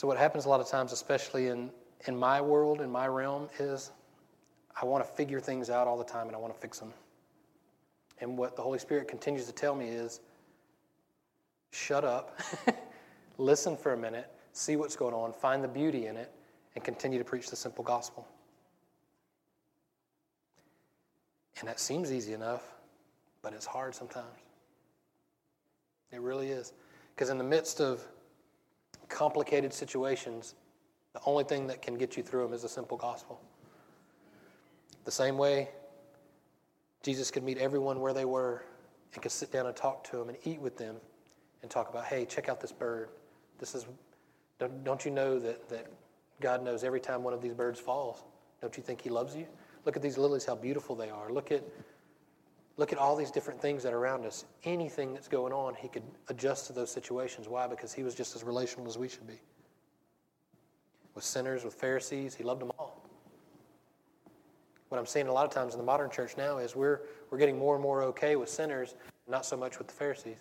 So, 0.00 0.06
what 0.06 0.16
happens 0.16 0.46
a 0.46 0.48
lot 0.48 0.60
of 0.60 0.66
times, 0.66 0.92
especially 0.92 1.48
in, 1.48 1.70
in 2.06 2.16
my 2.16 2.40
world, 2.40 2.80
in 2.80 2.90
my 2.90 3.06
realm, 3.06 3.50
is 3.58 3.90
I 4.80 4.86
want 4.86 5.04
to 5.04 5.12
figure 5.12 5.40
things 5.40 5.68
out 5.68 5.86
all 5.86 5.98
the 5.98 6.04
time 6.04 6.26
and 6.26 6.34
I 6.34 6.38
want 6.38 6.54
to 6.54 6.58
fix 6.58 6.78
them. 6.78 6.94
And 8.18 8.38
what 8.38 8.56
the 8.56 8.62
Holy 8.62 8.78
Spirit 8.78 9.08
continues 9.08 9.44
to 9.44 9.52
tell 9.52 9.74
me 9.74 9.88
is 9.88 10.20
shut 11.70 12.02
up, 12.02 12.40
listen 13.36 13.76
for 13.76 13.92
a 13.92 13.96
minute, 13.98 14.32
see 14.54 14.74
what's 14.74 14.96
going 14.96 15.12
on, 15.12 15.34
find 15.34 15.62
the 15.62 15.68
beauty 15.68 16.06
in 16.06 16.16
it, 16.16 16.32
and 16.76 16.82
continue 16.82 17.18
to 17.18 17.24
preach 17.24 17.50
the 17.50 17.56
simple 17.56 17.84
gospel. 17.84 18.26
And 21.58 21.68
that 21.68 21.78
seems 21.78 22.10
easy 22.10 22.32
enough, 22.32 22.62
but 23.42 23.52
it's 23.52 23.66
hard 23.66 23.94
sometimes. 23.94 24.24
It 26.10 26.22
really 26.22 26.48
is. 26.48 26.72
Because 27.14 27.28
in 27.28 27.36
the 27.36 27.44
midst 27.44 27.82
of 27.82 28.02
complicated 29.10 29.72
situations, 29.74 30.54
the 31.12 31.20
only 31.26 31.44
thing 31.44 31.66
that 31.66 31.82
can 31.82 31.98
get 31.98 32.16
you 32.16 32.22
through 32.22 32.44
them 32.44 32.52
is 32.52 32.62
the 32.62 32.68
simple 32.68 32.96
gospel. 32.96 33.40
The 35.04 35.10
same 35.10 35.36
way 35.36 35.68
Jesus 37.02 37.30
could 37.30 37.42
meet 37.42 37.58
everyone 37.58 38.00
where 38.00 38.12
they 38.12 38.24
were 38.24 38.64
and 39.14 39.22
could 39.22 39.32
sit 39.32 39.50
down 39.50 39.66
and 39.66 39.74
talk 39.74 40.04
to 40.10 40.16
them 40.16 40.28
and 40.28 40.38
eat 40.44 40.60
with 40.60 40.76
them 40.76 40.96
and 41.62 41.70
talk 41.70 41.90
about, 41.90 42.04
hey, 42.04 42.24
check 42.24 42.48
out 42.48 42.60
this 42.60 42.72
bird. 42.72 43.08
This 43.58 43.74
is 43.74 43.86
don't, 44.58 44.84
don't 44.84 45.04
you 45.04 45.10
know 45.10 45.38
that, 45.38 45.68
that 45.70 45.86
God 46.40 46.62
knows 46.62 46.84
every 46.84 47.00
time 47.00 47.22
one 47.22 47.32
of 47.32 47.40
these 47.40 47.54
birds 47.54 47.80
falls? 47.80 48.22
Don't 48.60 48.76
you 48.76 48.82
think 48.82 49.00
He 49.00 49.08
loves 49.08 49.34
you? 49.34 49.46
Look 49.86 49.96
at 49.96 50.02
these 50.02 50.18
lilies, 50.18 50.44
how 50.44 50.54
beautiful 50.54 50.94
they 50.94 51.08
are. 51.08 51.32
Look 51.32 51.50
at, 51.50 51.64
look 52.76 52.92
at 52.92 52.98
all 52.98 53.16
these 53.16 53.30
different 53.30 53.60
things 53.60 53.82
that 53.82 53.92
are 53.92 53.98
around 53.98 54.24
us. 54.24 54.44
Anything 54.64 55.12
that's 55.12 55.28
going 55.28 55.52
on, 55.52 55.74
He 55.74 55.88
could 55.88 56.02
adjust 56.28 56.66
to 56.68 56.72
those 56.72 56.90
situations. 56.90 57.48
Why? 57.48 57.66
Because 57.66 57.92
He 57.92 58.02
was 58.02 58.14
just 58.14 58.34
as 58.34 58.42
relational 58.44 58.86
as 58.86 58.98
we 58.98 59.08
should 59.08 59.26
be. 59.26 59.40
With 61.14 61.24
sinners, 61.24 61.64
with 61.64 61.74
Pharisees, 61.74 62.34
He 62.34 62.44
loved 62.44 62.62
them 62.62 62.72
all. 62.78 63.00
What 64.88 64.98
I'm 64.98 65.06
seeing 65.06 65.28
a 65.28 65.32
lot 65.32 65.46
of 65.46 65.52
times 65.52 65.74
in 65.74 65.78
the 65.78 65.86
modern 65.86 66.10
church 66.10 66.36
now 66.36 66.58
is 66.58 66.74
we're, 66.74 67.02
we're 67.30 67.38
getting 67.38 67.58
more 67.58 67.76
and 67.76 67.82
more 67.82 68.02
okay 68.02 68.34
with 68.34 68.48
sinners, 68.48 68.96
not 69.28 69.46
so 69.46 69.56
much 69.56 69.78
with 69.78 69.86
the 69.86 69.94
Pharisees. 69.94 70.38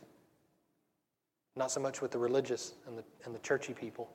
Not 1.56 1.72
so 1.72 1.80
much 1.80 2.02
with 2.02 2.12
the 2.12 2.18
religious 2.18 2.74
and 2.88 2.98
the, 2.98 3.04
and 3.26 3.36
the 3.36 3.40
churchy 3.40 3.74
people. 3.74 4.10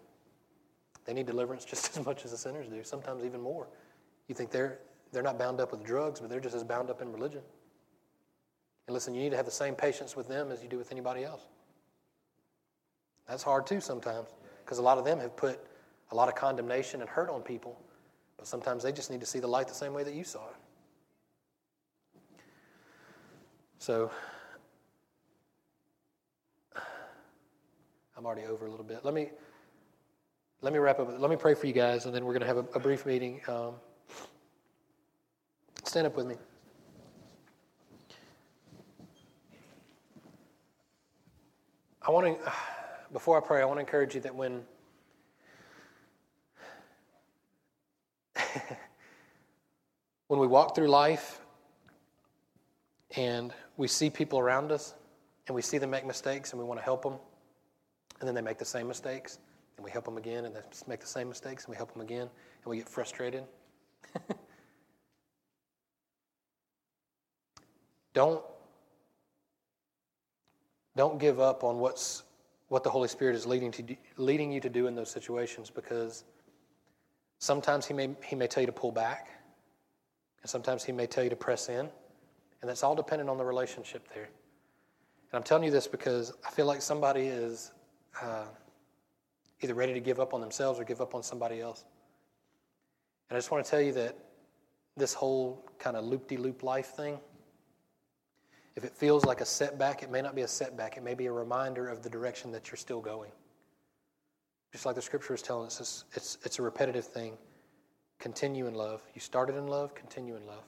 They 1.04 1.12
need 1.12 1.26
deliverance 1.26 1.64
just 1.70 1.96
as 1.96 2.04
much 2.04 2.24
as 2.24 2.32
the 2.32 2.36
sinners 2.36 2.68
do, 2.68 2.82
sometimes 2.82 3.24
even 3.24 3.40
more. 3.40 3.68
You 4.28 4.34
think 4.34 4.50
they're, 4.50 4.80
they're 5.12 5.22
not 5.22 5.38
bound 5.38 5.60
up 5.60 5.70
with 5.70 5.84
drugs, 5.84 6.20
but 6.20 6.30
they're 6.30 6.40
just 6.40 6.56
as 6.56 6.64
bound 6.64 6.90
up 6.90 7.00
in 7.00 7.12
religion. 7.12 7.42
And 8.86 8.94
listen, 8.94 9.14
you 9.14 9.22
need 9.22 9.30
to 9.30 9.36
have 9.36 9.46
the 9.46 9.50
same 9.50 9.74
patience 9.74 10.14
with 10.14 10.28
them 10.28 10.50
as 10.50 10.62
you 10.62 10.68
do 10.68 10.76
with 10.76 10.92
anybody 10.92 11.24
else. 11.24 11.42
That's 13.26 13.42
hard 13.42 13.66
too 13.66 13.80
sometimes 13.80 14.28
because 14.64 14.78
a 14.78 14.82
lot 14.82 14.98
of 14.98 15.04
them 15.04 15.18
have 15.20 15.36
put 15.36 15.58
a 16.10 16.14
lot 16.14 16.28
of 16.28 16.34
condemnation 16.34 17.00
and 17.00 17.08
hurt 17.08 17.30
on 17.30 17.42
people, 17.42 17.80
but 18.36 18.46
sometimes 18.46 18.82
they 18.82 18.92
just 18.92 19.10
need 19.10 19.20
to 19.20 19.26
see 19.26 19.38
the 19.40 19.46
light 19.46 19.68
the 19.68 19.74
same 19.74 19.94
way 19.94 20.04
that 20.04 20.14
you 20.14 20.24
saw 20.24 20.46
it. 20.48 20.56
So, 23.78 24.10
I'm 28.16 28.26
already 28.26 28.44
over 28.44 28.66
a 28.66 28.70
little 28.70 28.84
bit. 28.84 29.04
Let 29.04 29.14
me 29.14 29.30
let 30.64 30.72
me 30.72 30.78
wrap 30.78 30.98
up. 30.98 31.20
Let 31.20 31.30
me 31.30 31.36
pray 31.36 31.52
for 31.52 31.66
you 31.66 31.74
guys, 31.74 32.06
and 32.06 32.14
then 32.14 32.24
we're 32.24 32.32
going 32.32 32.40
to 32.40 32.46
have 32.46 32.56
a, 32.56 32.64
a 32.74 32.80
brief 32.80 33.04
meeting. 33.04 33.40
Um, 33.48 33.74
stand 35.84 36.06
up 36.06 36.16
with 36.16 36.26
me. 36.26 36.36
I 42.06 42.10
want 42.10 42.26
to, 42.26 42.52
before 43.12 43.36
I 43.36 43.40
pray, 43.40 43.62
I 43.62 43.64
want 43.64 43.78
to 43.78 43.80
encourage 43.80 44.14
you 44.14 44.20
that 44.22 44.34
when 44.34 44.62
when 50.28 50.40
we 50.40 50.46
walk 50.46 50.74
through 50.74 50.88
life 50.88 51.40
and 53.16 53.52
we 53.76 53.88
see 53.88 54.10
people 54.10 54.38
around 54.38 54.70
us 54.70 54.94
and 55.46 55.54
we 55.54 55.62
see 55.62 55.78
them 55.78 55.90
make 55.90 56.04
mistakes 56.06 56.52
and 56.52 56.60
we 56.60 56.66
want 56.66 56.78
to 56.78 56.84
help 56.84 57.02
them 57.02 57.14
and 58.20 58.28
then 58.28 58.34
they 58.34 58.40
make 58.40 58.58
the 58.58 58.64
same 58.64 58.88
mistakes, 58.88 59.38
and 59.76 59.84
we 59.84 59.90
help 59.90 60.06
them 60.06 60.16
again, 60.16 60.46
and 60.46 60.54
they 60.54 60.60
make 60.86 61.00
the 61.00 61.06
same 61.06 61.28
mistakes, 61.28 61.64
and 61.64 61.72
we 61.72 61.76
help 61.76 61.92
them 61.92 62.00
again, 62.00 62.22
and 62.22 62.30
we 62.64 62.78
get 62.78 62.88
frustrated. 62.88 63.44
don't 68.14 68.42
don't 70.96 71.18
give 71.18 71.40
up 71.40 71.64
on 71.64 71.78
what's 71.78 72.22
what 72.68 72.82
the 72.82 72.90
Holy 72.90 73.08
Spirit 73.08 73.36
is 73.36 73.46
leading 73.46 73.70
to 73.72 73.96
leading 74.16 74.50
you 74.50 74.60
to 74.60 74.68
do 74.68 74.86
in 74.86 74.94
those 74.94 75.10
situations 75.10 75.70
because 75.70 76.24
sometimes 77.38 77.86
he 77.86 77.94
may 77.94 78.10
he 78.24 78.36
may 78.36 78.46
tell 78.46 78.62
you 78.62 78.66
to 78.66 78.72
pull 78.72 78.92
back 78.92 79.28
and 80.42 80.50
sometimes 80.50 80.84
he 80.84 80.92
may 80.92 81.06
tell 81.06 81.24
you 81.24 81.30
to 81.30 81.36
press 81.36 81.68
in 81.68 81.88
and 82.60 82.68
that's 82.68 82.82
all 82.82 82.94
dependent 82.94 83.28
on 83.28 83.36
the 83.36 83.44
relationship 83.44 84.08
there. 84.14 84.24
And 84.24 85.38
I'm 85.38 85.42
telling 85.42 85.64
you 85.64 85.70
this 85.70 85.86
because 85.86 86.32
I 86.46 86.50
feel 86.50 86.64
like 86.64 86.80
somebody 86.80 87.26
is 87.26 87.72
uh, 88.22 88.46
either 89.60 89.74
ready 89.74 89.92
to 89.92 90.00
give 90.00 90.18
up 90.20 90.32
on 90.32 90.40
themselves 90.40 90.80
or 90.80 90.84
give 90.84 91.00
up 91.00 91.14
on 91.14 91.22
somebody 91.22 91.60
else. 91.60 91.84
And 93.28 93.36
I 93.36 93.38
just 93.38 93.50
want 93.50 93.64
to 93.64 93.70
tell 93.70 93.80
you 93.80 93.92
that 93.92 94.16
this 94.96 95.12
whole 95.12 95.68
kind 95.78 95.96
of 95.96 96.04
loop 96.04 96.28
de 96.28 96.36
loop 96.36 96.62
life 96.62 96.86
thing 96.86 97.18
If 98.76 98.84
it 98.84 98.92
feels 98.96 99.24
like 99.24 99.40
a 99.40 99.44
setback, 99.46 100.02
it 100.02 100.10
may 100.10 100.20
not 100.20 100.34
be 100.34 100.42
a 100.42 100.48
setback. 100.48 100.96
It 100.96 101.04
may 101.04 101.14
be 101.14 101.26
a 101.26 101.32
reminder 101.32 101.88
of 101.88 102.02
the 102.02 102.10
direction 102.10 102.50
that 102.52 102.70
you're 102.70 102.76
still 102.76 103.00
going. 103.00 103.30
Just 104.72 104.84
like 104.84 104.96
the 104.96 105.02
scripture 105.02 105.34
is 105.34 105.42
telling 105.42 105.66
us, 105.66 105.80
it's, 105.80 106.04
it's, 106.14 106.38
it's 106.42 106.58
a 106.58 106.62
repetitive 106.62 107.04
thing. 107.04 107.36
Continue 108.18 108.66
in 108.66 108.74
love. 108.74 109.02
You 109.14 109.20
started 109.20 109.56
in 109.56 109.68
love, 109.68 109.94
continue 109.94 110.34
in 110.34 110.44
love. 110.46 110.64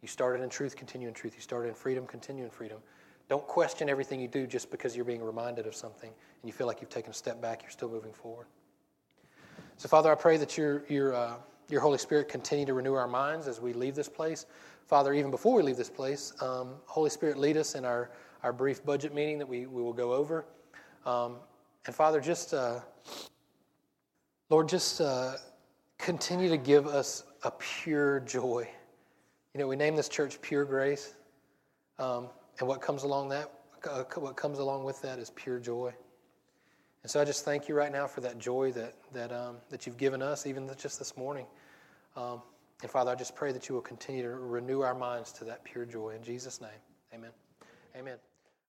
You 0.00 0.06
started 0.06 0.42
in 0.44 0.48
truth, 0.48 0.76
continue 0.76 1.08
in 1.08 1.14
truth. 1.14 1.34
You 1.34 1.40
started 1.40 1.70
in 1.70 1.74
freedom, 1.74 2.06
continue 2.06 2.44
in 2.44 2.50
freedom. 2.50 2.78
Don't 3.28 3.46
question 3.46 3.88
everything 3.88 4.20
you 4.20 4.28
do 4.28 4.46
just 4.46 4.70
because 4.70 4.94
you're 4.94 5.04
being 5.04 5.22
reminded 5.22 5.66
of 5.66 5.74
something 5.74 6.10
and 6.10 6.48
you 6.48 6.52
feel 6.52 6.66
like 6.66 6.80
you've 6.80 6.90
taken 6.90 7.10
a 7.10 7.14
step 7.14 7.42
back, 7.42 7.62
you're 7.62 7.70
still 7.70 7.90
moving 7.90 8.12
forward. 8.12 8.46
So, 9.76 9.88
Father, 9.88 10.10
I 10.10 10.14
pray 10.14 10.36
that 10.38 10.56
your, 10.56 10.84
your, 10.88 11.14
uh, 11.14 11.34
your 11.68 11.80
Holy 11.80 11.98
Spirit 11.98 12.28
continue 12.28 12.64
to 12.66 12.74
renew 12.74 12.94
our 12.94 13.08
minds 13.08 13.48
as 13.48 13.60
we 13.60 13.72
leave 13.72 13.94
this 13.94 14.08
place. 14.08 14.46
Father, 14.88 15.12
even 15.12 15.30
before 15.30 15.54
we 15.54 15.62
leave 15.62 15.76
this 15.76 15.90
place, 15.90 16.32
um, 16.40 16.70
Holy 16.86 17.10
Spirit, 17.10 17.36
lead 17.36 17.58
us 17.58 17.74
in 17.74 17.84
our, 17.84 18.10
our 18.42 18.54
brief 18.54 18.82
budget 18.86 19.14
meeting 19.14 19.38
that 19.38 19.46
we, 19.46 19.66
we 19.66 19.82
will 19.82 19.92
go 19.92 20.14
over. 20.14 20.46
Um, 21.04 21.36
and 21.84 21.94
Father, 21.94 22.22
just, 22.22 22.54
uh, 22.54 22.80
Lord, 24.48 24.66
just 24.66 25.02
uh, 25.02 25.34
continue 25.98 26.48
to 26.48 26.56
give 26.56 26.86
us 26.86 27.24
a 27.42 27.50
pure 27.50 28.20
joy. 28.20 28.66
You 29.52 29.60
know, 29.60 29.68
we 29.68 29.76
name 29.76 29.94
this 29.94 30.08
church 30.08 30.40
Pure 30.40 30.64
Grace, 30.64 31.16
um, 31.98 32.28
and 32.58 32.66
what 32.66 32.80
comes 32.80 33.02
along 33.02 33.28
that, 33.28 33.52
uh, 33.86 34.04
what 34.14 34.36
comes 34.36 34.58
along 34.58 34.84
with 34.84 35.02
that 35.02 35.18
is 35.18 35.30
pure 35.36 35.58
joy. 35.58 35.92
And 37.02 37.10
so 37.10 37.20
I 37.20 37.26
just 37.26 37.44
thank 37.44 37.68
you 37.68 37.74
right 37.74 37.92
now 37.92 38.06
for 38.06 38.22
that 38.22 38.38
joy 38.38 38.72
that 38.72 38.94
that 39.12 39.32
um, 39.32 39.56
that 39.68 39.86
you've 39.86 39.98
given 39.98 40.22
us, 40.22 40.46
even 40.46 40.70
just 40.78 40.98
this 40.98 41.14
morning. 41.14 41.46
And 42.82 42.90
Father, 42.90 43.10
I 43.10 43.14
just 43.16 43.34
pray 43.34 43.52
that 43.52 43.68
you 43.68 43.74
will 43.74 43.82
continue 43.82 44.22
to 44.22 44.30
renew 44.30 44.82
our 44.82 44.94
minds 44.94 45.32
to 45.32 45.44
that 45.44 45.64
pure 45.64 45.84
joy 45.84 46.10
in 46.10 46.22
Jesus' 46.22 46.60
name. 46.60 46.70
Amen. 47.12 47.30
Amen. 47.96 48.18